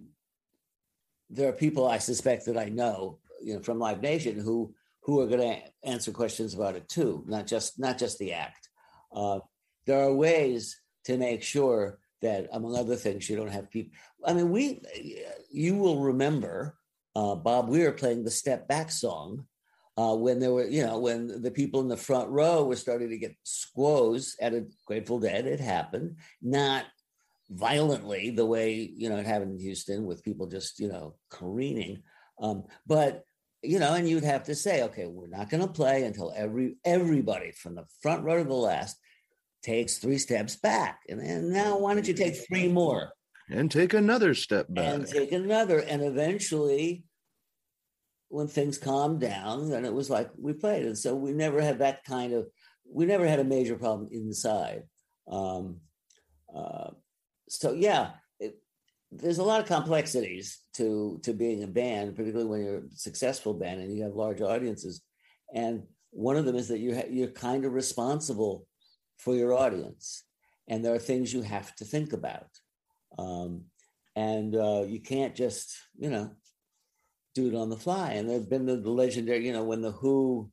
there 1.28 1.48
are 1.50 1.52
people 1.52 1.86
I 1.86 1.98
suspect 1.98 2.46
that 2.46 2.56
I 2.56 2.70
know, 2.70 3.18
you 3.42 3.54
know, 3.54 3.62
from 3.62 3.78
Live 3.78 4.02
Nation 4.02 4.38
who 4.38 4.74
who 5.02 5.20
are 5.20 5.26
going 5.26 5.40
to 5.40 5.88
answer 5.88 6.12
questions 6.12 6.54
about 6.54 6.76
it 6.76 6.88
too, 6.88 7.24
not 7.26 7.46
just 7.46 7.78
not 7.78 7.98
just 7.98 8.18
the 8.18 8.32
act. 8.32 8.68
Uh, 9.14 9.40
there 9.86 10.00
are 10.00 10.12
ways 10.12 10.80
to 11.04 11.16
make 11.16 11.42
sure 11.42 11.98
that, 12.20 12.48
among 12.52 12.76
other 12.76 12.96
things, 12.96 13.30
you 13.30 13.36
don't 13.36 13.52
have 13.52 13.70
people. 13.70 13.92
I 14.24 14.34
mean, 14.34 14.50
we, 14.50 14.82
you 15.50 15.76
will 15.76 16.00
remember 16.00 16.76
uh, 17.16 17.36
Bob 17.36 17.68
Weir 17.68 17.92
playing 17.92 18.24
the 18.24 18.30
Step 18.30 18.68
Back 18.68 18.90
song 18.90 19.46
uh, 19.96 20.14
when 20.14 20.40
there 20.40 20.52
were, 20.52 20.68
you 20.68 20.84
know, 20.84 20.98
when 20.98 21.40
the 21.40 21.50
people 21.50 21.80
in 21.80 21.88
the 21.88 21.96
front 21.96 22.28
row 22.28 22.64
were 22.64 22.76
starting 22.76 23.08
to 23.08 23.16
get 23.18 23.36
squoze 23.44 24.36
at 24.40 24.52
a 24.52 24.66
Grateful 24.84 25.20
Dead, 25.20 25.46
it 25.46 25.60
happened, 25.60 26.16
not 26.42 26.84
violently 27.48 28.30
the 28.30 28.44
way, 28.44 28.74
you 28.74 29.08
know, 29.08 29.16
it 29.16 29.26
happened 29.26 29.52
in 29.52 29.60
Houston 29.60 30.04
with 30.04 30.24
people 30.24 30.48
just, 30.48 30.80
you 30.80 30.88
know, 30.88 31.14
careening. 31.30 32.02
Um, 32.40 32.64
but, 32.86 33.24
you 33.62 33.78
know, 33.78 33.94
and 33.94 34.08
you'd 34.08 34.24
have 34.24 34.44
to 34.44 34.54
say, 34.54 34.82
okay, 34.84 35.06
we're 35.06 35.28
not 35.28 35.50
going 35.50 35.66
to 35.66 35.72
play 35.72 36.04
until 36.04 36.32
every 36.36 36.76
everybody 36.84 37.52
from 37.52 37.74
the 37.74 37.84
front 38.02 38.24
row 38.24 38.38
to 38.38 38.44
the 38.44 38.54
last 38.54 38.96
takes 39.62 39.98
three 39.98 40.18
steps 40.18 40.56
back. 40.56 41.00
And 41.08 41.20
then 41.20 41.52
now 41.52 41.78
why 41.78 41.94
don't 41.94 42.06
you 42.06 42.14
take 42.14 42.36
three 42.46 42.68
more? 42.68 43.12
And 43.50 43.70
take 43.70 43.94
another 43.94 44.34
step 44.34 44.66
back. 44.68 44.94
And 44.94 45.06
take 45.06 45.32
another. 45.32 45.78
And 45.78 46.02
eventually 46.02 47.04
when 48.28 48.46
things 48.46 48.78
calmed 48.78 49.20
down, 49.20 49.70
then 49.70 49.84
it 49.84 49.92
was 49.92 50.10
like 50.10 50.30
we 50.36 50.52
played. 50.52 50.84
And 50.84 50.96
so 50.98 51.14
we 51.14 51.32
never 51.32 51.60
had 51.60 51.78
that 51.78 52.04
kind 52.04 52.34
of, 52.34 52.46
we 52.90 53.06
never 53.06 53.26
had 53.26 53.40
a 53.40 53.44
major 53.44 53.76
problem 53.76 54.08
inside. 54.12 54.82
Um, 55.26 55.80
uh, 56.54 56.90
so 57.48 57.72
yeah, 57.72 58.10
there's 59.10 59.38
a 59.38 59.44
lot 59.44 59.60
of 59.60 59.66
complexities 59.66 60.60
to 60.74 61.18
to 61.22 61.32
being 61.32 61.62
a 61.62 61.66
band, 61.66 62.14
particularly 62.14 62.48
when 62.48 62.64
you're 62.64 62.78
a 62.78 62.90
successful 62.94 63.54
band 63.54 63.80
and 63.80 63.96
you 63.96 64.02
have 64.02 64.14
large 64.14 64.40
audiences. 64.40 65.00
And 65.54 65.84
one 66.10 66.36
of 66.36 66.44
them 66.44 66.56
is 66.56 66.68
that 66.68 66.78
you 66.78 66.94
ha- 66.94 67.10
you're 67.10 67.28
kind 67.28 67.64
of 67.64 67.72
responsible 67.72 68.66
for 69.18 69.34
your 69.34 69.54
audience, 69.54 70.24
and 70.68 70.84
there 70.84 70.94
are 70.94 70.98
things 70.98 71.32
you 71.32 71.42
have 71.42 71.74
to 71.76 71.84
think 71.84 72.12
about. 72.12 72.48
Um, 73.18 73.64
and 74.14 74.54
uh, 74.54 74.84
you 74.86 75.00
can't 75.00 75.34
just, 75.34 75.76
you 75.96 76.10
know, 76.10 76.32
do 77.34 77.48
it 77.48 77.54
on 77.54 77.70
the 77.70 77.76
fly. 77.76 78.12
And 78.12 78.28
there've 78.28 78.48
been 78.48 78.66
the, 78.66 78.76
the 78.76 78.90
legendary, 78.90 79.46
you 79.46 79.52
know, 79.52 79.64
when 79.64 79.80
the 79.80 79.92
Who, 79.92 80.50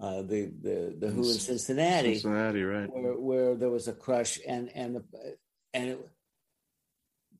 uh, 0.00 0.22
the 0.22 0.50
the 0.60 0.96
the 0.98 1.10
Who 1.10 1.20
in 1.20 1.38
Cincinnati, 1.38 2.14
Cincinnati, 2.14 2.62
right, 2.62 2.88
where, 2.90 3.14
where 3.14 3.54
there 3.54 3.70
was 3.70 3.86
a 3.86 3.92
crush, 3.92 4.38
and 4.46 4.70
and 4.74 4.96
the, 4.96 5.04
and 5.74 5.90
it, 5.90 6.08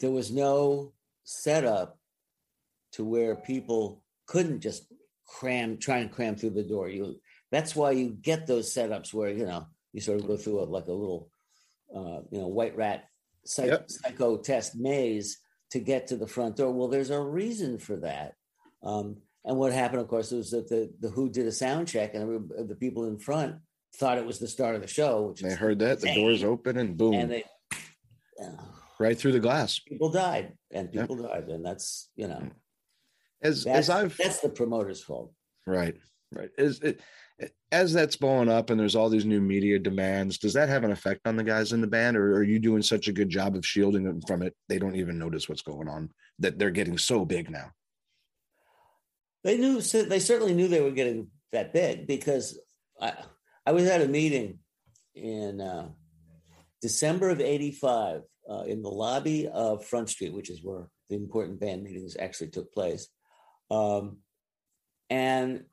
there 0.02 0.10
was 0.10 0.30
no 0.30 0.92
setup 1.24 1.96
to 2.92 3.04
where 3.04 3.36
people 3.36 4.02
couldn't 4.26 4.60
just 4.60 4.92
cram, 5.26 5.78
try 5.78 5.98
and 5.98 6.10
cram 6.10 6.36
through 6.36 6.50
the 6.50 6.64
door. 6.64 6.88
You 6.88 7.20
that's 7.50 7.74
why 7.76 7.92
you 7.92 8.10
get 8.10 8.46
those 8.46 8.74
setups 8.74 9.14
where 9.14 9.30
you 9.30 9.46
know 9.46 9.66
you 9.92 10.00
sort 10.00 10.20
of 10.20 10.26
go 10.26 10.36
through 10.36 10.60
a, 10.60 10.64
like 10.64 10.88
a 10.88 10.92
little, 10.92 11.30
uh, 11.94 12.20
you 12.30 12.40
know, 12.40 12.48
white 12.48 12.76
rat 12.76 13.04
psych, 13.44 13.68
yep. 13.68 13.84
psycho 13.88 14.36
test 14.36 14.74
maze 14.76 15.38
to 15.70 15.78
get 15.78 16.08
to 16.08 16.16
the 16.16 16.26
front 16.26 16.56
door. 16.56 16.72
Well, 16.72 16.88
there's 16.88 17.10
a 17.10 17.20
reason 17.20 17.78
for 17.78 17.96
that. 17.96 18.34
Um, 18.82 19.18
and 19.44 19.56
what 19.56 19.72
happened, 19.72 20.00
of 20.00 20.08
course, 20.08 20.32
was 20.32 20.50
that 20.50 20.68
the, 20.68 20.92
the 21.00 21.10
Who 21.10 21.30
did 21.30 21.46
a 21.46 21.52
sound 21.52 21.88
check, 21.88 22.14
and 22.14 22.50
the 22.68 22.74
people 22.74 23.06
in 23.06 23.18
front 23.18 23.56
thought 23.96 24.18
it 24.18 24.26
was 24.26 24.38
the 24.38 24.48
start 24.48 24.74
of 24.74 24.82
the 24.82 24.88
show. 24.88 25.28
Which 25.28 25.42
they 25.42 25.54
heard 25.54 25.78
that 25.78 25.98
insane. 25.98 26.14
the 26.14 26.20
doors 26.20 26.44
open 26.44 26.76
and 26.76 26.96
boom, 26.96 27.14
and 27.14 27.30
they 27.30 27.44
uh, 28.42 28.71
right 28.98 29.18
through 29.18 29.32
the 29.32 29.40
glass. 29.40 29.78
People 29.78 30.10
died, 30.10 30.52
and 30.70 30.90
people 30.92 31.20
yep. 31.20 31.30
died, 31.30 31.48
and 31.48 31.64
that's 31.64 32.10
you 32.16 32.28
know, 32.28 32.50
as 33.42 33.66
as 33.66 33.90
I've 33.90 34.16
that's 34.16 34.40
the 34.40 34.48
promoter's 34.48 35.02
fault. 35.02 35.32
Right, 35.66 35.96
right. 36.32 36.50
Is 36.58 36.80
it 36.80 37.00
as 37.70 37.92
that's 37.92 38.16
blowing 38.16 38.48
up 38.48 38.70
and 38.70 38.78
there's 38.78 38.94
all 38.94 39.08
these 39.08 39.24
new 39.24 39.40
media 39.40 39.78
demands? 39.78 40.38
Does 40.38 40.52
that 40.54 40.68
have 40.68 40.84
an 40.84 40.92
effect 40.92 41.26
on 41.26 41.36
the 41.36 41.44
guys 41.44 41.72
in 41.72 41.80
the 41.80 41.86
band, 41.86 42.16
or 42.16 42.36
are 42.36 42.42
you 42.42 42.58
doing 42.58 42.82
such 42.82 43.08
a 43.08 43.12
good 43.12 43.28
job 43.28 43.56
of 43.56 43.66
shielding 43.66 44.04
them 44.04 44.20
from 44.22 44.42
it? 44.42 44.54
They 44.68 44.78
don't 44.78 44.96
even 44.96 45.18
notice 45.18 45.48
what's 45.48 45.62
going 45.62 45.88
on. 45.88 46.10
That 46.38 46.58
they're 46.58 46.70
getting 46.70 46.98
so 46.98 47.24
big 47.24 47.50
now. 47.50 47.72
They 49.44 49.58
knew 49.58 49.80
they 49.80 50.20
certainly 50.20 50.54
knew 50.54 50.68
they 50.68 50.80
were 50.80 50.90
getting 50.90 51.28
that 51.52 51.72
big 51.72 52.06
because 52.06 52.58
I 53.00 53.14
I 53.66 53.72
was 53.72 53.86
at 53.86 54.02
a 54.02 54.08
meeting 54.08 54.58
in 55.14 55.60
uh, 55.60 55.88
December 56.80 57.30
of 57.30 57.40
'85 57.40 58.22
uh, 58.50 58.62
in 58.62 58.82
the 58.82 58.88
lobby 58.88 59.48
of 59.48 59.84
Front 59.84 60.10
Street, 60.10 60.32
which 60.32 60.50
is 60.50 60.62
where 60.62 60.88
the 61.08 61.16
important 61.16 61.60
band 61.60 61.82
meetings 61.82 62.16
actually 62.18 62.50
took 62.50 62.72
place. 62.72 63.08
Um, 63.70 64.18
and 65.10 65.64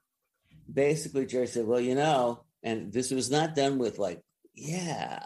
basically, 0.72 1.26
Jerry 1.26 1.48
said, 1.48 1.66
Well, 1.66 1.80
you 1.80 1.96
know, 1.96 2.44
and 2.64 2.92
this 2.92 3.12
was 3.12 3.32
not 3.32 3.56
done 3.56 3.78
with 3.78 4.00
like, 4.00 4.22
yeah, 4.54 5.24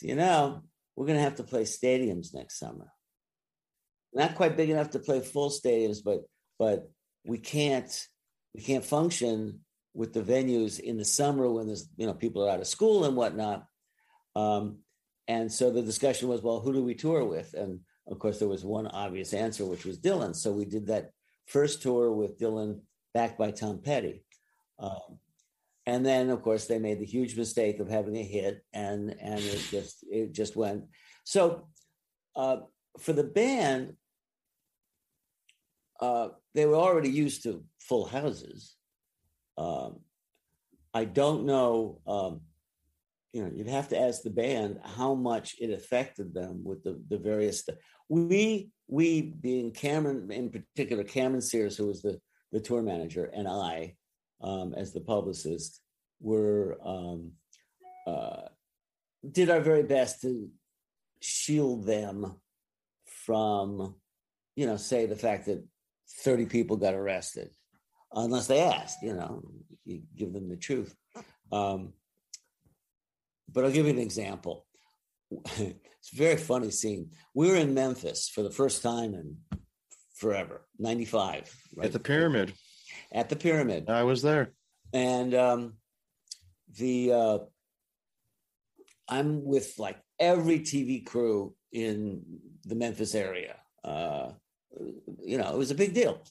you 0.00 0.14
know, 0.14 0.62
we're 0.96 1.06
going 1.06 1.18
to 1.18 1.24
have 1.24 1.36
to 1.36 1.44
play 1.44 1.62
stadiums 1.62 2.34
next 2.34 2.58
summer. 2.58 2.90
Not 4.12 4.36
quite 4.36 4.56
big 4.56 4.70
enough 4.70 4.90
to 4.90 5.00
play 5.00 5.20
full 5.20 5.50
stadiums, 5.50 5.98
but 6.04 6.20
but 6.58 6.88
we 7.24 7.38
can't 7.38 8.08
we 8.54 8.62
can't 8.62 8.84
function 8.84 9.60
with 9.92 10.12
the 10.12 10.22
venues 10.22 10.78
in 10.78 10.96
the 10.96 11.04
summer 11.04 11.50
when 11.50 11.66
there's 11.66 11.88
you 11.96 12.06
know 12.06 12.14
people 12.14 12.44
are 12.44 12.50
out 12.50 12.60
of 12.60 12.66
school 12.66 13.04
and 13.04 13.16
whatnot. 13.16 13.64
Um, 14.36 14.78
and 15.28 15.50
so 15.50 15.70
the 15.70 15.82
discussion 15.82 16.28
was, 16.28 16.42
well, 16.42 16.60
who 16.60 16.72
do 16.72 16.82
we 16.82 16.94
tour 16.94 17.24
with? 17.24 17.54
And 17.54 17.80
of 18.06 18.18
course, 18.18 18.38
there 18.38 18.48
was 18.48 18.64
one 18.64 18.86
obvious 18.86 19.32
answer, 19.32 19.64
which 19.64 19.84
was 19.84 19.98
Dylan. 19.98 20.36
So 20.36 20.52
we 20.52 20.64
did 20.64 20.86
that 20.88 21.10
first 21.46 21.82
tour 21.82 22.12
with 22.12 22.38
Dylan, 22.38 22.80
backed 23.14 23.38
by 23.38 23.50
Tom 23.50 23.80
Petty. 23.80 24.24
Um, 24.78 25.18
and 25.86 26.04
then, 26.04 26.30
of 26.30 26.42
course, 26.42 26.66
they 26.66 26.78
made 26.78 26.98
the 26.98 27.06
huge 27.06 27.36
mistake 27.36 27.78
of 27.78 27.88
having 27.88 28.16
a 28.16 28.22
hit, 28.22 28.64
and 28.72 29.14
and 29.20 29.38
it 29.38 29.62
just 29.70 30.04
it 30.10 30.32
just 30.32 30.56
went. 30.56 30.84
So 31.24 31.68
uh, 32.34 32.58
for 32.98 33.12
the 33.12 33.24
band, 33.24 33.94
uh, 36.00 36.28
they 36.54 36.64
were 36.64 36.76
already 36.76 37.10
used 37.10 37.42
to 37.42 37.64
full 37.80 38.06
houses. 38.06 38.76
Um, 39.58 40.00
I 40.94 41.04
don't 41.04 41.44
know. 41.44 42.00
Um, 42.06 42.40
you 43.34 43.42
know, 43.42 43.50
you'd 43.52 43.66
have 43.66 43.88
to 43.88 44.00
ask 44.00 44.22
the 44.22 44.30
band 44.30 44.78
how 44.84 45.12
much 45.12 45.56
it 45.58 45.70
affected 45.70 46.32
them 46.32 46.62
with 46.62 46.84
the 46.84 47.02
the 47.08 47.18
various. 47.18 47.64
St- 47.64 47.76
we 48.08 48.70
we 48.86 49.22
being 49.22 49.72
Cameron 49.72 50.30
in 50.30 50.50
particular, 50.50 51.02
Cameron 51.02 51.42
Sears, 51.42 51.76
who 51.76 51.88
was 51.88 52.00
the 52.00 52.20
the 52.52 52.60
tour 52.60 52.80
manager, 52.80 53.24
and 53.34 53.48
I, 53.48 53.96
um, 54.40 54.72
as 54.74 54.92
the 54.92 55.00
publicist, 55.00 55.80
were 56.20 56.78
um, 56.84 57.32
uh, 58.06 58.42
did 59.28 59.50
our 59.50 59.60
very 59.60 59.82
best 59.82 60.20
to 60.20 60.48
shield 61.20 61.86
them 61.86 62.36
from, 63.24 63.96
you 64.54 64.66
know, 64.66 64.76
say 64.76 65.06
the 65.06 65.16
fact 65.16 65.46
that 65.46 65.66
30 66.20 66.46
people 66.46 66.76
got 66.76 66.94
arrested, 66.94 67.50
unless 68.12 68.46
they 68.46 68.60
asked, 68.60 69.02
you 69.02 69.14
know, 69.14 69.42
you 69.84 70.02
give 70.16 70.32
them 70.32 70.48
the 70.48 70.56
truth. 70.56 70.94
Um, 71.50 71.94
but 73.54 73.64
I'll 73.64 73.70
give 73.70 73.86
you 73.86 73.92
an 73.92 73.98
example. 73.98 74.66
it's 75.30 76.12
a 76.12 76.16
very 76.16 76.36
funny 76.36 76.70
scene. 76.70 77.10
We 77.34 77.48
were 77.48 77.56
in 77.56 77.72
Memphis 77.72 78.28
for 78.28 78.42
the 78.42 78.50
first 78.50 78.82
time 78.82 79.14
in 79.14 79.38
forever, 80.14 80.66
95. 80.78 81.54
Right? 81.76 81.86
At 81.86 81.92
the 81.92 82.00
pyramid. 82.00 82.52
At 83.12 83.28
the 83.28 83.36
pyramid. 83.36 83.88
I 83.88 84.02
was 84.02 84.22
there. 84.22 84.52
And 84.92 85.34
um, 85.34 85.74
the 86.76 87.12
uh, 87.12 87.38
I'm 89.08 89.44
with 89.44 89.78
like 89.78 89.98
every 90.18 90.60
TV 90.60 91.04
crew 91.04 91.54
in 91.72 92.22
the 92.64 92.74
Memphis 92.74 93.14
area. 93.14 93.56
Uh, 93.82 94.30
you 95.22 95.38
know, 95.38 95.52
it 95.52 95.58
was 95.58 95.70
a 95.70 95.76
big 95.76 95.94
deal. 95.94 96.22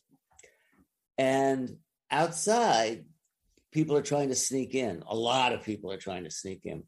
And 1.17 1.77
outside, 2.09 3.05
people 3.71 3.95
are 3.95 4.01
trying 4.01 4.29
to 4.29 4.35
sneak 4.35 4.75
in. 4.75 5.03
A 5.07 5.15
lot 5.15 5.53
of 5.53 5.63
people 5.63 5.91
are 5.91 5.97
trying 5.97 6.23
to 6.23 6.31
sneak 6.31 6.65
in. 6.65 6.83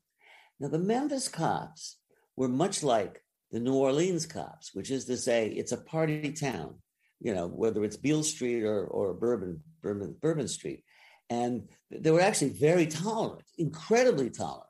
Now, 0.60 0.70
the 0.70 0.80
Memphis 0.80 1.28
cops 1.28 1.98
were 2.36 2.48
much 2.48 2.84
like 2.84 3.22
the 3.52 3.60
New 3.60 3.74
Orleans 3.74 4.26
cops, 4.26 4.74
which 4.74 4.92
is 4.92 5.06
to 5.06 5.18
say, 5.18 5.48
it's 5.48 5.72
a 5.72 5.78
party 5.78 6.32
town, 6.32 6.76
you 7.20 7.34
know, 7.34 7.48
whether 7.48 7.84
it's 7.84 7.98
Beale 7.98 8.24
Street 8.24 8.64
or, 8.64 8.86
or 8.86 9.14
Bourbon, 9.14 9.62
Bourbon, 9.82 10.16
Bourbon 10.22 10.48
Street. 10.48 10.84
And 11.30 11.70
they 11.92 12.12
were 12.12 12.22
actually 12.22 12.50
very 12.50 12.88
tolerant, 12.88 13.46
incredibly 13.58 14.30
tolerant. 14.30 14.66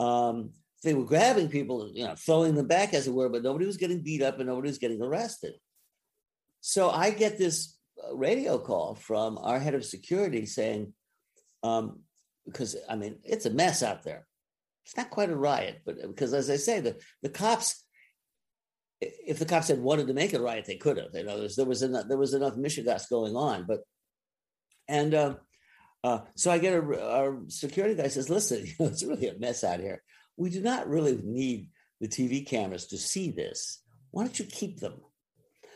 Um, 0.00 0.50
they 0.84 0.94
were 0.94 1.04
grabbing 1.04 1.48
people, 1.48 1.90
you 1.92 2.04
know, 2.04 2.14
throwing 2.14 2.54
them 2.54 2.68
back, 2.68 2.94
as 2.94 3.06
it 3.06 3.12
were, 3.12 3.28
but 3.28 3.42
nobody 3.42 3.66
was 3.66 3.76
getting 3.76 4.02
beat 4.02 4.22
up 4.22 4.38
and 4.38 4.48
nobody 4.48 4.68
was 4.68 4.78
getting 4.78 5.02
arrested. 5.02 5.54
So 6.60 6.90
I 6.90 7.10
get 7.10 7.38
this 7.38 7.76
uh, 8.02 8.14
radio 8.14 8.58
call 8.58 8.94
from 8.94 9.38
our 9.38 9.58
head 9.58 9.74
of 9.74 9.84
security 9.84 10.46
saying, 10.46 10.92
um, 11.62 12.00
because 12.46 12.76
I 12.88 12.94
mean, 12.94 13.18
it's 13.24 13.46
a 13.46 13.50
mess 13.50 13.82
out 13.82 14.04
there. 14.04 14.27
It's 14.88 14.96
not 14.96 15.10
quite 15.10 15.28
a 15.28 15.36
riot, 15.36 15.82
but 15.84 16.00
because 16.00 16.32
as 16.32 16.48
I 16.48 16.56
say, 16.56 16.80
the, 16.80 16.96
the 17.20 17.28
cops, 17.28 17.84
if 19.02 19.38
the 19.38 19.44
cops 19.44 19.68
had 19.68 19.80
wanted 19.80 20.06
to 20.06 20.14
make 20.14 20.32
a 20.32 20.40
riot, 20.40 20.64
they 20.64 20.76
could 20.76 20.96
have. 20.96 21.10
You 21.12 21.24
know, 21.24 21.34
there 21.34 21.42
was, 21.42 21.56
there 21.56 21.66
was 21.66 21.82
enough, 21.82 22.08
there 22.08 22.16
was 22.16 22.32
enough 22.32 22.54
Michigas 22.54 23.10
going 23.10 23.36
on, 23.36 23.66
but, 23.68 23.80
and 24.88 25.12
uh, 25.12 25.34
uh, 26.02 26.20
so 26.36 26.50
I 26.50 26.56
get 26.56 26.72
a, 26.72 27.06
our 27.06 27.38
security 27.48 27.96
guy 27.96 28.08
says, 28.08 28.30
listen, 28.30 28.60
you 28.64 28.72
know, 28.80 28.86
it's 28.86 29.04
really 29.04 29.28
a 29.28 29.38
mess 29.38 29.62
out 29.62 29.80
here. 29.80 30.02
We 30.38 30.48
do 30.48 30.62
not 30.62 30.88
really 30.88 31.20
need 31.22 31.68
the 32.00 32.08
TV 32.08 32.46
cameras 32.46 32.86
to 32.86 32.96
see 32.96 33.30
this. 33.30 33.82
Why 34.10 34.24
don't 34.24 34.38
you 34.38 34.46
keep 34.46 34.80
them? 34.80 34.94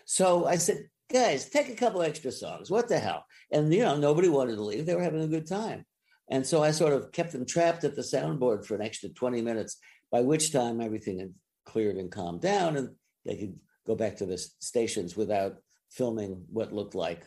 So 0.07 0.47
I 0.47 0.57
said, 0.57 0.89
guys, 1.13 1.51
take 1.51 1.69
a 1.69 1.77
couple 1.77 2.01
extra 2.01 2.33
songs. 2.33 2.71
What 2.71 2.89
the 2.89 2.99
hell? 2.99 3.27
And, 3.51 3.75
you 3.75 3.83
know, 3.83 3.99
nobody 3.99 4.31
wanted 4.31 4.57
to 4.57 4.63
leave. 4.63 4.87
They 4.87 4.95
were 4.95 5.03
having 5.03 5.23
a 5.23 5.29
good 5.29 5.47
time. 5.47 5.85
And 6.31 6.47
so 6.47 6.63
I 6.63 6.71
sort 6.71 6.93
of 6.93 7.13
kept 7.13 7.33
them 7.33 7.45
trapped 7.45 7.85
at 7.85 7.95
the 7.95 8.03
soundboard 8.03 8.65
for 8.65 8.75
an 8.75 8.83
extra 8.83 9.09
20 9.09 9.43
minutes, 9.43 9.79
by 10.11 10.21
which 10.21 10.53
time 10.53 10.81
everything 10.81 11.19
had 11.19 11.35
cleared 11.65 11.97
and 11.97 12.11
calmed 12.11 12.41
down 12.41 12.77
and 12.77 12.91
they 13.25 13.37
could 13.37 13.59
go 13.87 13.95
back 13.95 14.17
to 14.17 14.27
the 14.27 14.39
stations 14.61 15.17
without 15.17 15.57
filming 15.91 16.45
what 16.51 16.73
looked 16.73 16.95
like 16.95 17.25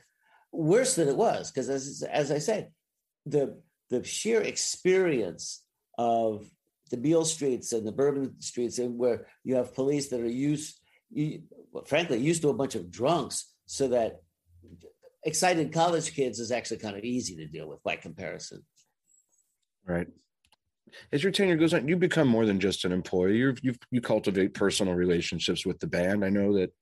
worse 0.52 0.96
than 0.96 1.08
it 1.08 1.16
was. 1.16 1.52
Because 1.52 1.70
as, 1.70 2.04
as 2.10 2.32
I 2.32 2.40
said, 2.40 2.72
the, 3.26 3.62
the 3.90 4.04
sheer 4.04 4.42
experience 4.42 5.64
of 5.98 6.50
the 6.92 6.98
Beale 6.98 7.26
streets 7.26 7.74
and 7.74 7.86
the 7.86 7.92
Bourbon 7.92 8.40
streets, 8.40 8.80
and 8.80 8.98
where 8.98 9.28
you 9.44 9.56
have 9.56 9.74
police 9.74 10.10
that 10.10 10.22
are 10.22 10.28
used 10.28 10.80
frankly, 11.86 12.18
used 12.18 12.42
to 12.42 12.50
a 12.50 12.54
bunch 12.54 12.76
of 12.76 12.92
drunks 12.92 13.54
so 13.66 13.88
that 13.90 14.22
excited 15.24 15.74
college 15.74 16.14
kids 16.14 16.40
is 16.40 16.52
actually 16.52 16.78
kind 16.78 16.98
of 16.98 17.04
easy 17.04 17.36
to 17.36 17.48
deal 17.48 17.68
with 17.68 17.82
by 17.84 17.96
comparison. 17.96 18.64
Right. 19.86 20.08
As 21.12 21.24
your 21.24 21.32
tenure 21.32 21.58
goes 21.58 21.74
on, 21.74 21.88
you 21.88 21.98
become 21.98 22.28
more 22.28 22.46
than 22.46 22.60
just 22.60 22.86
an 22.86 22.92
employee. 22.92 23.38
you 23.38 23.56
you 23.62 23.76
you 23.92 24.02
cultivate 24.02 24.54
personal 24.54 24.94
relationships 24.94 25.66
with 25.66 25.80
the 25.80 25.88
band. 25.88 26.24
I 26.24 26.30
know 26.30 26.54
that 26.58 26.74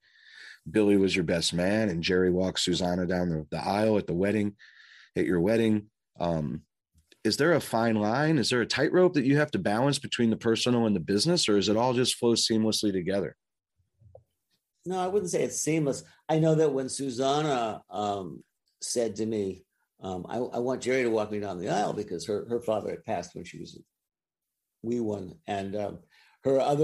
Billy 0.70 0.97
was 0.97 1.16
your 1.16 1.26
best 1.26 1.54
man, 1.54 1.89
and 1.89 2.04
Jerry 2.04 2.32
walked 2.32 2.60
Susana 2.60 3.06
down 3.06 3.30
the, 3.30 3.47
the 3.49 3.66
aisle 3.66 3.97
at 3.97 4.08
the 4.08 4.14
wedding, 4.14 4.56
at 5.16 5.26
your 5.26 5.41
wedding. 5.41 5.89
Um, 6.20 6.62
is 7.24 7.38
there 7.38 7.54
a 7.54 7.62
fine 7.62 7.95
line? 7.95 8.38
Is 8.38 8.49
there 8.49 8.62
a 8.62 8.66
tightrope 8.66 9.14
that 9.14 9.26
you 9.26 9.38
have 9.38 9.51
to 9.51 9.60
balance 9.60 9.97
between 9.97 10.30
the 10.30 10.38
personal 10.38 10.86
and 10.86 10.95
the 10.95 10.99
business, 10.99 11.49
or 11.49 11.58
is 11.58 11.70
it 11.70 11.78
all 11.78 11.93
just 11.93 12.16
flow 12.16 12.34
seamlessly 12.34 12.91
together? 12.91 13.36
no, 14.86 14.99
I 14.99 15.08
wouldn't 15.08 15.32
say 15.32 15.43
it's 15.43 15.60
seamless. 15.60 16.04
I 16.28 16.39
know 16.39 16.56
that 16.56 16.74
when 16.74 16.89
Susana 16.89 17.82
um, 17.89 18.43
said 18.82 19.16
to 19.18 19.26
me, 19.26 19.64
um, 20.04 20.26
I, 20.28 20.38
I, 20.38 20.60
want 20.60 20.82
Jerry 20.82 21.04
to 21.04 21.10
walk 21.10 21.32
me 21.32 21.39
down 21.39 21.60
the 21.60 21.70
aisle 21.70 21.93
because 21.93 22.26
her, 22.26 22.45
her 22.49 22.60
father 22.60 22.89
had 22.89 23.06
passed 23.06 23.36
when 23.36 23.45
she 23.45 23.58
was 23.58 23.78
a 23.78 23.80
wee 24.88 24.99
one. 24.99 25.36
And 25.47 25.76
um, 25.78 25.99
her 26.43 26.60
other, 26.60 26.84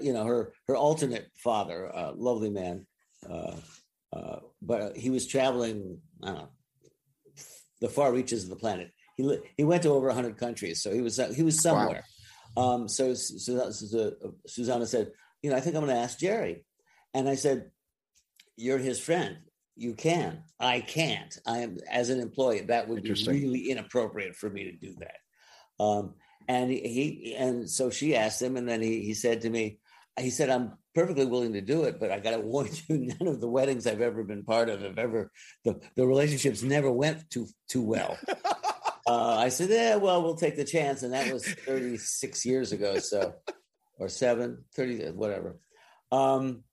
you 0.00 0.12
know, 0.12 0.24
her, 0.24 0.52
her 0.68 0.76
alternate 0.76 1.26
father, 1.36 1.94
uh, 1.94 2.12
lovely 2.14 2.50
man, 2.50 2.86
uh, 3.28 3.56
uh, 4.12 4.36
but 4.62 4.96
he 4.96 5.10
was 5.10 5.26
traveling, 5.26 5.98
I 6.22 6.26
don't 6.26 6.36
know, 6.36 6.48
the 7.80 7.88
far 7.88 8.12
reaches 8.12 8.44
of 8.44 8.50
the 8.50 8.56
planet. 8.56 8.92
He, 9.16 9.38
he 9.56 9.64
went 9.64 9.82
to 9.82 9.90
over 9.90 10.06
100 10.06 10.36
countries. 10.36 10.80
So 10.80 10.92
he 10.92 11.00
was, 11.00 11.20
he 11.34 11.42
was 11.42 11.60
somewhere. 11.60 12.04
Wow. 12.56 12.74
Um, 12.74 12.88
so 12.88 13.14
Susana 13.14 14.86
said, 14.86 15.10
you 15.42 15.50
know, 15.50 15.56
I 15.56 15.60
think 15.60 15.74
I'm 15.74 15.84
going 15.84 15.94
to 15.94 16.00
ask 16.00 16.18
Jerry. 16.18 16.64
And 17.14 17.28
I 17.28 17.34
said, 17.34 17.70
You're 18.56 18.78
his 18.78 19.00
friend. 19.00 19.38
You 19.78 19.94
can. 19.94 20.42
I 20.58 20.80
can't. 20.80 21.38
I 21.46 21.58
am, 21.58 21.78
as 21.88 22.10
an 22.10 22.18
employee, 22.20 22.62
that 22.62 22.88
would 22.88 23.04
be 23.04 23.12
really 23.12 23.70
inappropriate 23.70 24.34
for 24.34 24.50
me 24.50 24.64
to 24.64 24.72
do 24.72 24.94
that. 24.98 25.82
Um, 25.82 26.14
and 26.48 26.68
he, 26.68 27.36
and 27.38 27.70
so 27.70 27.88
she 27.88 28.16
asked 28.16 28.42
him, 28.42 28.56
and 28.56 28.68
then 28.68 28.82
he, 28.82 29.02
he 29.02 29.14
said 29.14 29.42
to 29.42 29.50
me, 29.50 29.78
he 30.18 30.30
said, 30.30 30.50
I'm 30.50 30.72
perfectly 30.96 31.26
willing 31.26 31.52
to 31.52 31.60
do 31.60 31.84
it, 31.84 32.00
but 32.00 32.10
I 32.10 32.18
got 32.18 32.32
to 32.32 32.40
warn 32.40 32.68
you, 32.88 33.12
none 33.20 33.28
of 33.28 33.40
the 33.40 33.48
weddings 33.48 33.86
I've 33.86 34.00
ever 34.00 34.24
been 34.24 34.42
part 34.42 34.68
of 34.68 34.82
have 34.82 34.98
ever, 34.98 35.30
the, 35.64 35.80
the 35.94 36.04
relationships 36.04 36.64
never 36.64 36.90
went 36.90 37.30
too, 37.30 37.46
too 37.68 37.82
well. 37.82 38.18
uh, 39.06 39.36
I 39.36 39.48
said, 39.48 39.70
yeah, 39.70 39.94
well, 39.94 40.24
we'll 40.24 40.34
take 40.34 40.56
the 40.56 40.64
chance. 40.64 41.04
And 41.04 41.12
that 41.12 41.32
was 41.32 41.46
36 41.46 42.44
years 42.44 42.72
ago. 42.72 42.98
So, 42.98 43.34
or 43.96 44.08
seven, 44.08 44.64
30, 44.74 45.10
whatever. 45.10 45.60
Um, 46.10 46.64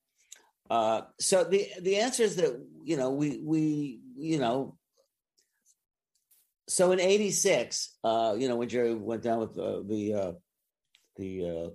uh, 0.70 1.02
so 1.20 1.44
the 1.44 1.68
the 1.82 1.98
answer 1.98 2.24
is 2.24 2.36
that 2.38 2.60
you 2.84 2.98
know 2.98 3.12
we 3.12 3.40
we 3.44 4.00
you 4.18 4.40
know 4.40 4.78
so 6.68 6.92
in 6.92 7.00
86 7.00 7.98
uh 8.04 8.36
you 8.38 8.48
know 8.48 8.56
when 8.56 8.68
jerry 8.70 8.94
went 8.96 9.22
down 9.22 9.40
with 9.40 9.58
uh, 9.58 9.82
the 9.86 10.14
uh 10.14 10.32
the 11.18 11.46
uh. 11.46 11.70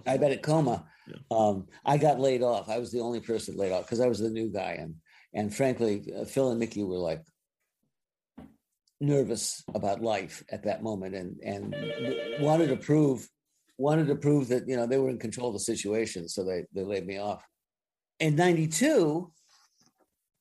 diabetic 0.00 0.42
coma, 0.42 0.84
Yeah. 1.06 1.16
um, 1.30 1.66
I 1.84 1.96
got 1.96 2.20
laid 2.20 2.42
off. 2.42 2.68
I 2.68 2.78
was 2.78 2.92
the 2.92 3.00
only 3.00 3.20
person 3.20 3.56
laid 3.56 3.72
off 3.72 3.84
because 3.84 4.00
I 4.00 4.06
was 4.06 4.18
the 4.20 4.30
new 4.30 4.52
guy, 4.52 4.72
and 4.72 4.94
and 5.34 5.54
frankly, 5.54 6.12
uh, 6.16 6.24
Phil 6.24 6.50
and 6.50 6.60
Mickey 6.60 6.84
were 6.84 6.98
like 6.98 7.24
nervous 9.00 9.62
about 9.74 10.02
life 10.02 10.44
at 10.50 10.64
that 10.64 10.82
moment, 10.82 11.14
and 11.14 11.40
and 11.42 11.74
wanted 12.40 12.68
to 12.68 12.76
prove 12.76 13.28
wanted 13.78 14.06
to 14.08 14.16
prove 14.16 14.48
that 14.48 14.68
you 14.68 14.76
know 14.76 14.86
they 14.86 14.98
were 14.98 15.10
in 15.10 15.18
control 15.18 15.48
of 15.48 15.54
the 15.54 15.60
situation, 15.60 16.28
so 16.28 16.44
they 16.44 16.64
they 16.74 16.84
laid 16.84 17.06
me 17.06 17.18
off. 17.18 17.42
In 18.20 18.36
'92, 18.36 19.30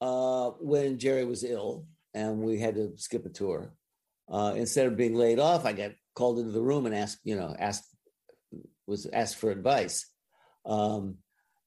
uh, 0.02 0.50
when 0.60 0.98
Jerry 0.98 1.26
was 1.26 1.44
ill 1.44 1.86
and 2.14 2.40
we 2.40 2.60
had 2.60 2.76
to 2.76 2.94
skip 2.98 3.26
a 3.26 3.30
tour, 3.30 3.74
uh, 4.30 4.54
instead 4.56 4.88
of 4.88 4.98
being 4.98 5.16
laid 5.16 5.40
off, 5.40 5.66
I 5.66 5.74
got 5.74 5.92
called 6.16 6.40
into 6.40 6.52
the 6.52 6.62
room 6.62 6.86
and 6.86 6.96
asked, 6.96 7.20
you 7.24 7.36
know, 7.36 7.56
asked 7.58 7.86
was 8.88 9.06
asked 9.12 9.36
for 9.36 9.52
advice, 9.52 10.10
um, 10.66 11.18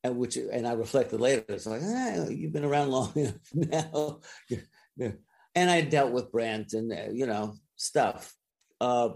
and 0.02 0.16
which 0.16 0.36
and 0.36 0.66
I 0.66 0.72
reflected 0.72 1.20
later. 1.20 1.44
It's 1.48 1.66
like, 1.66 1.82
ah, 1.84 2.26
you've 2.28 2.52
been 2.52 2.64
around 2.64 2.90
long 2.90 3.12
enough 3.16 3.34
now, 3.54 4.20
and 5.54 5.70
I 5.70 5.82
dealt 5.82 6.12
with 6.12 6.32
Brent 6.32 6.72
and 6.72 6.92
uh, 6.92 7.12
you 7.12 7.26
know 7.26 7.54
stuff. 7.76 8.34
Uh, 8.80 9.10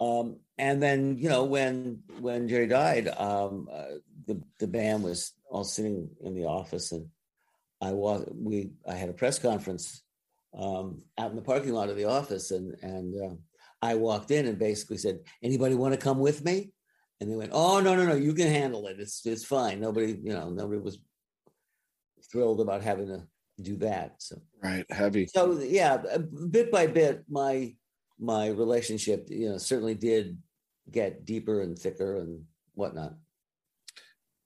um, 0.00 0.40
and 0.62 0.80
then 0.80 1.18
you 1.18 1.28
know 1.28 1.42
when 1.42 2.02
when 2.20 2.46
Jerry 2.46 2.68
died, 2.68 3.08
um, 3.08 3.68
uh, 3.70 3.96
the 4.28 4.40
the 4.60 4.68
band 4.68 5.02
was 5.02 5.32
all 5.50 5.64
sitting 5.64 6.08
in 6.20 6.34
the 6.34 6.44
office, 6.44 6.92
and 6.92 7.08
I 7.80 7.90
was 7.90 8.24
we 8.32 8.70
I 8.88 8.94
had 8.94 9.08
a 9.08 9.12
press 9.12 9.40
conference 9.40 10.04
um, 10.56 11.02
out 11.18 11.30
in 11.30 11.36
the 11.36 11.42
parking 11.42 11.72
lot 11.72 11.88
of 11.88 11.96
the 11.96 12.04
office, 12.04 12.52
and 12.52 12.76
and 12.80 13.12
uh, 13.20 13.34
I 13.82 13.96
walked 13.96 14.30
in 14.30 14.46
and 14.46 14.56
basically 14.56 14.98
said, 14.98 15.18
"Anybody 15.42 15.74
want 15.74 15.94
to 15.94 16.00
come 16.00 16.20
with 16.20 16.44
me?" 16.44 16.70
And 17.20 17.28
they 17.28 17.34
went, 17.34 17.50
"Oh 17.52 17.80
no 17.80 17.96
no 17.96 18.06
no, 18.06 18.14
you 18.14 18.32
can 18.32 18.46
handle 18.46 18.86
it. 18.86 19.00
It's 19.00 19.26
it's 19.26 19.44
fine. 19.44 19.80
Nobody 19.80 20.12
you 20.22 20.32
know 20.32 20.48
nobody 20.48 20.80
was 20.80 21.00
thrilled 22.30 22.60
about 22.60 22.82
having 22.82 23.08
to 23.08 23.26
do 23.60 23.78
that." 23.78 24.14
So 24.22 24.36
Right, 24.62 24.86
heavy. 24.92 25.26
so 25.26 25.58
yeah, 25.58 25.96
bit 26.50 26.70
by 26.70 26.86
bit, 26.86 27.24
my 27.28 27.74
my 28.20 28.46
relationship 28.46 29.26
you 29.28 29.48
know 29.48 29.58
certainly 29.58 29.96
did 29.96 30.38
get 30.90 31.24
deeper 31.24 31.62
and 31.62 31.78
thicker 31.78 32.16
and 32.16 32.42
whatnot. 32.74 33.14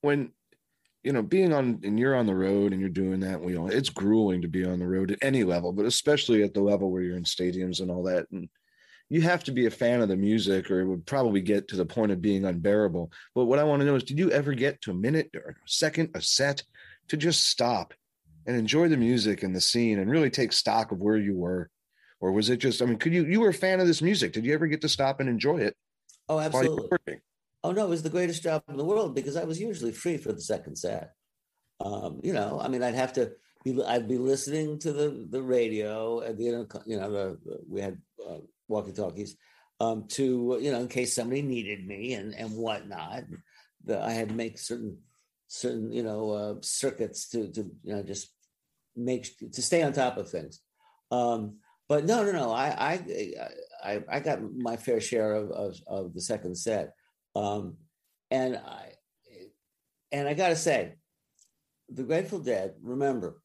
when 0.03 0.31
you 1.03 1.13
know 1.13 1.23
being 1.23 1.53
on 1.53 1.81
and 1.85 1.99
you're 1.99 2.17
on 2.17 2.27
the 2.27 2.35
road 2.35 2.73
and 2.73 2.81
you're 2.81 2.91
doing 2.91 3.21
that 3.21 3.41
we 3.41 3.57
all 3.57 3.71
it's 3.71 3.89
grueling 3.89 4.43
to 4.43 4.49
be 4.49 4.65
on 4.65 4.81
the 4.81 4.87
road 4.87 5.13
at 5.13 5.19
any 5.23 5.45
level 5.45 5.73
but 5.73 5.87
especially 5.87 6.43
at 6.43 6.53
the 6.53 6.61
level 6.61 6.91
where 6.91 7.03
you're 7.03 7.17
in 7.17 7.23
stadiums 7.23 7.81
and 7.81 7.91
all 7.91 8.03
that. 8.03 8.27
And 8.33 8.49
you 9.09 9.21
have 9.21 9.45
to 9.45 9.53
be 9.53 9.67
a 9.67 9.71
fan 9.71 10.01
of 10.01 10.09
the 10.09 10.17
music 10.17 10.69
or 10.69 10.81
it 10.81 10.87
would 10.87 11.07
probably 11.07 11.41
get 11.41 11.69
to 11.69 11.77
the 11.77 11.87
point 11.87 12.11
of 12.11 12.21
being 12.21 12.45
unbearable. 12.45 13.13
But 13.35 13.45
what 13.45 13.61
i 13.61 13.65
want 13.65 13.81
to 13.81 13.87
know 13.87 13.95
is 13.95 14.03
did 14.03 14.19
you 14.19 14.31
ever 14.33 14.53
get 14.53 14.81
to 14.83 14.91
a 14.91 14.95
minute 14.95 15.31
or 15.35 15.51
a 15.51 15.55
second 15.67 16.11
a 16.15 16.21
set 16.21 16.63
to 17.09 17.17
just 17.17 17.45
stop 17.45 17.95
and 18.47 18.57
enjoy 18.57 18.89
the 18.89 18.97
music 18.97 19.45
and 19.45 19.55
the 19.55 19.61
scene 19.61 20.01
and 20.01 20.11
really 20.11 20.31
take 20.31 20.53
stock 20.53 20.91
of 20.91 20.99
where 20.99 21.17
you 21.17 21.37
were? 21.37 21.71
Or 22.21 22.33
was 22.33 22.51
it 22.51 22.57
just 22.57 22.83
i 22.83 22.85
mean 22.85 22.99
could 22.99 23.13
you 23.13 23.25
you 23.25 23.41
were 23.41 23.51
a 23.51 23.55
fan 23.55 23.79
of 23.79 23.87
this 23.87 24.03
music. 24.03 24.33
Did 24.33 24.45
you 24.45 24.55
ever 24.55 24.67
get 24.67 24.81
to 24.81 24.89
stop 24.89 25.21
and 25.21 25.29
enjoy 25.29 25.59
it 25.59 25.77
Oh, 26.29 26.41
absolutely. 26.41 26.89
Oh 27.65 27.73
no, 27.73 27.87
it 27.87 27.91
was 27.91 28.03
the 28.03 28.11
greatest 28.11 28.43
job 28.43 28.63
in 28.69 28.77
the 28.77 28.85
world 28.85 29.15
because 29.15 29.37
I 29.37 29.45
was 29.45 29.61
usually 29.61 29.93
free 29.93 30.19
for 30.19 30.33
the 30.33 30.41
second 30.41 30.77
set. 30.77 31.13
Um, 31.81 32.21
you 32.23 32.33
know, 32.33 32.61
I 32.63 32.69
mean, 32.69 32.83
I'd 32.83 32.95
have 32.95 33.13
to 33.15 33.33
be, 33.65 33.83
I'd 33.83 34.09
be 34.09 34.19
listening 34.19 34.79
to 34.81 34.93
the 34.93 35.27
the 35.29 35.43
radio 35.43 36.21
and 36.21 36.39
the 36.39 36.45
you 36.87 36.99
know 36.99 37.11
the, 37.11 37.39
the 37.45 37.59
we 37.69 37.81
had 37.81 37.99
uh, 38.25 38.39
walkie 38.69 38.93
talkies 38.93 39.37
um, 39.81 40.07
to 40.09 40.59
you 40.61 40.71
know 40.71 40.81
in 40.81 40.89
case 40.89 41.15
somebody 41.15 41.43
needed 41.43 41.87
me 41.87 42.15
and 42.15 42.35
and 42.35 42.53
whatnot. 42.53 43.25
The, 43.85 44.03
I 44.03 44.13
had 44.13 44.29
to 44.31 44.35
make 44.35 44.59
certain 44.59 44.99
certain 45.49 45.93
you 45.93 46.03
know 46.03 46.31
uh, 46.31 46.55
circuits 46.63 47.29
to 47.31 47.51
to 47.53 47.63
you 47.83 47.95
know 47.95 48.03
just 48.03 48.33
make 48.95 49.27
to 49.53 49.63
stay 49.63 49.83
on 49.83 49.93
top 49.93 50.17
of 50.17 50.31
things. 50.31 50.61
Um, 51.11 51.59
but 51.89 52.05
no, 52.05 52.25
no, 52.25 52.33
no. 52.33 52.51
I 52.51 52.67
I 52.69 53.35
I, 53.85 54.03
I 54.09 54.21
got 54.21 54.41
my 54.43 54.77
fair 54.77 55.01
share 55.01 55.35
of 55.35 55.51
of, 55.51 55.77
of 55.87 56.15
the 56.15 56.21
second 56.21 56.57
set. 56.57 56.93
Um, 57.35 57.77
and 58.31 58.57
I 58.57 58.93
and 60.13 60.29
I 60.29 60.35
got 60.35 60.49
to 60.49 60.57
say, 60.57 60.95
the 61.89 62.03
Grateful 62.03 62.39
Dead. 62.39 62.75
Remember, 62.83 63.41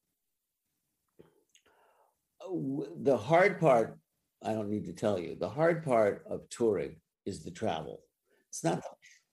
the 2.98 3.18
hard 3.18 3.60
part. 3.60 3.98
I 4.44 4.54
don't 4.54 4.70
need 4.70 4.86
to 4.86 4.94
tell 4.94 5.20
you. 5.20 5.36
The 5.40 5.50
hard 5.50 5.84
part 5.84 6.24
of 6.28 6.50
touring 6.50 6.96
is 7.26 7.44
the 7.44 7.52
travel. 7.52 8.02
It's 8.50 8.64
not. 8.64 8.82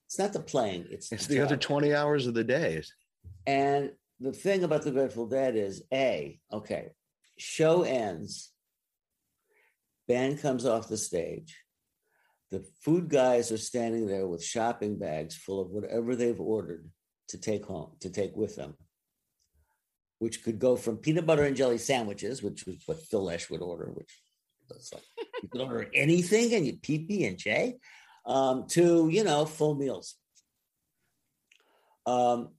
It's 0.06 0.18
not 0.18 0.32
the 0.32 0.40
playing. 0.40 0.86
It's 0.90 1.12
it's 1.12 1.26
the 1.26 1.40
other 1.40 1.56
20 1.56 1.94
hours 1.94 2.26
of 2.26 2.32
the 2.32 2.44
day 2.44 2.76
And 3.46 3.92
the 4.20 4.32
thing 4.32 4.64
about 4.64 4.82
the 4.82 4.90
Grateful 4.90 5.26
Dead 5.26 5.54
is 5.54 5.82
a 5.92 6.38
okay. 6.52 6.88
Show 7.38 7.82
ends. 7.82 8.52
Band 10.08 10.40
comes 10.40 10.64
off 10.64 10.88
the 10.88 10.96
stage. 10.96 11.56
The 12.50 12.64
food 12.80 13.10
guys 13.10 13.52
are 13.52 13.58
standing 13.58 14.06
there 14.06 14.26
with 14.26 14.42
shopping 14.42 14.98
bags 14.98 15.36
full 15.36 15.60
of 15.60 15.70
whatever 15.70 16.16
they've 16.16 16.40
ordered 16.40 16.88
to 17.28 17.38
take 17.38 17.66
home, 17.66 17.90
to 18.00 18.08
take 18.08 18.34
with 18.34 18.56
them, 18.56 18.74
which 20.18 20.42
could 20.42 20.58
go 20.58 20.74
from 20.74 20.96
peanut 20.96 21.26
butter 21.26 21.44
and 21.44 21.56
jelly 21.56 21.76
sandwiches, 21.76 22.42
which 22.42 22.64
was 22.66 22.76
what 22.86 23.02
Phil 23.02 23.22
Lesh 23.22 23.50
would 23.50 23.60
order, 23.60 23.92
which 23.92 24.10
that's 24.70 24.94
like 24.94 25.02
you 25.42 25.48
could 25.50 25.60
order 25.60 25.90
anything 25.94 26.54
and 26.54 26.66
you 26.66 26.78
PB 26.78 27.28
and 27.28 27.36
J, 27.36 27.76
um, 28.24 28.66
to 28.68 29.10
you 29.10 29.24
know 29.24 29.44
full 29.44 29.74
meals. 29.74 30.14
Um, 32.06 32.54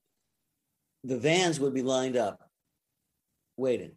the 1.04 1.18
vans 1.18 1.60
would 1.60 1.74
be 1.74 1.82
lined 1.82 2.16
up 2.16 2.40
waiting. 3.58 3.94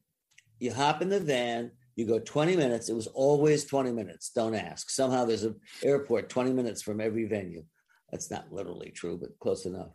You 0.59 0.72
hop 0.72 1.03
in 1.03 1.11
the 1.11 1.20
van, 1.20 1.72
you 1.97 2.07
go 2.07 2.18
20 2.18 2.57
minutes. 2.57 2.88
It 2.88 2.95
was 2.95 3.07
always 3.09 3.64
20 3.64 3.93
minutes. 3.93 4.30
Don't 4.34 4.55
ask. 4.55 4.90
Somehow 4.90 5.24
there's 5.24 5.45
an 5.45 5.57
airport 5.82 6.28
20 6.28 6.53
minutes 6.53 6.82
from 6.82 7.01
every 7.01 7.24
venue. 7.26 7.64
That's 8.11 8.30
not 8.30 8.53
literally 8.53 8.90
true, 8.90 9.18
but 9.18 9.38
close 9.38 9.66
enough. 9.66 9.93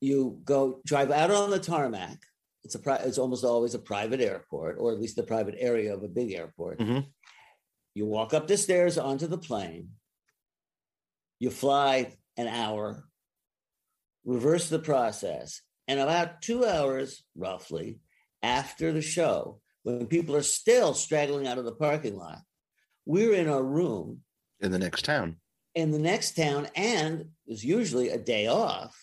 You 0.00 0.40
go 0.44 0.80
drive 0.86 1.10
out 1.10 1.30
on 1.30 1.50
the 1.50 1.58
tarmac. 1.58 2.18
It's 2.64 2.74
a 2.74 2.78
pri- 2.78 2.96
it's 3.04 3.18
almost 3.18 3.44
always 3.44 3.74
a 3.74 3.78
private 3.78 4.20
airport, 4.20 4.76
or 4.78 4.92
at 4.92 5.00
least 5.00 5.16
the 5.16 5.22
private 5.22 5.54
area 5.58 5.94
of 5.94 6.02
a 6.02 6.08
big 6.08 6.32
airport. 6.32 6.78
Mhm. 6.78 7.06
You 7.94 8.06
walk 8.06 8.32
up 8.34 8.46
the 8.46 8.56
stairs 8.56 8.98
onto 8.98 9.26
the 9.26 9.38
plane. 9.38 9.96
You 11.38 11.50
fly 11.50 12.16
an 12.36 12.48
hour, 12.48 13.08
reverse 14.24 14.68
the 14.68 14.78
process, 14.78 15.62
and 15.88 15.98
about 16.00 16.42
two 16.42 16.64
hours, 16.66 17.24
roughly, 17.34 18.00
after 18.42 18.92
the 18.92 19.02
show, 19.02 19.60
when 19.82 20.06
people 20.06 20.36
are 20.36 20.42
still 20.42 20.94
straggling 20.94 21.46
out 21.46 21.58
of 21.58 21.64
the 21.64 21.72
parking 21.72 22.16
lot, 22.16 22.38
we're 23.06 23.34
in 23.34 23.48
our 23.48 23.62
room 23.62 24.20
in 24.60 24.70
the 24.70 24.78
next 24.78 25.04
town 25.04 25.36
in 25.74 25.90
the 25.90 25.98
next 25.98 26.36
town, 26.36 26.68
and 26.74 27.26
it's 27.46 27.64
usually 27.64 28.10
a 28.10 28.18
day 28.18 28.46
off. 28.46 28.96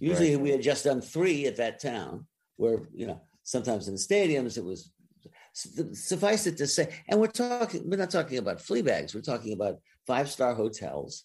Usually, 0.00 0.36
we 0.36 0.50
had 0.50 0.62
just 0.62 0.84
done 0.84 1.00
three 1.00 1.46
at 1.46 1.56
that 1.56 1.80
town, 1.80 2.26
where 2.56 2.88
you 2.92 3.06
know 3.06 3.20
sometimes 3.42 3.88
in 3.88 3.94
the 3.94 4.00
stadiums 4.00 4.58
it 4.58 4.64
was. 4.64 4.90
Suffice 5.56 6.48
it 6.48 6.56
to 6.56 6.66
say, 6.66 6.92
and 7.08 7.20
we're 7.20 7.28
talking, 7.28 7.88
we're 7.88 7.96
not 7.96 8.10
talking 8.10 8.38
about 8.38 8.60
flea 8.60 8.82
bags. 8.82 9.14
We're 9.14 9.20
talking 9.20 9.52
about 9.52 9.78
five 10.04 10.28
star 10.28 10.52
hotels, 10.52 11.24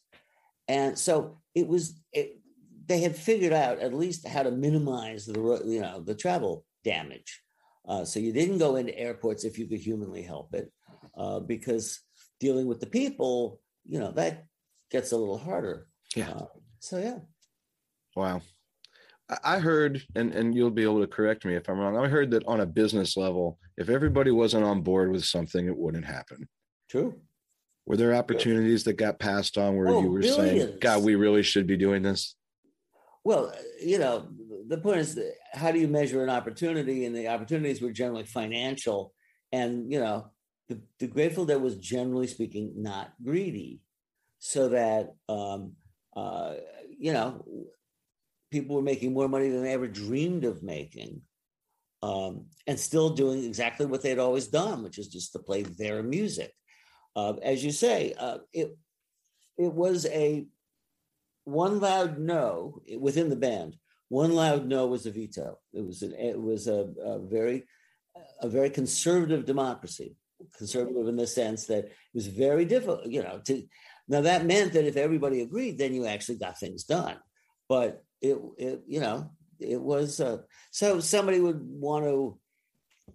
and 0.68 0.98
so 0.98 1.40
it 1.56 1.68
was. 1.68 2.00
It, 2.14 2.40
they 2.86 3.02
had 3.02 3.16
figured 3.16 3.54
out 3.54 3.80
at 3.80 3.94
least 3.94 4.28
how 4.28 4.44
to 4.44 4.52
minimize 4.52 5.26
the 5.26 5.64
you 5.66 5.82
know 5.82 6.00
the 6.00 6.16
travel 6.16 6.64
damage. 6.84 7.42
Uh, 7.90 8.06
so 8.06 8.20
you 8.20 8.32
didn't 8.32 8.60
go 8.60 8.76
into 8.76 8.98
airports 8.98 9.44
if 9.44 9.58
you 9.58 9.68
could 9.68 9.80
humanly 9.80 10.22
help 10.22 10.54
it, 10.54 10.72
uh, 11.18 11.40
because 11.40 12.02
dealing 12.40 12.68
with 12.68 12.80
the 12.80 12.86
people, 12.86 13.60
you 13.84 14.00
know, 14.00 14.12
that 14.12 14.46
gets 14.92 15.12
a 15.12 15.18
little 15.18 15.40
harder. 15.40 15.88
Yeah. 16.16 16.30
Uh, 16.30 16.46
so 16.80 17.00
yeah. 17.00 17.18
Wow. 18.16 18.42
I- 19.44 19.60
heard, 19.60 20.04
and, 20.16 20.34
and 20.34 20.56
you'll 20.56 20.72
be 20.72 20.84
able 20.84 21.02
to 21.02 21.08
correct 21.08 21.46
me 21.46 21.56
if 21.56 21.68
I'm 21.68 21.80
wrong. 21.80 21.98
I 21.98 22.08
heard 22.08 22.32
that 22.32 22.48
on 22.48 22.62
a 22.62 22.66
business 22.66 23.18
level, 23.18 23.60
if 23.78 23.90
everybody 23.90 24.32
wasn't 24.32 24.66
on 24.66 24.82
board 24.82 25.12
with 25.12 25.26
something, 25.26 25.68
it 25.68 25.78
wouldn't 25.78 26.06
happen. 26.06 26.48
True. 26.90 27.20
Were 27.86 27.98
there 27.98 28.14
opportunities 28.14 28.84
that 28.84 28.94
got 28.94 29.20
passed 29.20 29.58
on 29.58 29.76
where 29.76 29.88
Oh, 29.90 30.02
you 30.02 30.12
were 30.12 30.22
saying. 30.22 30.78
God, 30.80 31.04
we 31.04 31.16
really 31.16 31.44
should 31.44 31.66
be 31.66 31.78
doing 31.78 32.04
this? 32.04 32.36
Well, 33.24 33.54
you 33.82 34.00
know, 34.00 34.28
the 34.70 34.78
point 34.78 35.00
is, 35.00 35.20
how 35.54 35.72
do 35.72 35.80
you 35.80 35.88
measure 35.88 36.24
an 36.24 36.30
opportunity? 36.30 37.06
And 37.06 37.16
the 37.16 37.28
opportunities 37.28 37.82
were 37.82 37.92
generally 37.92 38.24
financial, 38.24 39.14
and 39.52 39.92
you 39.92 40.00
know, 40.00 40.28
the, 40.68 40.80
the 41.00 41.08
Grateful 41.08 41.46
Dead 41.46 41.60
was 41.60 41.76
generally 41.78 42.28
speaking 42.28 42.74
not 42.76 43.12
greedy, 43.24 43.82
so 44.38 44.70
that 44.70 45.16
um, 45.28 45.74
uh, 46.16 46.54
you 46.98 47.14
know, 47.14 47.44
people 48.52 48.76
were 48.76 48.84
making 48.84 49.12
more 49.12 49.28
money 49.28 49.50
than 49.50 49.64
they 49.64 49.74
ever 49.74 49.88
dreamed 49.88 50.46
of 50.46 50.62
making, 50.62 51.22
um, 52.04 52.46
and 52.68 52.80
still 52.80 53.10
doing 53.10 53.44
exactly 53.44 53.88
what 53.88 54.04
they'd 54.04 54.20
always 54.20 54.48
done, 54.48 54.84
which 54.84 55.00
is 55.00 55.08
just 55.08 55.34
to 55.34 55.40
play 55.40 55.64
their 55.64 56.04
music. 56.04 56.54
Uh, 57.16 57.34
as 57.42 57.66
you 57.66 57.72
say, 57.72 58.14
uh, 58.20 58.38
it 58.54 58.78
it 59.58 59.74
was 59.74 60.06
a 60.06 60.46
one 61.46 61.80
loud 61.80 62.20
no 62.20 62.84
within 63.00 63.30
the 63.30 63.36
band. 63.36 63.76
One 64.10 64.34
loud 64.34 64.66
no 64.66 64.88
was 64.88 65.06
a 65.06 65.12
veto. 65.12 65.60
It 65.72 65.86
was 65.86 66.02
an, 66.02 66.14
it 66.14 66.40
was 66.40 66.68
a, 66.68 66.88
a 67.04 67.20
very 67.20 67.64
a 68.42 68.50
very 68.50 68.70
conservative 68.70 69.46
democracy. 69.46 70.16
Conservative 70.58 71.08
in 71.08 71.16
the 71.16 71.28
sense 71.28 71.66
that 71.68 71.86
it 71.86 71.94
was 72.14 72.28
very 72.28 72.66
difficult, 72.66 73.06
you 73.06 73.22
know. 73.22 73.40
To 73.46 73.64
now 74.08 74.22
that 74.22 74.46
meant 74.46 74.74
that 74.74 74.86
if 74.86 74.98
everybody 74.98 75.42
agreed, 75.42 75.78
then 75.78 75.94
you 75.94 76.06
actually 76.06 76.38
got 76.38 76.58
things 76.58 76.84
done. 76.84 77.18
But 77.68 78.04
it, 78.22 78.38
it 78.58 78.82
you 78.88 79.00
know, 79.00 79.32
it 79.60 79.80
was 79.80 80.20
uh, 80.20 80.40
so 80.72 81.00
somebody 81.00 81.40
would 81.40 81.62
want 81.62 82.06
to, 82.06 82.40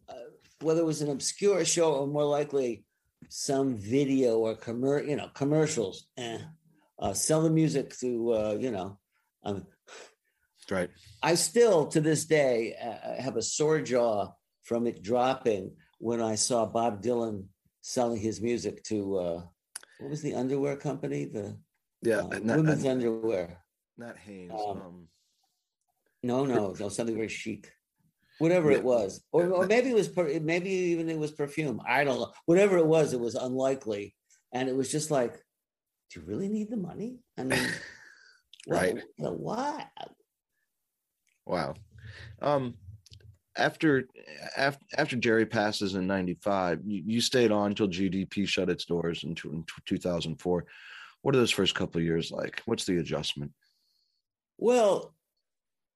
uh, 0.08 0.30
whether 0.60 0.80
it 0.80 0.86
was 0.86 1.02
an 1.02 1.10
obscure 1.10 1.64
show 1.64 1.94
or 1.94 2.06
more 2.06 2.24
likely 2.24 2.84
some 3.28 3.74
video 3.76 4.38
or 4.38 4.54
commer- 4.54 5.06
you 5.08 5.16
know 5.16 5.28
commercials, 5.34 6.06
eh, 6.18 6.38
uh, 7.00 7.14
sell 7.14 7.42
the 7.42 7.50
music 7.50 7.98
to 7.98 8.32
uh, 8.32 8.56
you 8.60 8.70
know. 8.70 8.98
Um, 9.42 9.66
right. 10.70 10.90
I 11.22 11.34
still 11.34 11.86
to 11.88 12.00
this 12.00 12.24
day 12.24 12.74
uh, 12.82 13.20
have 13.22 13.36
a 13.36 13.42
sore 13.42 13.80
jaw 13.80 14.32
from 14.62 14.86
it 14.86 15.02
dropping 15.02 15.72
when 15.98 16.20
I 16.20 16.34
saw 16.36 16.66
Bob 16.66 17.02
Dylan 17.02 17.46
selling 17.80 18.20
his 18.20 18.40
music 18.40 18.82
to 18.84 19.16
uh, 19.18 19.42
what 19.98 20.10
was 20.10 20.22
the 20.22 20.34
underwear 20.34 20.76
company? 20.76 21.26
The 21.26 21.56
yeah, 22.02 22.18
uh, 22.18 22.38
not, 22.42 22.56
women's 22.58 22.84
not, 22.84 22.90
underwear. 22.92 23.58
Not 23.96 24.16
Hanes. 24.18 24.52
Um, 24.52 24.80
Um, 24.82 25.08
No, 26.22 26.44
no, 26.46 26.74
no, 26.78 26.88
something 26.88 27.14
very 27.16 27.28
chic. 27.28 27.70
Whatever 28.38 28.70
Yeah. 28.72 28.78
it 28.78 28.84
was, 28.84 29.22
or, 29.30 29.48
or 29.52 29.66
maybe 29.66 29.90
it 29.90 29.94
was, 29.94 30.08
per- 30.08 30.40
maybe 30.40 30.70
even 30.70 31.08
it 31.08 31.18
was 31.18 31.30
perfume. 31.30 31.80
I 31.86 32.02
don't 32.02 32.18
know. 32.18 32.32
Whatever 32.46 32.78
it 32.78 32.86
was, 32.86 33.12
it 33.12 33.20
was 33.20 33.34
unlikely, 33.36 34.14
and 34.52 34.68
it 34.68 34.74
was 34.74 34.90
just 34.90 35.10
like, 35.10 35.34
do 36.10 36.20
you 36.20 36.26
really 36.26 36.48
need 36.48 36.68
the 36.70 36.76
money? 36.76 37.20
I 37.38 37.44
mean, 37.44 37.68
Right. 38.66 38.96
What? 39.18 39.38
what? 39.38 39.88
Wow. 41.46 41.74
Um, 42.40 42.74
after 43.56 44.08
after 44.56 44.84
after 44.96 45.16
Jerry 45.16 45.46
passes 45.46 45.94
in 45.94 46.06
'95, 46.06 46.80
you, 46.84 47.02
you 47.06 47.20
stayed 47.20 47.52
on 47.52 47.68
until 47.68 47.88
GDP 47.88 48.48
shut 48.48 48.70
its 48.70 48.84
doors 48.84 49.24
in, 49.24 49.36
in 49.44 49.64
2004. 49.86 50.64
What 51.22 51.34
are 51.34 51.38
those 51.38 51.50
first 51.50 51.74
couple 51.74 52.00
of 52.00 52.04
years 52.04 52.30
like? 52.30 52.62
What's 52.66 52.84
the 52.84 52.98
adjustment? 52.98 53.52
Well, 54.58 55.14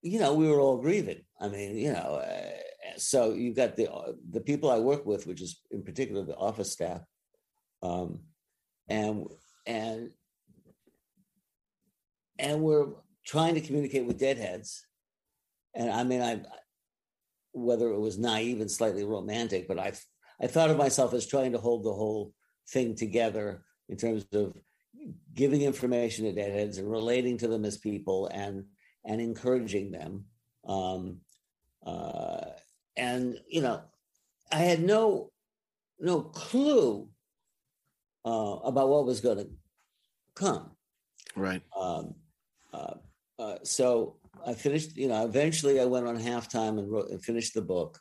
you 0.02 0.20
know, 0.20 0.34
we 0.34 0.48
were 0.48 0.60
all 0.60 0.78
grieving. 0.78 1.22
I 1.40 1.48
mean, 1.48 1.76
you 1.76 1.92
know, 1.92 2.22
uh, 2.24 2.50
so 2.96 3.32
you 3.32 3.54
got 3.54 3.76
the 3.76 3.88
the 4.30 4.40
people 4.40 4.70
I 4.70 4.78
work 4.78 5.04
with, 5.04 5.26
which 5.26 5.42
is 5.42 5.60
in 5.70 5.82
particular 5.82 6.24
the 6.24 6.36
office 6.36 6.72
staff, 6.72 7.02
um, 7.82 8.20
and 8.88 9.26
and 9.66 10.10
and 12.38 12.62
we're 12.62 12.86
trying 13.26 13.54
to 13.54 13.60
communicate 13.60 14.06
with 14.06 14.18
deadheads. 14.18 14.86
And 15.74 15.90
I 15.90 16.04
mean, 16.04 16.22
I 16.22 16.42
whether 17.52 17.88
it 17.88 17.98
was 17.98 18.18
naive 18.18 18.60
and 18.60 18.70
slightly 18.70 19.04
romantic, 19.04 19.68
but 19.68 19.78
I 19.78 19.92
I 20.40 20.46
thought 20.46 20.70
of 20.70 20.76
myself 20.76 21.14
as 21.14 21.26
trying 21.26 21.52
to 21.52 21.58
hold 21.58 21.84
the 21.84 21.92
whole 21.92 22.32
thing 22.68 22.94
together 22.94 23.64
in 23.88 23.96
terms 23.96 24.26
of 24.32 24.54
giving 25.34 25.62
information 25.62 26.24
to 26.24 26.32
deadheads 26.32 26.78
and 26.78 26.90
relating 26.90 27.38
to 27.38 27.48
them 27.48 27.64
as 27.64 27.78
people 27.78 28.28
and 28.28 28.64
and 29.04 29.20
encouraging 29.20 29.90
them. 29.90 30.24
Um, 30.66 31.20
uh, 31.84 32.44
and 32.96 33.38
you 33.48 33.62
know, 33.62 33.82
I 34.52 34.58
had 34.58 34.82
no 34.82 35.32
no 35.98 36.20
clue 36.20 37.08
uh, 38.24 38.56
about 38.64 38.88
what 38.88 39.06
was 39.06 39.20
going 39.20 39.38
to 39.38 39.48
come. 40.34 40.70
Right. 41.34 41.62
Um, 41.78 42.14
uh, 42.72 42.94
uh, 43.38 43.56
so 43.62 44.16
I 44.46 44.54
finished. 44.54 44.96
You 44.96 45.08
know, 45.08 45.24
eventually 45.24 45.80
I 45.80 45.84
went 45.84 46.06
on 46.06 46.18
halftime 46.18 46.78
and 46.78 46.90
wrote 46.90 47.10
and 47.10 47.22
finished 47.22 47.54
the 47.54 47.62
book. 47.62 47.98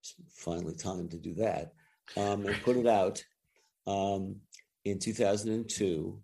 It's 0.00 0.14
finally 0.34 0.74
time 0.74 1.08
to 1.08 1.18
do 1.18 1.34
that 1.34 1.72
um, 2.16 2.46
and 2.46 2.62
put 2.62 2.76
it 2.76 2.86
out 2.86 3.22
um, 3.86 4.36
in 4.84 4.98
2002, 4.98 6.20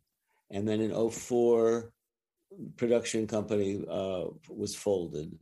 and 0.50 0.68
then 0.68 0.80
in 0.80 1.10
04, 1.10 1.90
production 2.76 3.26
company 3.26 3.84
uh, 3.90 4.24
was 4.48 4.74
folded, 4.74 5.36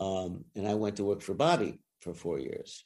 um, 0.00 0.44
and 0.54 0.66
I 0.68 0.74
went 0.74 0.96
to 0.96 1.04
work 1.04 1.22
for 1.22 1.34
Bobby 1.34 1.80
for 2.00 2.12
four 2.14 2.38
years 2.38 2.84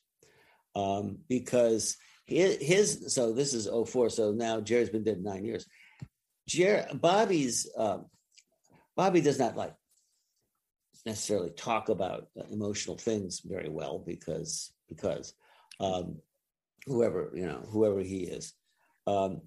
um, 0.77 1.19
because 1.29 1.97
his, 2.27 2.59
his. 2.61 3.15
So 3.15 3.33
this 3.33 3.55
is 3.55 3.69
04, 3.69 4.11
So 4.11 4.33
now 4.33 4.61
Jerry's 4.61 4.91
been 4.91 5.05
dead 5.05 5.23
nine 5.23 5.45
years. 5.45 5.67
Jerry, 6.47 6.85
Bobby's 6.95 7.69
uh, 7.77 7.99
Bobby 8.97 9.21
does 9.21 9.39
not 9.39 9.57
like 9.57 9.75
necessarily 11.07 11.51
talk 11.51 11.89
about 11.89 12.29
emotional 12.51 12.97
things 12.97 13.41
very 13.45 13.69
well 13.69 13.99
because 13.99 14.73
because 14.89 15.35
um, 15.81 16.17
whoever 16.87 17.31
you 17.35 17.47
know 17.47 17.63
whoever 17.71 18.01
he 18.01 18.25
is 18.25 18.55
um, 19.07 19.41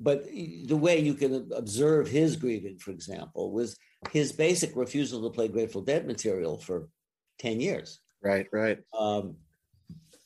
but 0.00 0.24
the 0.26 0.76
way 0.76 1.00
you 1.00 1.14
can 1.14 1.50
observe 1.54 2.08
his 2.08 2.36
grieving 2.36 2.78
for 2.78 2.90
example 2.90 3.52
was 3.52 3.76
his 4.12 4.32
basic 4.32 4.76
refusal 4.76 5.22
to 5.22 5.30
play 5.34 5.48
grateful 5.48 5.82
dead 5.82 6.06
material 6.06 6.58
for 6.58 6.88
10 7.38 7.60
years 7.60 8.00
Right. 8.22 8.46
Right. 8.52 8.78
um, 8.98 9.36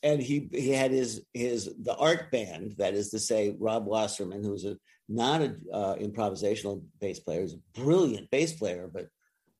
and 0.01 0.21
he 0.21 0.49
he 0.51 0.69
had 0.69 0.91
his 0.91 1.21
his 1.33 1.73
the 1.81 1.95
art 1.95 2.31
band 2.31 2.75
that 2.77 2.93
is 2.93 3.09
to 3.11 3.19
say 3.19 3.55
rob 3.59 3.85
wasserman 3.85 4.43
who's 4.43 4.65
a 4.65 4.77
not 5.09 5.41
a 5.41 5.55
uh, 5.73 5.95
improvisational 5.95 6.81
bass 6.99 7.19
player 7.19 7.41
he's 7.41 7.53
a 7.53 7.79
brilliant 7.79 8.29
bass 8.31 8.53
player 8.53 8.89
but 8.91 9.07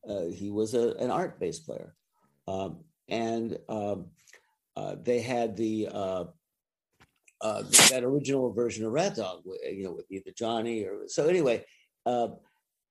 uh, 0.07 0.25
he 0.25 0.49
was 0.49 0.73
a, 0.73 0.91
an 0.99 1.11
art 1.11 1.39
bass 1.39 1.59
player. 1.59 1.95
Um, 2.47 2.83
and 3.09 3.57
um, 3.69 4.07
uh, 4.75 4.95
they 5.01 5.21
had 5.21 5.55
the 5.55 5.89
uh, 5.91 6.25
uh, 7.41 7.63
that 7.89 8.03
original 8.03 8.51
version 8.53 8.85
of 8.85 8.91
rat 8.91 9.15
dog 9.15 9.43
you 9.69 9.83
know 9.83 9.91
with 9.91 10.09
either 10.09 10.31
johnny 10.37 10.83
or 10.83 11.07
so 11.07 11.27
anyway 11.27 11.63
uh, 12.05 12.29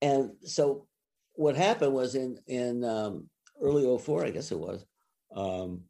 and 0.03 0.33
so 0.45 0.87
what 1.35 1.57
happened 1.57 1.95
was 1.95 2.15
in 2.15 2.39
in 2.47 2.85
um, 2.85 3.29
early 3.63 3.99
04 3.99 4.27
i 4.27 4.31
guess 4.31 4.53
it 4.53 4.59
was 4.59 4.85
um, 5.35 5.83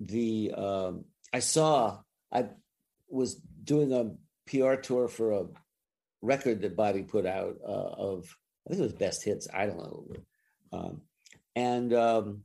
the 0.00 0.52
um, 0.56 1.04
I 1.32 1.40
saw 1.40 1.98
I 2.32 2.46
was 3.08 3.36
doing 3.64 3.92
a 3.92 4.12
PR 4.50 4.74
tour 4.74 5.08
for 5.08 5.32
a 5.32 5.46
record 6.22 6.62
that 6.62 6.76
Bobby 6.76 7.02
put 7.02 7.26
out 7.26 7.56
uh, 7.62 7.70
of 7.70 8.36
I 8.66 8.70
think 8.70 8.80
it 8.80 8.84
was 8.84 8.92
best 8.94 9.24
hits 9.24 9.48
I 9.52 9.66
don't 9.66 9.78
know 9.78 10.06
um, 10.72 11.00
and 11.56 11.92
um, 11.92 12.42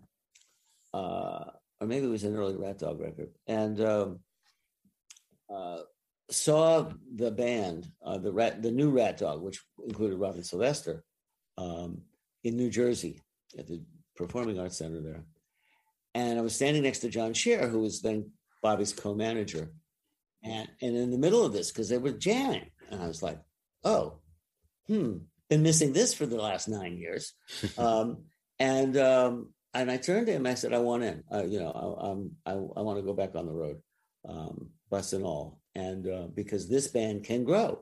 uh, 0.93 1.45
or 1.79 1.87
maybe 1.87 2.05
it 2.05 2.09
was 2.09 2.23
an 2.23 2.35
early 2.35 2.55
Rat 2.55 2.79
Dog 2.79 2.99
record. 2.99 3.29
And 3.47 3.79
um, 3.81 4.19
uh, 5.53 5.79
saw 6.31 6.89
the 7.15 7.31
band 7.31 7.91
uh, 8.03 8.17
the 8.17 8.31
rat 8.31 8.61
the 8.61 8.71
new 8.71 8.89
Rat 8.89 9.17
Dog 9.17 9.41
which 9.41 9.63
included 9.85 10.17
Robin 10.17 10.43
Sylvester 10.43 11.03
um, 11.57 12.01
in 12.43 12.57
New 12.57 12.69
Jersey 12.69 13.21
at 13.57 13.67
the 13.67 13.81
Performing 14.15 14.59
Arts 14.59 14.77
Center 14.77 15.01
there. 15.01 15.23
And 16.13 16.39
I 16.39 16.41
was 16.41 16.55
standing 16.55 16.83
next 16.83 16.99
to 16.99 17.09
John 17.09 17.33
Scher, 17.33 17.69
who 17.69 17.81
was 17.81 18.01
then 18.01 18.31
Bobby's 18.63 18.93
co-manager, 18.93 19.71
and 20.43 20.67
and 20.81 20.95
in 20.95 21.11
the 21.11 21.17
middle 21.17 21.45
of 21.45 21.53
this 21.53 21.71
because 21.71 21.89
they 21.89 21.97
were 21.97 22.11
jamming, 22.11 22.71
and 22.89 23.01
I 23.03 23.07
was 23.07 23.21
like, 23.21 23.39
oh, 23.83 24.19
hmm, 24.87 25.17
been 25.49 25.63
missing 25.63 25.93
this 25.93 26.13
for 26.13 26.25
the 26.25 26.37
last 26.37 26.67
nine 26.67 26.97
years, 26.97 27.33
um, 27.77 28.23
and 28.59 28.97
um, 28.97 29.53
and 29.73 29.91
I 29.91 29.97
turned 29.97 30.27
to 30.27 30.33
him, 30.33 30.45
I 30.45 30.53
said, 30.55 30.73
I 30.73 30.79
want 30.79 31.03
in, 31.03 31.23
uh, 31.33 31.43
you 31.43 31.59
know, 31.59 31.71
I, 31.71 32.09
I'm 32.09 32.31
I, 32.45 32.51
I 32.51 32.81
want 32.83 32.97
to 32.99 33.03
go 33.05 33.13
back 33.13 33.35
on 33.35 33.45
the 33.45 33.51
road, 33.53 33.77
um, 34.27 34.69
bus 34.89 35.13
and 35.13 35.23
all, 35.23 35.59
and 35.75 36.07
uh, 36.07 36.27
because 36.33 36.67
this 36.69 36.87
band 36.87 37.23
can 37.23 37.43
grow, 37.43 37.79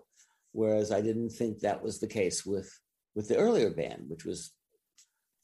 whereas 0.52 0.92
I 0.92 1.02
didn't 1.02 1.30
think 1.30 1.60
that 1.60 1.84
was 1.84 2.00
the 2.00 2.08
case 2.08 2.46
with 2.46 2.72
with 3.16 3.28
the 3.28 3.38
earlier 3.38 3.70
band, 3.70 4.06
which 4.08 4.26
was 4.26 4.52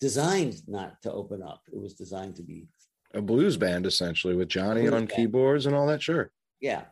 designed 0.01 0.55
not 0.67 1.01
to 1.03 1.11
open 1.11 1.43
up. 1.43 1.61
It 1.71 1.79
was 1.79 1.93
designed 1.93 2.35
to 2.37 2.43
be 2.43 2.67
A 3.13 3.21
blues 3.21 3.57
band 3.57 3.85
essentially 3.85 4.35
with 4.35 4.47
Johnny 4.49 4.87
on 4.87 4.91
band. 5.05 5.09
keyboards 5.09 5.65
and 5.65 5.75
all 5.75 5.87
that. 5.87 6.01
Sure. 6.01 6.31
yeah 6.61 6.83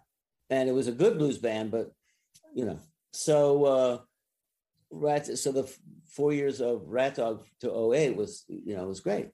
and 0.49 0.69
it 0.69 0.71
was 0.71 0.87
a 0.87 0.91
good 0.93 1.17
blues 1.17 1.37
band 1.37 1.71
but 1.71 1.91
you 2.53 2.63
know 2.65 2.79
so 3.11 3.65
uh 3.65 3.97
rat 4.91 5.25
so 5.37 5.51
the 5.51 5.71
four 6.09 6.33
years 6.33 6.61
of 6.61 6.87
rat 6.87 7.15
dog 7.15 7.43
to 7.61 7.93
08 7.93 8.15
was 8.15 8.45
you 8.47 8.75
know 8.75 8.85
was 8.85 8.99
great. 8.99 9.29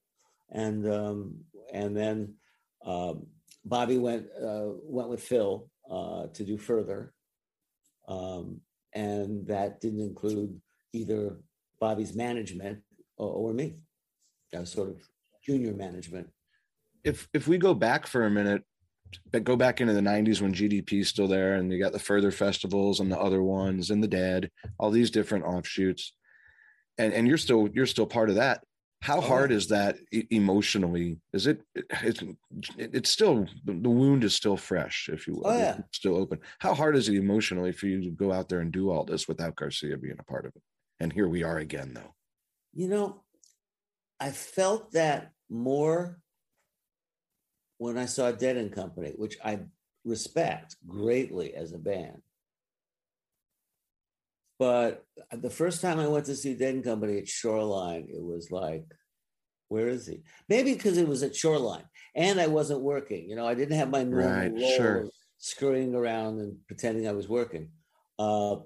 And 0.51 0.87
um 0.89 1.35
and 1.71 1.95
then 1.95 2.35
um 2.85 3.27
bobby 3.65 3.97
went 3.97 4.27
uh 4.41 4.69
went 4.83 5.09
with 5.09 5.23
phil 5.23 5.69
uh 5.89 6.27
to 6.33 6.43
do 6.43 6.57
Furthur. 6.57 7.13
Um 8.07 8.61
and 8.93 9.47
that 9.47 9.81
didn't 9.81 10.01
include 10.01 10.59
either 10.93 11.39
bobby's 11.79 12.13
management 12.13 12.79
or, 13.17 13.29
or 13.29 13.53
me. 13.53 13.75
That 14.51 14.61
was 14.61 14.71
sort 14.71 14.89
of 14.89 14.97
junior 15.43 15.73
management. 15.73 16.29
If 17.03 17.27
if 17.33 17.47
we 17.47 17.57
go 17.57 17.73
back 17.73 18.07
for 18.07 18.25
a 18.25 18.29
minute 18.29 18.63
but 19.31 19.43
go 19.43 19.55
back 19.55 19.81
into 19.81 19.93
the 19.93 20.01
90s 20.01 20.41
when 20.41 20.53
gdp 20.53 21.01
is 21.01 21.07
still 21.07 21.27
there 21.27 21.55
and 21.55 21.71
you 21.71 21.79
got 21.79 21.91
the 21.91 21.99
Furthur 21.99 22.31
festivals 22.31 22.99
and 22.99 23.11
the 23.11 23.19
other 23.19 23.41
ones 23.41 23.89
and 23.89 24.03
the 24.03 24.07
dead 24.07 24.49
all 24.77 24.91
these 24.91 25.11
different 25.11 25.45
offshoots. 25.45 26.13
And 26.97 27.13
and 27.13 27.27
you're 27.27 27.37
still 27.37 27.69
you're 27.73 27.85
still 27.85 28.05
part 28.05 28.29
of 28.29 28.35
that. 28.35 28.63
How 29.01 29.17
oh, 29.17 29.21
hard 29.21 29.51
is 29.51 29.67
that 29.67 29.97
emotionally? 30.29 31.19
Is 31.33 31.47
it 31.47 31.61
it's 32.03 32.23
it's 32.77 33.09
still 33.09 33.47
the 33.65 33.89
wound 33.89 34.23
is 34.23 34.35
still 34.35 34.57
fresh 34.57 35.09
if 35.11 35.27
you 35.27 35.35
will. 35.35 35.47
Oh, 35.47 35.57
yeah. 35.57 35.77
still 35.91 36.15
open. 36.15 36.39
How 36.59 36.73
hard 36.73 36.95
is 36.95 37.09
it 37.09 37.15
emotionally 37.15 37.71
for 37.71 37.87
you 37.87 38.03
to 38.03 38.11
go 38.11 38.31
out 38.31 38.47
there 38.47 38.59
and 38.59 38.71
do 38.71 38.91
all 38.91 39.03
this 39.03 39.27
without 39.27 39.55
garcia 39.55 39.97
being 39.97 40.17
a 40.19 40.23
part 40.23 40.45
of 40.45 40.55
it? 40.55 40.61
And 40.99 41.11
here 41.11 41.27
we 41.27 41.43
are 41.43 41.57
again 41.57 41.93
though. 41.93 42.13
You 42.73 42.87
know 42.87 43.23
i 44.23 44.31
felt 44.31 44.91
that 44.93 45.31
more 45.49 46.19
when 47.83 47.97
i 47.97 48.05
saw 48.05 48.31
dead 48.31 48.57
and 48.57 48.71
company 48.71 49.13
which 49.17 49.37
i 49.43 49.59
respect 50.05 50.75
greatly 50.87 51.53
as 51.53 51.73
a 51.73 51.77
band 51.77 52.21
but 54.59 55.05
the 55.31 55.49
first 55.49 55.81
time 55.81 55.99
I 55.99 56.07
went 56.07 56.25
to 56.27 56.35
see 56.35 56.53
Dead 56.53 56.75
and 56.75 56.83
Company 56.83 57.17
at 57.17 57.27
Shoreline, 57.27 58.07
it 58.09 58.23
was 58.23 58.49
like, 58.49 58.85
where 59.67 59.89
is 59.89 60.07
he? 60.07 60.21
Maybe 60.47 60.73
because 60.73 60.97
it 60.97 61.07
was 61.07 61.23
at 61.23 61.35
Shoreline 61.35 61.83
and 62.15 62.39
I 62.39 62.47
wasn't 62.47 62.81
working. 62.81 63.29
You 63.29 63.35
know, 63.35 63.47
I 63.47 63.55
didn't 63.55 63.77
have 63.77 63.89
my 63.89 64.03
normal 64.03 64.29
right, 64.29 64.53
role 64.53 64.77
sure. 64.77 65.05
scurrying 65.37 65.95
around 65.95 66.39
and 66.39 66.57
pretending 66.67 67.07
I 67.07 67.13
was 67.13 67.27
working. 67.27 67.71
Uh, 68.19 68.57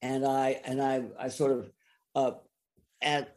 and 0.00 0.24
I 0.24 0.60
and 0.64 0.80
I 0.80 1.02
I 1.18 1.28
sort 1.28 1.52
of 1.52 1.70
uh, 2.14 2.32
at 3.02 3.36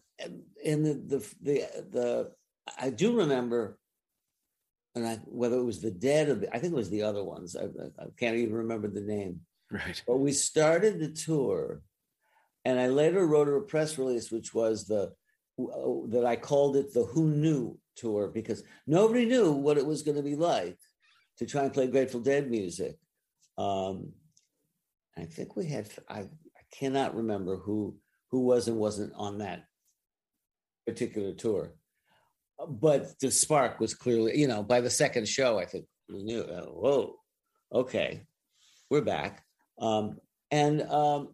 in 0.63 0.83
the 0.83 0.93
the 0.93 1.33
the 1.41 1.63
the 1.89 2.31
I 2.79 2.91
do 2.91 3.17
remember, 3.17 3.79
and 4.95 5.07
I 5.07 5.15
whether 5.25 5.57
it 5.57 5.63
was 5.63 5.81
the 5.81 5.91
Dead 5.91 6.29
or 6.29 6.35
the, 6.35 6.55
I 6.55 6.59
think 6.59 6.73
it 6.73 6.77
was 6.77 6.89
the 6.89 7.03
other 7.03 7.23
ones. 7.23 7.55
I, 7.55 7.65
I 8.01 8.05
can't 8.17 8.37
even 8.37 8.53
remember 8.55 8.87
the 8.87 9.01
name. 9.01 9.41
Right. 9.71 10.01
But 10.07 10.17
we 10.17 10.31
started 10.31 10.99
the 10.99 11.09
tour, 11.09 11.81
and 12.65 12.79
I 12.79 12.87
later 12.87 13.25
wrote 13.25 13.47
a 13.47 13.61
press 13.61 13.97
release, 13.97 14.31
which 14.31 14.53
was 14.53 14.87
the 14.87 15.13
uh, 15.59 16.07
that 16.09 16.25
I 16.25 16.35
called 16.35 16.75
it 16.75 16.93
the 16.93 17.03
Who 17.05 17.29
Knew 17.29 17.77
tour 17.95 18.29
because 18.29 18.63
nobody 18.87 19.25
knew 19.25 19.51
what 19.51 19.77
it 19.77 19.85
was 19.85 20.03
going 20.03 20.17
to 20.17 20.23
be 20.23 20.35
like 20.35 20.77
to 21.37 21.45
try 21.45 21.63
and 21.63 21.73
play 21.73 21.87
Grateful 21.87 22.21
Dead 22.21 22.49
music. 22.49 22.97
Um, 23.57 24.13
I 25.17 25.25
think 25.25 25.55
we 25.55 25.65
had 25.65 25.89
I, 26.07 26.19
I 26.19 26.63
cannot 26.71 27.15
remember 27.15 27.57
who 27.57 27.95
who 28.31 28.41
was 28.41 28.67
and 28.67 28.77
wasn't 28.77 29.13
on 29.15 29.39
that 29.39 29.65
particular 30.87 31.33
tour, 31.33 31.73
but 32.68 33.18
the 33.20 33.32
spark 33.32 33.80
was 33.80 33.93
clearly 33.93 34.38
you 34.38 34.47
know 34.47 34.64
by 34.64 34.82
the 34.82 34.89
second 34.89 35.28
show 35.28 35.60
I 35.60 35.66
think 35.66 35.86
we 36.07 36.24
knew 36.24 36.41
uh, 36.41 36.66
whoa 36.66 37.16
okay 37.74 38.24
we're 38.89 39.01
back 39.01 39.43
um, 39.80 40.18
and 40.51 40.82
um, 40.84 41.30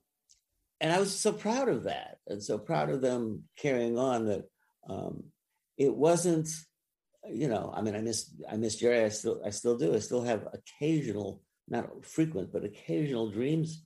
and 0.81 0.91
I 0.91 0.99
was 0.99 1.17
so 1.17 1.31
proud 1.31 1.69
of 1.69 1.83
that, 1.83 2.17
and 2.27 2.43
so 2.43 2.57
proud 2.57 2.89
of 2.89 3.01
them 3.01 3.43
carrying 3.57 3.97
on. 3.97 4.25
That 4.25 4.43
um, 4.87 5.23
it 5.77 5.93
wasn't, 5.93 6.49
you 7.29 7.47
know, 7.47 7.73
I 7.75 7.81
mean, 7.81 7.95
I 7.95 8.01
miss 8.01 8.33
I 8.49 8.57
miss 8.57 8.75
Jerry. 8.75 9.03
I 9.03 9.09
still 9.09 9.41
I 9.45 9.49
still 9.49 9.77
do. 9.77 9.95
I 9.95 9.99
still 9.99 10.23
have 10.23 10.47
occasional, 10.53 11.41
not 11.67 12.05
frequent, 12.05 12.51
but 12.51 12.65
occasional 12.65 13.31
dreams 13.31 13.83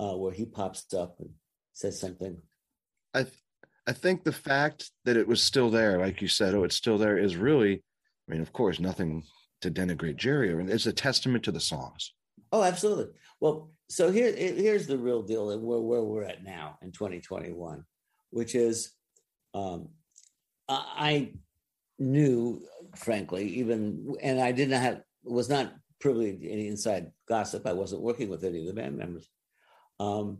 uh, 0.00 0.16
where 0.16 0.32
he 0.32 0.44
pops 0.44 0.92
up 0.92 1.16
and 1.20 1.30
says 1.72 2.00
something. 2.00 2.36
I 3.14 3.26
I 3.86 3.92
think 3.92 4.24
the 4.24 4.32
fact 4.32 4.90
that 5.04 5.16
it 5.16 5.28
was 5.28 5.42
still 5.42 5.70
there, 5.70 5.98
like 5.98 6.22
you 6.22 6.28
said, 6.28 6.54
oh, 6.54 6.64
it's 6.64 6.76
still 6.76 6.96
there, 6.96 7.18
is 7.18 7.36
really, 7.36 7.82
I 8.28 8.32
mean, 8.32 8.40
of 8.40 8.52
course, 8.52 8.80
nothing 8.80 9.24
to 9.60 9.70
denigrate 9.70 10.16
Jerry, 10.16 10.52
or 10.52 10.60
it's 10.60 10.86
a 10.86 10.92
testament 10.92 11.44
to 11.44 11.52
the 11.52 11.60
songs. 11.60 12.12
Oh, 12.52 12.62
absolutely. 12.62 13.08
Well, 13.40 13.70
so 13.88 14.10
here, 14.10 14.34
here's 14.34 14.86
the 14.86 14.96
real 14.96 15.22
deal 15.22 15.50
and 15.50 15.62
where, 15.62 15.80
where 15.80 16.02
we're 16.02 16.24
at 16.24 16.42
now 16.42 16.78
in 16.82 16.92
2021, 16.92 17.84
which 18.30 18.54
is 18.54 18.92
um, 19.52 19.88
I 20.68 21.32
knew, 21.98 22.62
frankly, 22.96 23.48
even, 23.58 24.14
and 24.22 24.40
I 24.40 24.52
didn't 24.52 24.80
have, 24.80 25.02
was 25.22 25.48
not 25.48 25.74
privy 26.00 26.36
to 26.36 26.50
any 26.50 26.68
inside 26.68 27.12
gossip. 27.28 27.66
I 27.66 27.72
wasn't 27.72 28.02
working 28.02 28.28
with 28.28 28.44
any 28.44 28.60
of 28.60 28.66
the 28.66 28.72
band 28.72 28.96
members, 28.96 29.28
um, 30.00 30.38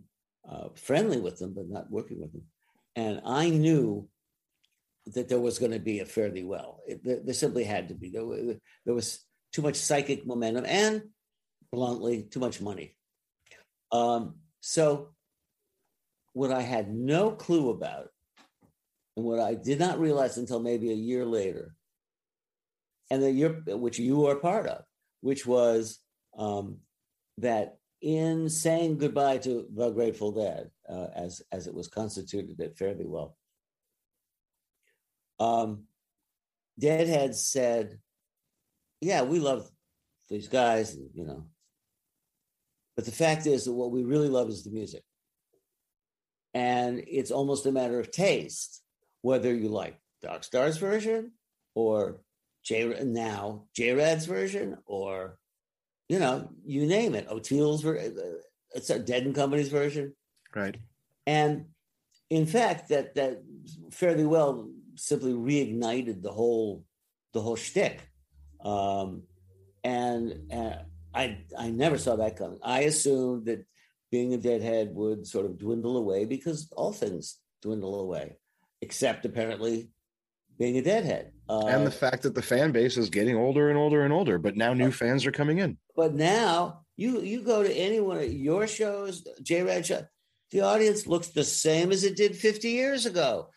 uh, 0.49 0.69
friendly 0.75 1.21
with 1.21 1.39
them, 1.39 1.53
but 1.55 1.69
not 1.69 1.91
working 1.91 2.21
with 2.21 2.33
them. 2.33 2.43
And 2.97 3.21
I 3.25 3.51
knew 3.51 4.09
that 5.07 5.29
there 5.29 5.41
was 5.41 5.59
going 5.59 5.73
to 5.73 5.79
be 5.79 6.01
a 6.01 6.07
fairly 6.07 6.45
well. 6.45 6.81
It, 6.87 7.27
there, 7.27 7.35
simply 7.35 7.65
had 7.65 7.89
to 7.89 7.95
be. 7.95 8.11
There, 8.11 8.25
there 8.85 8.95
was 8.95 9.25
too 9.53 9.63
much 9.63 9.77
psychic 9.77 10.27
momentum 10.27 10.65
and, 10.67 11.03
bluntly, 11.73 12.23
too 12.23 12.41
much 12.41 12.61
money. 12.61 12.97
Um, 13.93 14.37
so, 14.61 15.11
what 16.33 16.51
I 16.51 16.63
had 16.63 16.93
no 16.93 17.33
clue 17.33 17.71
about, 17.71 18.09
and 19.17 19.25
what 19.25 19.41
I 19.41 19.55
did 19.55 19.79
not 19.79 20.01
realize 20.01 20.39
until 20.39 20.61
maybe 20.61 20.91
a 20.91 20.97
year 20.97 21.25
later, 21.25 21.75
and 23.11 23.23
the 23.23 23.31
year 23.31 23.63
which 23.67 23.99
you 23.99 24.27
are 24.27 24.37
part 24.37 24.67
of, 24.67 24.83
which 25.21 25.47
was 25.47 26.01
um, 26.37 26.79
that 27.39 27.77
in 28.05 28.51
saying 28.51 28.99
goodbye 28.99 29.39
to 29.39 29.67
the 29.75 29.91
Grateful 29.91 30.31
Dead, 30.31 30.71
uh, 30.89 31.07
as 31.17 31.41
as 31.51 31.67
it 31.67 31.75
was 31.75 31.89
constituted 31.89 32.61
at 32.61 32.77
Fare 32.77 32.95
Thee 32.95 33.07
Well, 33.07 33.35
um, 35.41 35.85
Deadhead 36.79 37.35
said, 37.35 37.99
"Yeah, 39.01 39.23
we 39.23 39.39
love 39.39 39.71
these 40.29 40.49
guys, 40.49 40.99
you 41.15 41.25
know, 41.25 41.47
but 42.95 43.07
the 43.07 43.11
fact 43.11 43.47
is 43.47 43.65
that 43.65 43.73
what 43.73 43.91
we 43.91 44.05
really 44.05 44.29
love 44.29 44.51
is 44.51 44.65
the 44.65 44.71
music. 44.71 45.03
And 46.53 47.03
it's 47.09 47.31
almost 47.31 47.65
a 47.65 47.73
matter 47.73 47.99
of 47.99 48.11
taste, 48.11 48.83
whether 49.23 49.53
you 49.53 49.69
like 49.71 49.99
Dark 50.21 50.45
Star's 50.45 50.77
version 50.77 51.33
or 51.75 52.21
J 52.63 53.03
now 53.03 53.65
JRAD's 53.77 54.27
version 54.27 54.77
or 54.85 55.39
you 56.09 56.19
know, 56.19 56.51
you 56.65 56.87
name 56.87 57.15
it. 57.15 57.27
Oteil's 57.29 57.83
version, 57.83 58.19
uh, 58.19 58.39
it's 58.75 58.91
a 58.91 58.99
Dead 58.99 59.25
and 59.25 59.35
Company's 59.35 59.69
version. 59.69 60.15
Right. 60.55 60.77
And 61.27 61.67
in 62.31 62.47
fact, 62.47 62.89
that 62.89 63.15
that 63.15 63.43
Fare 63.91 64.15
Thee 64.15 64.25
Well 64.25 64.71
simply 64.97 65.33
reignited 65.33 66.23
the 66.23 66.33
whole 66.33 66.85
the 67.33 67.41
whole 67.41 67.57
shtick. 67.57 68.09
Um, 68.65 69.23
and, 69.83 70.51
and 70.51 70.77
I 71.15 71.39
I 71.59 71.71
never 71.71 71.99
saw 71.99 72.17
that 72.17 72.37
coming. 72.37 72.59
I 72.63 72.81
assumed 72.81 73.47
that 73.47 73.65
being 74.11 74.35
a 74.35 74.39
deadhead 74.39 74.95
would 74.95 75.27
sort 75.27 75.47
of 75.47 75.59
dwindle 75.59 75.97
away 75.97 76.25
because 76.25 76.69
all 76.77 76.93
things 76.93 77.39
dwindle 77.63 78.01
away, 78.01 78.39
except 78.81 79.25
apparently 79.25 79.91
being 80.59 80.79
a 80.79 80.83
deadhead. 80.83 81.33
Uh, 81.49 81.67
and 81.67 81.87
the 81.87 81.91
fact 81.91 82.23
that 82.23 82.35
the 82.35 82.43
fan 82.43 82.73
base 82.73 82.97
is 82.97 83.11
getting 83.11 83.37
older 83.37 83.69
and 83.69 83.79
older 83.79 84.03
and 84.03 84.13
older, 84.13 84.39
but 84.39 84.57
now 84.57 84.73
new 84.73 84.91
fans 84.91 85.27
are 85.27 85.33
coming 85.33 85.59
in. 85.59 85.77
But 85.95 86.15
now 86.15 86.85
you 86.97 87.21
you 87.21 87.43
go 87.43 87.63
to 87.63 87.73
any 87.73 88.01
one 88.01 88.19
of 88.19 88.33
your 88.33 88.67
shows, 88.67 89.27
J 89.43 89.63
Rad 89.63 89.85
show, 89.85 90.07
the 90.51 90.63
audience 90.63 91.07
looks 91.07 91.29
the 91.29 91.45
same 91.45 91.93
as 91.93 92.05
it 92.05 92.17
did 92.17 92.35
50 92.37 92.71
years 92.71 93.05
ago, 93.05 93.49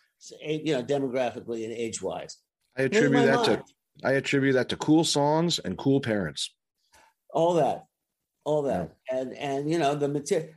you 0.42 0.74
know, 0.74 0.82
demographically 0.82 1.64
and 1.64 1.72
age 1.72 2.02
wise. 2.02 2.36
I 2.76 2.82
attribute 2.82 3.24
that 3.24 3.46
mind. 3.46 3.46
to 3.46 4.06
I 4.06 4.12
attribute 4.12 4.54
that 4.54 4.68
to 4.68 4.76
cool 4.76 5.02
songs 5.02 5.58
and 5.58 5.76
cool 5.78 6.00
parents 6.00 6.50
all 7.30 7.54
that, 7.54 7.84
all 8.44 8.62
that, 8.62 8.96
yeah. 9.10 9.18
and 9.18 9.34
and 9.34 9.70
you 9.70 9.78
know 9.78 9.94
the 9.94 10.08
material. 10.08 10.50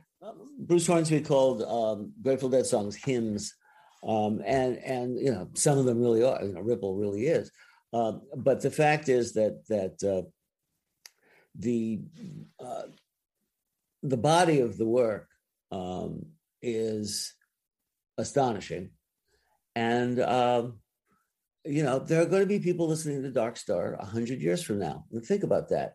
Bruce 0.58 0.86
Hornsby 0.86 1.22
called 1.22 1.62
um, 1.62 2.12
Grateful 2.22 2.48
Dead 2.48 2.64
songs 2.64 2.94
hymns, 2.94 3.54
um, 4.02 4.42
and 4.44 4.76
and 4.78 5.18
you 5.18 5.32
know 5.32 5.48
some 5.54 5.78
of 5.78 5.84
them 5.84 6.00
really 6.00 6.22
are. 6.22 6.42
You 6.42 6.54
know, 6.54 6.60
Ripple 6.60 6.96
really 6.96 7.26
is. 7.26 7.50
Uh, 7.92 8.12
but 8.36 8.60
the 8.60 8.70
fact 8.70 9.08
is 9.08 9.34
that 9.34 9.66
that 9.68 10.02
uh, 10.02 10.28
the 11.54 12.00
uh, 12.58 12.84
the 14.02 14.16
body 14.16 14.60
of 14.60 14.78
the 14.78 14.86
work 14.86 15.28
um, 15.70 16.26
is 16.60 17.34
astonishing, 18.18 18.90
and 19.74 20.20
um, 20.20 20.78
you 21.64 21.82
know 21.82 21.98
there 21.98 22.22
are 22.22 22.26
going 22.26 22.42
to 22.42 22.46
be 22.46 22.58
people 22.58 22.88
listening 22.88 23.22
to 23.22 23.30
Dark 23.30 23.56
Star 23.56 23.94
a 23.94 24.06
hundred 24.06 24.40
years 24.40 24.62
from 24.62 24.78
now. 24.78 25.04
And 25.12 25.24
think 25.24 25.42
about 25.42 25.68
that. 25.68 25.94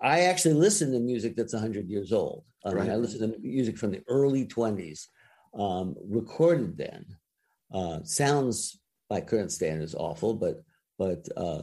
I 0.00 0.20
actually 0.22 0.54
listen 0.54 0.92
to 0.92 1.00
music 1.00 1.36
that's 1.36 1.52
100 1.52 1.88
years 1.88 2.12
old. 2.12 2.44
I, 2.64 2.72
right. 2.72 2.90
I 2.90 2.96
listen 2.96 3.32
to 3.32 3.38
music 3.38 3.76
from 3.76 3.90
the 3.90 4.02
early 4.08 4.46
20s, 4.46 5.06
um, 5.54 5.94
recorded 6.02 6.76
then. 6.76 7.06
Uh, 7.72 8.02
sounds 8.02 8.80
by 9.08 9.20
current 9.20 9.52
standards 9.52 9.94
awful, 9.94 10.34
but 10.34 10.62
but 10.98 11.28
uh, 11.36 11.62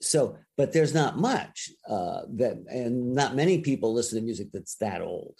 so 0.00 0.36
but 0.56 0.72
there's 0.72 0.94
not 0.94 1.18
much 1.18 1.70
uh, 1.88 2.22
that, 2.34 2.62
and 2.68 3.14
not 3.14 3.34
many 3.34 3.60
people 3.60 3.94
listen 3.94 4.18
to 4.18 4.24
music 4.24 4.48
that's 4.52 4.76
that 4.76 5.00
old. 5.00 5.36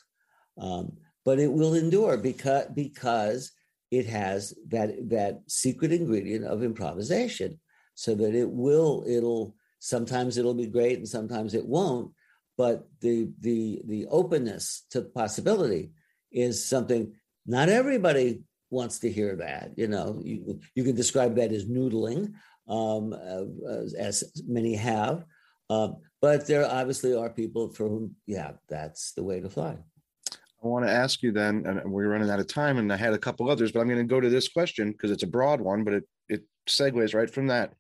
Um, 0.59 0.97
but 1.25 1.39
it 1.39 1.53
will 1.53 1.75
endure 1.75 2.17
because 2.17 2.67
because 2.75 3.53
it 3.91 4.07
has 4.07 4.55
that 4.69 5.11
that 5.11 5.41
secret 5.49 5.93
ingredient 5.93 6.47
of 6.47 6.62
improvisation, 6.62 7.61
so 7.95 8.15
that 8.15 8.35
it 8.35 8.51
will 8.51 9.05
it'll 9.07 9.55
Sometimes 9.85 10.39
it'll 10.39 10.55
be 10.55 10.67
great 10.67 10.97
and 10.97 11.07
sometimes 11.07 11.53
it 11.53 11.67
won't. 11.67 12.11
But 12.57 12.89
the 13.03 13.29
the 13.41 13.83
the 13.85 14.07
openness 14.07 14.87
to 14.93 15.03
possibility 15.03 15.91
is 16.33 16.65
something 16.65 17.12
not 17.47 17.68
everybody 17.68 18.42
wants 18.70 18.99
to 19.01 19.11
hear 19.11 19.36
that. 19.36 19.72
You 19.76 19.88
know, 19.88 20.20
you, 20.22 20.61
you 20.74 20.84
can 20.84 20.97
describe 20.97 21.36
that 21.36 21.53
as 21.53 21.66
noodling, 21.66 22.32
um, 22.68 23.12
uh, 23.12 23.84
as 23.99 24.42
many 24.47 24.74
have. 24.74 25.24
Um, 25.70 25.97
but 26.20 26.47
there 26.47 26.70
obviously 26.70 27.14
are 27.14 27.30
people 27.30 27.70
for 27.70 27.88
whom, 27.88 28.16
yeah, 28.26 28.53
that's 28.68 29.12
the 29.12 29.22
way 29.22 29.40
to 29.40 29.49
fly. 29.49 29.76
I 30.32 30.66
want 30.66 30.86
to 30.86 30.90
ask 30.90 31.22
you 31.22 31.30
then, 31.30 31.64
and 31.66 31.92
we're 31.92 32.09
running 32.09 32.30
out 32.30 32.40
of 32.40 32.47
time, 32.47 32.78
and 32.78 32.90
I 32.90 32.97
had 32.97 33.12
a 33.12 33.18
couple 33.18 33.51
others, 33.51 33.70
but 33.70 33.80
I'm 33.80 33.88
going 33.88 33.99
to 33.99 34.05
go 34.05 34.20
to 34.20 34.30
this 34.30 34.49
question 34.49 34.92
because 34.92 35.11
it's 35.11 35.22
a 35.22 35.26
broad 35.26 35.61
one, 35.61 35.84
but 35.84 35.95
it 35.95 36.05
it 36.28 36.45
segues 36.66 37.14
right 37.14 37.28
from 37.28 37.49
that, 37.49 37.74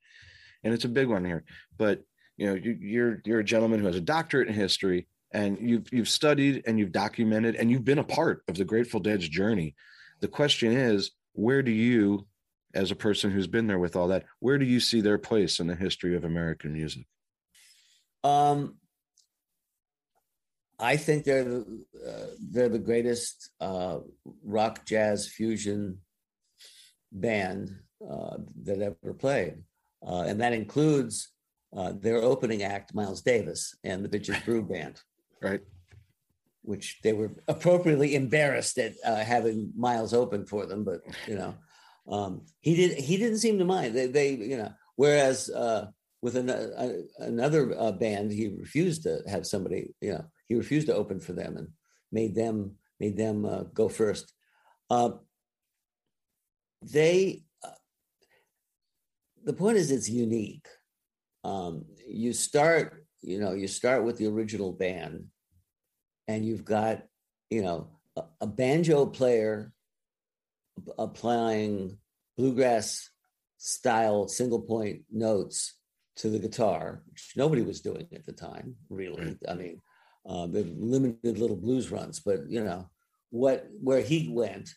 and 0.62 0.74
it's 0.74 0.84
a 0.84 0.88
big 0.90 1.08
one 1.08 1.24
here. 1.24 1.44
But 1.78 2.02
you 2.36 2.46
know, 2.46 2.54
you, 2.54 2.76
you're 2.78 3.22
you're 3.24 3.40
a 3.40 3.44
gentleman 3.44 3.80
who 3.80 3.86
has 3.86 3.96
a 3.96 4.02
doctorate 4.02 4.48
in 4.48 4.54
history, 4.54 5.06
and 5.34 5.58
you've 5.60 5.92
you've 5.92 6.08
studied 6.08 6.62
and 6.66 6.78
you've 6.78 6.92
documented 6.92 7.56
and 7.56 7.70
you've 7.70 7.84
been 7.84 7.98
a 7.98 8.04
part 8.04 8.42
of 8.48 8.56
the 8.56 8.64
Grateful 8.64 9.00
Dead's 9.00 9.28
journey. 9.28 9.74
The 10.20 10.28
question 10.28 10.72
is, 10.72 11.10
where 11.32 11.60
do 11.60 11.72
you, 11.72 12.26
as 12.72 12.92
a 12.92 12.96
person 12.96 13.32
who's 13.32 13.48
been 13.48 13.66
there 13.66 13.80
with 13.80 13.96
all 13.96 14.08
that, 14.08 14.24
where 14.38 14.58
do 14.58 14.64
you 14.64 14.78
see 14.78 15.00
their 15.00 15.18
place 15.18 15.58
in 15.58 15.66
the 15.66 15.74
history 15.74 16.16
of 16.16 16.24
American 16.24 16.72
music? 16.72 17.06
Um, 18.22 18.76
I 20.78 20.96
think 20.96 21.24
they're 21.24 21.44
the, 21.44 21.84
uh, 22.06 22.26
they're 22.50 22.68
the 22.68 22.78
greatest 22.78 23.50
uh, 23.60 23.98
rock 24.44 24.86
jazz 24.86 25.28
fusion 25.28 25.98
band 27.10 27.76
uh, 28.08 28.36
that 28.62 28.80
ever 28.80 29.14
played, 29.14 29.64
uh, 30.06 30.22
and 30.22 30.40
that 30.40 30.52
includes 30.52 31.30
uh, 31.76 31.92
their 31.92 32.18
opening 32.18 32.62
act, 32.62 32.94
Miles 32.94 33.22
Davis, 33.22 33.74
and 33.82 34.04
the 34.04 34.08
Bitches 34.08 34.42
Brew 34.44 34.62
Band. 34.62 35.00
Right. 35.42 35.60
Which 36.62 37.00
they 37.02 37.12
were 37.12 37.32
appropriately 37.48 38.14
embarrassed 38.14 38.78
at 38.78 38.94
uh, 39.04 39.16
having 39.16 39.72
Miles 39.76 40.14
open 40.14 40.46
for 40.46 40.66
them, 40.66 40.84
but 40.84 41.00
you 41.26 41.34
know, 41.34 41.54
um, 42.08 42.46
he 42.60 42.74
did. 42.74 42.98
He 42.98 43.16
didn't 43.16 43.38
seem 43.38 43.58
to 43.58 43.64
mind. 43.64 43.94
They, 43.94 44.06
they 44.06 44.30
you 44.30 44.56
know, 44.56 44.72
whereas 44.96 45.50
uh, 45.50 45.88
with 46.22 46.36
an, 46.36 46.48
uh, 46.48 46.92
another 47.18 47.74
uh, 47.78 47.92
band, 47.92 48.32
he 48.32 48.48
refused 48.58 49.02
to 49.02 49.20
have 49.28 49.46
somebody. 49.46 49.94
You 50.00 50.12
know, 50.12 50.24
he 50.46 50.54
refused 50.54 50.86
to 50.86 50.94
open 50.94 51.20
for 51.20 51.34
them 51.34 51.56
and 51.56 51.68
made 52.10 52.34
them 52.34 52.76
made 52.98 53.16
them 53.16 53.44
uh, 53.44 53.64
go 53.74 53.88
first. 53.88 54.32
they. 56.82 57.42
the 59.44 59.52
point 59.52 59.76
is, 59.76 59.90
it's 59.90 60.08
unique 60.08 60.66
um, 61.44 61.84
you 62.08 62.32
start 62.32 63.03
you 63.24 63.40
know 63.40 63.52
you 63.52 63.66
start 63.66 64.04
with 64.04 64.16
the 64.18 64.26
original 64.26 64.72
band 64.72 65.24
and 66.28 66.44
you've 66.44 66.64
got 66.64 67.02
you 67.50 67.62
know 67.62 67.88
a, 68.16 68.22
a 68.42 68.46
banjo 68.46 69.06
player 69.06 69.72
applying 70.98 71.96
bluegrass 72.36 73.10
style 73.56 74.28
single 74.28 74.60
point 74.60 75.02
notes 75.10 75.78
to 76.16 76.28
the 76.28 76.38
guitar 76.38 77.02
which 77.10 77.32
nobody 77.36 77.62
was 77.62 77.80
doing 77.80 78.06
at 78.14 78.24
the 78.26 78.32
time 78.32 78.76
really. 78.90 79.36
I 79.48 79.54
mean 79.54 79.80
uh, 80.28 80.46
the 80.46 80.64
limited 80.76 81.38
little 81.38 81.56
blues 81.56 81.90
runs 81.90 82.20
but 82.20 82.48
you 82.48 82.62
know 82.62 82.88
what 83.30 83.66
where 83.80 84.00
he 84.00 84.30
went 84.32 84.70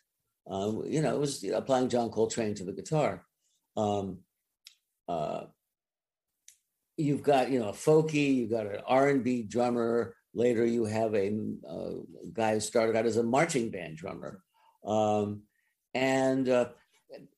um, 0.50 0.84
you 0.86 1.02
know 1.02 1.14
it 1.14 1.20
was 1.20 1.44
applying 1.44 1.90
john 1.90 2.10
coltrane 2.10 2.56
to 2.56 2.64
the 2.64 2.74
guitar. 2.74 3.24
Um, 3.76 4.20
uh, 5.08 5.46
you've 6.98 7.24
got 7.24 7.50
you 7.50 7.60
know 7.60 7.70
a 7.70 7.74
folky, 7.74 8.36
you've 8.36 8.52
got 8.52 8.66
an 8.66 8.82
R 8.86 9.10
and 9.10 9.24
B 9.24 9.44
drummer. 9.44 10.16
Later, 10.34 10.66
you 10.66 10.86
have 10.86 11.16
a, 11.16 11.32
a, 11.68 11.92
guy 12.32 12.54
who 12.54 12.60
started 12.60 12.96
out 12.96 13.08
as 13.08 13.18
a 13.18 13.24
marching 13.24 13.72
band 13.72 13.98
drummer, 13.98 14.44
um, 14.86 15.44
and 15.96 16.48
uh, 16.48 16.70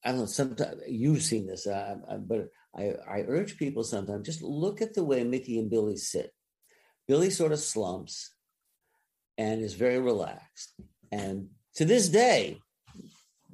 I 0.04 0.10
don't 0.10 0.20
know. 0.20 0.26
Sometimes 0.26 0.82
you've 0.88 1.22
seen 1.22 1.48
this, 1.48 1.66
uh, 1.68 1.96
but 2.20 2.50
I, 2.76 2.96
I 3.10 3.24
urge 3.28 3.58
people 3.58 3.84
sometimes 3.84 4.26
just 4.26 4.42
look 4.42 4.82
at 4.82 4.96
the 4.96 5.04
way 5.04 5.24
Mickey 5.24 5.60
and 5.60 5.70
Billy 5.70 5.96
sit. 5.96 6.34
Billy 7.08 7.30
sort 7.30 7.54
of 7.54 7.60
slumps 7.60 8.34
and 9.38 9.62
is 9.62 9.76
very 9.76 10.00
relaxed, 10.00 10.74
and 11.12 11.50
to 11.76 11.86
this 11.86 12.10
day, 12.10 12.60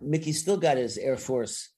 Mickey 0.01 0.33
still 0.33 0.57
got 0.57 0.77
his 0.77 0.97
Air 0.97 1.17
Force, 1.17 1.69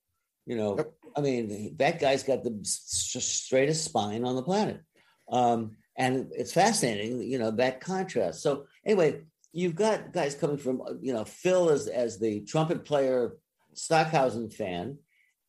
you 0.48 0.56
know, 0.56 0.78
yep. 0.78 0.94
I 1.16 1.22
mean, 1.22 1.76
that 1.78 2.00
guy's 2.00 2.24
got 2.24 2.44
the 2.44 2.58
straightest 2.64 3.84
spine 3.84 4.24
on 4.24 4.36
the 4.36 4.44
planet. 4.44 4.82
Um, 5.30 5.76
and 5.98 6.32
it's 6.32 6.54
fascinating, 6.54 7.22
you 7.22 7.38
know, 7.38 7.52
that 7.52 7.82
contrast. 7.82 8.42
So 8.42 8.66
anyway, 8.86 9.24
you've 9.52 9.76
got 9.76 10.14
guys 10.14 10.36
coming 10.36 10.58
from, 10.58 10.82
you 11.02 11.14
know, 11.14 11.26
Phil 11.26 11.70
as, 11.70 11.88
as 11.88 12.18
the 12.18 12.42
trumpet 12.42 12.86
player, 12.86 13.36
Stockhausen 13.74 14.50
fan. 14.50 15.00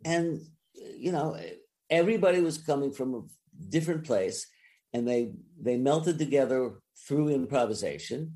And, 0.04 0.40
you 0.74 1.12
know, 1.12 1.38
everybody 1.88 2.40
was 2.40 2.58
coming 2.58 2.90
from 2.90 3.14
a 3.14 3.22
different 3.68 4.04
place 4.04 4.46
and 4.92 5.06
they, 5.06 5.32
they 5.60 5.76
melted 5.76 6.18
together 6.18 6.80
through 7.06 7.28
improvisation 7.28 8.34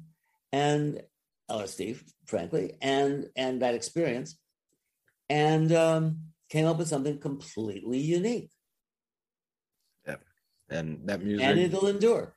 and 0.53 1.03
LSD, 1.51 1.99
frankly, 2.27 2.75
and, 2.81 3.27
and 3.35 3.63
that 3.63 3.75
experience. 3.75 4.39
And, 5.29 5.73
um, 5.73 6.19
came 6.53 6.67
up 6.67 6.77
with 6.77 6.89
something 6.89 7.19
completely 7.19 7.99
unique. 7.99 8.51
Yeah. 10.07 10.17
And 10.69 11.01
that 11.09 11.23
music. 11.23 11.47
And 11.47 11.59
it'll 11.59 11.87
endure. 11.87 12.37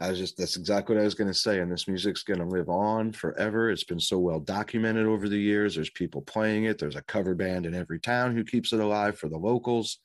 I 0.00 0.08
was 0.08 0.18
just, 0.18 0.38
that's 0.38 0.56
exactly 0.56 0.94
what 0.94 1.02
I 1.02 1.04
was 1.04 1.14
going 1.14 1.28
to 1.28 1.34
say. 1.34 1.58
And 1.58 1.70
this 1.70 1.86
music's 1.86 2.22
going 2.22 2.40
to 2.40 2.46
live 2.46 2.70
on 2.70 3.12
forever. 3.12 3.70
It's 3.70 3.84
been 3.84 4.00
so 4.00 4.18
well 4.18 4.40
documented 4.40 5.06
over 5.06 5.28
the 5.28 5.36
years. 5.36 5.74
There's 5.74 5.90
people 5.90 6.22
playing 6.22 6.64
it. 6.64 6.78
There's 6.78 6.96
a 6.96 7.02
cover 7.02 7.34
band 7.34 7.66
in 7.66 7.74
every 7.74 8.00
town 8.00 8.34
who 8.34 8.44
keeps 8.44 8.72
it 8.72 8.80
alive 8.80 9.18
for 9.18 9.28
the 9.28 9.36
locals. 9.36 9.98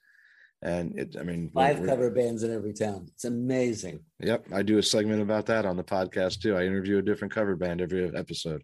And 0.61 0.97
it, 0.99 1.15
I 1.17 1.23
mean, 1.23 1.49
5 1.53 1.85
cover 1.85 2.09
bands 2.09 2.43
in 2.43 2.53
every 2.53 2.73
town. 2.73 3.05
It's 3.13 3.25
amazing. 3.25 4.01
Yep. 4.19 4.47
I 4.51 4.63
do 4.63 4.79
a 4.79 4.83
segment 4.83 5.21
about 5.21 5.45
that 5.45 5.65
on 5.65 5.77
the 5.77 5.83
podcast 5.83 6.41
too. 6.41 6.57
I 6.57 6.65
interview 6.65 6.97
a 6.97 7.01
different 7.01 7.33
cover 7.33 7.55
band 7.55 7.79
every 7.79 8.13
episode 8.15 8.63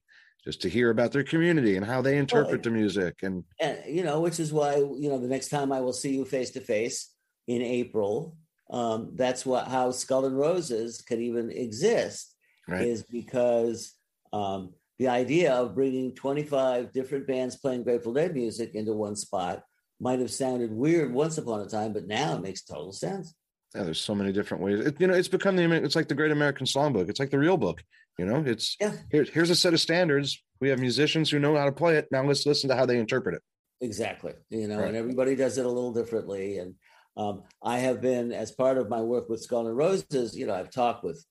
just 0.49 0.63
to 0.63 0.69
hear 0.69 0.89
about 0.89 1.11
their 1.11 1.23
community 1.23 1.77
and 1.77 1.85
how 1.85 2.01
they 2.01 2.17
interpret 2.17 2.53
well, 2.53 2.61
the 2.63 2.71
music 2.71 3.21
and, 3.21 3.43
and 3.61 3.77
you 3.87 4.01
know 4.01 4.19
which 4.19 4.39
is 4.39 4.51
why 4.51 4.77
you 4.77 5.07
know 5.07 5.19
the 5.19 5.27
next 5.27 5.49
time 5.49 5.71
i 5.71 5.79
will 5.79 5.93
see 5.93 6.15
you 6.15 6.25
face 6.25 6.49
to 6.49 6.59
face 6.59 7.13
in 7.47 7.61
april 7.61 8.35
um, 8.71 9.11
that's 9.13 9.45
what 9.45 9.67
how 9.67 9.91
skull 9.91 10.25
and 10.25 10.35
roses 10.35 11.03
could 11.03 11.19
even 11.19 11.51
exist 11.51 12.35
right. 12.67 12.81
is 12.81 13.03
because 13.03 13.93
um, 14.33 14.73
the 14.97 15.07
idea 15.07 15.53
of 15.53 15.75
bringing 15.75 16.15
25 16.15 16.91
different 16.91 17.27
bands 17.27 17.55
playing 17.55 17.83
grateful 17.83 18.13
dead 18.13 18.33
music 18.33 18.73
into 18.73 18.93
one 18.93 19.15
spot 19.15 19.63
might 19.99 20.19
have 20.19 20.31
sounded 20.31 20.71
weird 20.71 21.13
once 21.13 21.37
upon 21.37 21.61
a 21.61 21.67
time 21.67 21.93
but 21.93 22.07
now 22.07 22.35
it 22.35 22.41
makes 22.41 22.63
total 22.63 22.91
sense 22.91 23.35
yeah, 23.75 23.83
there's 23.83 24.01
so 24.01 24.15
many 24.15 24.31
different 24.31 24.63
ways. 24.63 24.79
It, 24.79 24.99
you 24.99 25.05
know, 25.05 25.13
it's 25.13 25.27
become 25.27 25.55
the 25.55 25.71
it's 25.71 25.95
like 25.95 26.07
the 26.07 26.15
Great 26.15 26.31
American 26.31 26.65
Songbook. 26.65 27.07
It's 27.07 27.19
like 27.19 27.29
the 27.29 27.37
real 27.37 27.55
book. 27.55 27.83
You 28.20 28.26
know, 28.26 28.43
it's 28.45 28.76
yeah. 28.82 28.91
here's 29.09 29.30
here's 29.30 29.49
a 29.49 29.55
set 29.55 29.74
of 29.74 29.80
standards. 29.80 30.43
We 30.59 30.67
have 30.70 30.80
musicians 30.80 31.30
who 31.30 31.39
know 31.39 31.55
how 31.55 31.63
to 31.63 31.72
play 31.72 31.95
it. 31.95 32.09
Now 32.11 32.22
let's 32.26 32.45
listen 32.45 32.70
to 32.70 32.76
how 32.76 32.86
they 32.86 32.99
interpret 32.99 33.36
it. 33.36 33.41
Exactly. 33.80 34.34
You 34.49 34.67
know, 34.67 34.80
right. 34.80 34.89
and 34.89 34.97
everybody 34.97 35.38
does 35.38 35.57
it 35.57 35.65
a 35.65 35.70
little 35.70 35.93
differently. 35.93 36.57
And 36.57 36.76
um, 37.15 37.43
I 37.63 37.78
have 37.78 38.01
been, 38.01 38.34
as 38.34 38.51
part 38.51 38.78
of 38.78 38.89
my 38.89 38.99
work 38.99 39.30
with 39.30 39.41
Skull 39.41 39.67
and 39.67 39.78
Roses, 39.78 40.38
you 40.38 40.47
know, 40.47 40.53
I've 40.53 40.70
talked 40.70 41.01
with 41.01 41.26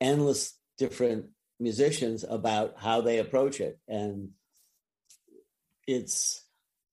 endless 0.00 0.56
different 0.78 1.26
musicians 1.58 2.22
about 2.22 2.74
how 2.78 3.00
they 3.00 3.18
approach 3.18 3.60
it, 3.60 3.80
and 3.88 4.28
it's 5.88 6.44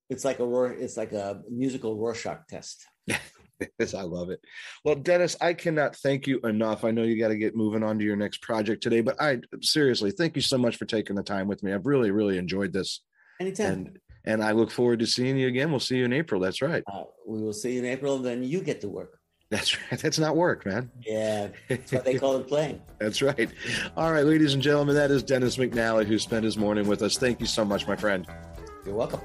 it's 0.09 0.25
like 0.25 0.39
a 0.39 0.63
it's 0.63 0.97
like 0.97 1.11
a 1.11 1.43
musical 1.47 1.95
Rorschach 1.95 2.47
test. 2.47 2.87
Yes, 3.79 3.93
I 3.93 4.03
love 4.03 4.29
it. 4.29 4.39
Well, 4.83 4.95
Dennis, 4.95 5.35
I 5.41 5.53
cannot 5.53 5.95
thank 5.95 6.27
you 6.27 6.39
enough. 6.41 6.83
I 6.83 6.91
know 6.91 7.03
you 7.03 7.19
got 7.19 7.29
to 7.29 7.37
get 7.37 7.55
moving 7.55 7.83
on 7.83 7.99
to 7.99 8.05
your 8.05 8.15
next 8.15 8.41
project 8.41 8.83
today, 8.83 9.01
but 9.01 9.21
I 9.21 9.39
seriously 9.61 10.11
thank 10.11 10.35
you 10.35 10.41
so 10.41 10.57
much 10.57 10.77
for 10.77 10.85
taking 10.85 11.15
the 11.15 11.23
time 11.23 11.47
with 11.47 11.63
me. 11.63 11.73
I've 11.73 11.85
really, 11.85 12.11
really 12.11 12.37
enjoyed 12.37 12.73
this. 12.73 13.01
Anytime. 13.39 13.71
And, 13.71 13.99
and 14.25 14.43
I 14.43 14.51
look 14.51 14.71
forward 14.71 14.99
to 14.99 15.07
seeing 15.07 15.37
you 15.37 15.47
again. 15.47 15.71
We'll 15.71 15.79
see 15.79 15.97
you 15.97 16.05
in 16.05 16.13
April. 16.13 16.41
That's 16.41 16.61
right. 16.61 16.83
Uh, 16.91 17.03
we 17.25 17.41
will 17.41 17.53
see 17.53 17.73
you 17.73 17.79
in 17.79 17.85
April. 17.85 18.17
Then 18.17 18.43
you 18.43 18.61
get 18.61 18.81
to 18.81 18.89
work. 18.89 19.19
That's 19.49 19.77
right. 19.79 19.99
That's 19.99 20.19
not 20.19 20.35
work, 20.35 20.65
man. 20.65 20.91
Yeah, 21.05 21.47
that's 21.69 21.93
what 21.93 22.03
they 22.03 22.15
call 22.19 22.35
it 22.35 22.47
playing. 22.47 22.81
that's 22.99 23.21
right. 23.21 23.49
All 23.95 24.11
right, 24.11 24.25
ladies 24.25 24.53
and 24.53 24.61
gentlemen, 24.61 24.95
that 24.95 25.09
is 25.09 25.23
Dennis 25.23 25.55
McNally 25.55 26.05
who 26.05 26.19
spent 26.19 26.43
his 26.43 26.57
morning 26.57 26.85
with 26.85 27.01
us. 27.01 27.17
Thank 27.17 27.39
you 27.39 27.45
so 27.45 27.63
much, 27.63 27.87
my 27.87 27.95
friend. 27.95 28.27
You're 28.85 28.95
welcome. 28.95 29.21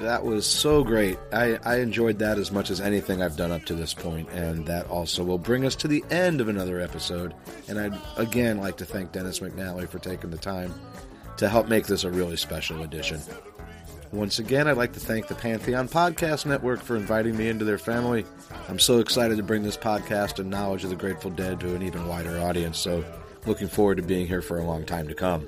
That 0.00 0.24
was 0.24 0.46
so 0.46 0.84
great. 0.84 1.18
I, 1.32 1.58
I 1.64 1.76
enjoyed 1.76 2.18
that 2.18 2.38
as 2.38 2.52
much 2.52 2.70
as 2.70 2.80
anything 2.80 3.22
I've 3.22 3.36
done 3.36 3.50
up 3.50 3.64
to 3.66 3.74
this 3.74 3.94
point, 3.94 4.28
and 4.30 4.66
that 4.66 4.88
also 4.88 5.24
will 5.24 5.38
bring 5.38 5.64
us 5.64 5.74
to 5.76 5.88
the 5.88 6.04
end 6.10 6.40
of 6.40 6.48
another 6.48 6.80
episode. 6.80 7.34
And 7.68 7.78
I'd 7.78 7.98
again 8.16 8.58
like 8.58 8.76
to 8.78 8.84
thank 8.84 9.12
Dennis 9.12 9.40
McNally 9.40 9.88
for 9.88 9.98
taking 9.98 10.30
the 10.30 10.38
time 10.38 10.74
to 11.38 11.48
help 11.48 11.68
make 11.68 11.86
this 11.86 12.04
a 12.04 12.10
really 12.10 12.36
special 12.36 12.82
edition. 12.82 13.20
Once 14.12 14.38
again, 14.38 14.68
I'd 14.68 14.76
like 14.76 14.92
to 14.92 15.00
thank 15.00 15.26
the 15.26 15.34
Pantheon 15.34 15.88
Podcast 15.88 16.46
Network 16.46 16.80
for 16.82 16.96
inviting 16.96 17.36
me 17.36 17.48
into 17.48 17.64
their 17.64 17.78
family. 17.78 18.24
I'm 18.68 18.78
so 18.78 19.00
excited 19.00 19.36
to 19.36 19.42
bring 19.42 19.62
this 19.62 19.76
podcast 19.76 20.38
and 20.38 20.48
knowledge 20.50 20.84
of 20.84 20.90
the 20.90 20.96
Grateful 20.96 21.30
Dead 21.30 21.58
to 21.60 21.74
an 21.74 21.82
even 21.82 22.06
wider 22.06 22.38
audience. 22.38 22.78
So 22.78 23.04
Looking 23.46 23.68
forward 23.68 23.98
to 23.98 24.02
being 24.02 24.26
here 24.26 24.42
for 24.42 24.58
a 24.58 24.64
long 24.64 24.84
time 24.84 25.06
to 25.06 25.14
come. 25.14 25.46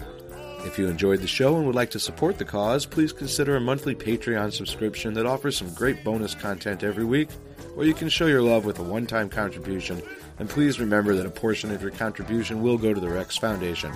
If 0.65 0.79
you 0.79 0.89
enjoyed 0.89 1.21
the 1.21 1.29
show 1.29 1.57
and 1.57 1.67
would 1.67 1.75
like 1.75 1.91
to 1.91 2.01
support 2.01 2.39
the 2.39 2.45
cause, 2.45 2.85
please 2.85 3.13
consider 3.13 3.57
a 3.57 3.61
monthly 3.61 3.95
Patreon 3.95 4.53
subscription 4.53 5.15
that 5.15 5.25
offers 5.25 5.57
some 5.57 5.73
great 5.73 6.03
bonus 6.03 6.35
content 6.35 6.83
every 6.83 7.05
week, 7.05 7.29
or 7.77 7.85
you 7.85 7.95
can 7.95 8.09
show 8.09 8.27
your 8.27 8.43
love 8.43 8.65
with 8.65 8.81
a 8.81 8.83
one 8.83 9.07
time 9.07 9.29
contribution. 9.29 10.03
And 10.39 10.49
please 10.49 10.81
remember 10.81 11.15
that 11.15 11.27
a 11.27 11.31
portion 11.31 11.71
of 11.71 11.81
your 11.81 11.93
contribution 11.93 12.61
will 12.61 12.77
go 12.77 12.93
to 12.93 13.01
the 13.01 13.09
Rex 13.09 13.37
Foundation. 13.37 13.95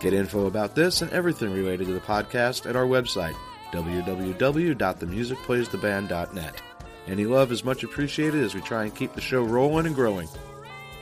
Get 0.00 0.12
info 0.12 0.46
about 0.46 0.74
this 0.74 1.02
and 1.02 1.12
everything 1.12 1.52
related 1.52 1.86
to 1.86 1.92
the 1.92 2.00
podcast 2.00 2.68
at 2.68 2.74
our 2.76 2.86
website, 2.86 3.36
www.themusicplaystheband.net. 3.72 6.62
Any 7.06 7.24
love 7.24 7.52
is 7.52 7.64
much 7.64 7.84
appreciated 7.84 8.42
as 8.42 8.54
we 8.54 8.60
try 8.60 8.82
and 8.82 8.94
keep 8.94 9.14
the 9.14 9.20
show 9.20 9.44
rolling 9.44 9.86
and 9.86 9.94
growing. 9.94 10.28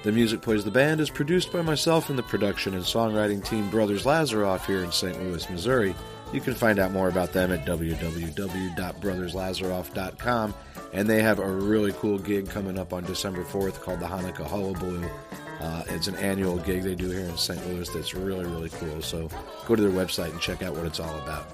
The 0.04 0.12
Music 0.12 0.40
Plays 0.42 0.64
the 0.66 0.70
Band 0.70 1.00
is 1.00 1.08
produced 1.08 1.50
by 1.50 1.62
myself 1.62 2.10
and 2.10 2.18
the 2.18 2.22
production 2.22 2.74
and 2.74 2.84
songwriting 2.84 3.42
team 3.42 3.70
Brothers 3.70 4.04
Lazaroff 4.04 4.66
here 4.66 4.84
in 4.84 4.92
St. 4.92 5.18
Louis, 5.18 5.48
Missouri. 5.48 5.94
You 6.30 6.42
can 6.42 6.52
find 6.52 6.78
out 6.78 6.92
more 6.92 7.08
about 7.08 7.32
them 7.32 7.50
at 7.50 7.64
www.brotherslazaroff.com, 7.64 10.54
and 10.92 11.08
they 11.08 11.22
have 11.22 11.38
a 11.38 11.50
really 11.50 11.92
cool 11.92 12.18
gig 12.18 12.50
coming 12.50 12.78
up 12.78 12.92
on 12.92 13.04
December 13.04 13.44
4th 13.44 13.80
called 13.80 14.00
the 14.00 14.06
Hanukkah 14.06 14.46
Hullabaloo. 14.46 15.08
Uh, 15.58 15.84
it's 15.88 16.08
an 16.08 16.16
annual 16.16 16.58
gig 16.58 16.82
they 16.82 16.94
do 16.94 17.08
here 17.08 17.24
in 17.24 17.38
St. 17.38 17.66
Louis 17.68 17.88
that's 17.88 18.12
really, 18.12 18.44
really 18.44 18.68
cool. 18.68 19.00
So 19.00 19.30
go 19.64 19.74
to 19.74 19.80
their 19.80 19.90
website 19.90 20.32
and 20.32 20.40
check 20.40 20.62
out 20.62 20.76
what 20.76 20.84
it's 20.84 21.00
all 21.00 21.18
about. 21.20 21.46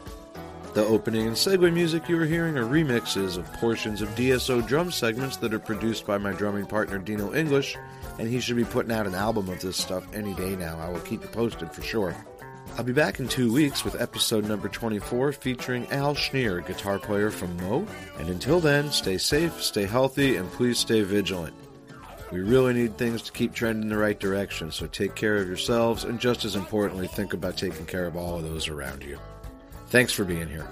The 0.74 0.84
opening 0.84 1.28
and 1.28 1.36
segue 1.36 1.72
music 1.72 2.09
you 2.09 2.20
are 2.20 2.26
hearing 2.26 2.59
are 2.59 2.64
remixes 2.64 3.36
of 3.36 3.46
portions 3.55 4.03
of 4.03 4.09
DSO 4.11 4.66
drum 4.66 4.90
segments 4.90 5.36
that 5.36 5.55
are 5.55 5.61
produced 5.61 6.05
by 6.05 6.18
my 6.18 6.32
drumming 6.32 6.66
partner 6.66 6.98
Dino 6.98 7.32
English, 7.32 7.76
and 8.18 8.28
he 8.28 8.40
should 8.40 8.56
be 8.56 8.64
putting 8.64 8.92
out 8.92 9.06
an 9.06 9.14
album 9.14 9.48
of 9.48 9.61
this 9.61 9.76
stuff 9.76 10.06
any 10.14 10.34
day 10.34 10.56
now. 10.56 10.78
I 10.78 10.88
will 10.88 11.00
keep 11.00 11.22
you 11.22 11.28
posted 11.28 11.72
for 11.72 11.82
sure. 11.82 12.16
I'll 12.76 12.84
be 12.84 12.92
back 12.92 13.18
in 13.18 13.28
two 13.28 13.52
weeks 13.52 13.84
with 13.84 14.00
episode 14.00 14.46
number 14.46 14.68
24 14.68 15.32
featuring 15.32 15.86
Al 15.90 16.14
Schnier, 16.14 16.64
guitar 16.66 16.98
player 16.98 17.30
from 17.30 17.56
moe. 17.58 17.86
And 18.18 18.28
until 18.28 18.61
then, 18.61 18.90
stay 18.90 19.18
safe, 19.18 19.62
stay 19.62 19.84
healthy, 19.84 20.36
and 20.36 20.50
please 20.52 20.78
stay 20.78 21.02
vigilant. 21.02 21.54
We 22.30 22.40
really 22.40 22.72
need 22.74 22.96
things 22.96 23.22
to 23.22 23.32
keep 23.32 23.54
trending 23.54 23.82
in 23.84 23.88
the 23.88 23.96
right 23.96 24.18
direction, 24.18 24.70
so 24.70 24.86
take 24.86 25.16
care 25.16 25.36
of 25.36 25.48
yourselves, 25.48 26.04
and 26.04 26.20
just 26.20 26.44
as 26.44 26.54
importantly, 26.54 27.08
think 27.08 27.34
about 27.34 27.56
taking 27.56 27.86
care 27.86 28.06
of 28.06 28.16
all 28.16 28.36
of 28.36 28.44
those 28.44 28.68
around 28.68 29.02
you. 29.02 29.18
Thanks 29.88 30.12
for 30.12 30.24
being 30.24 30.46
here. 30.46 30.68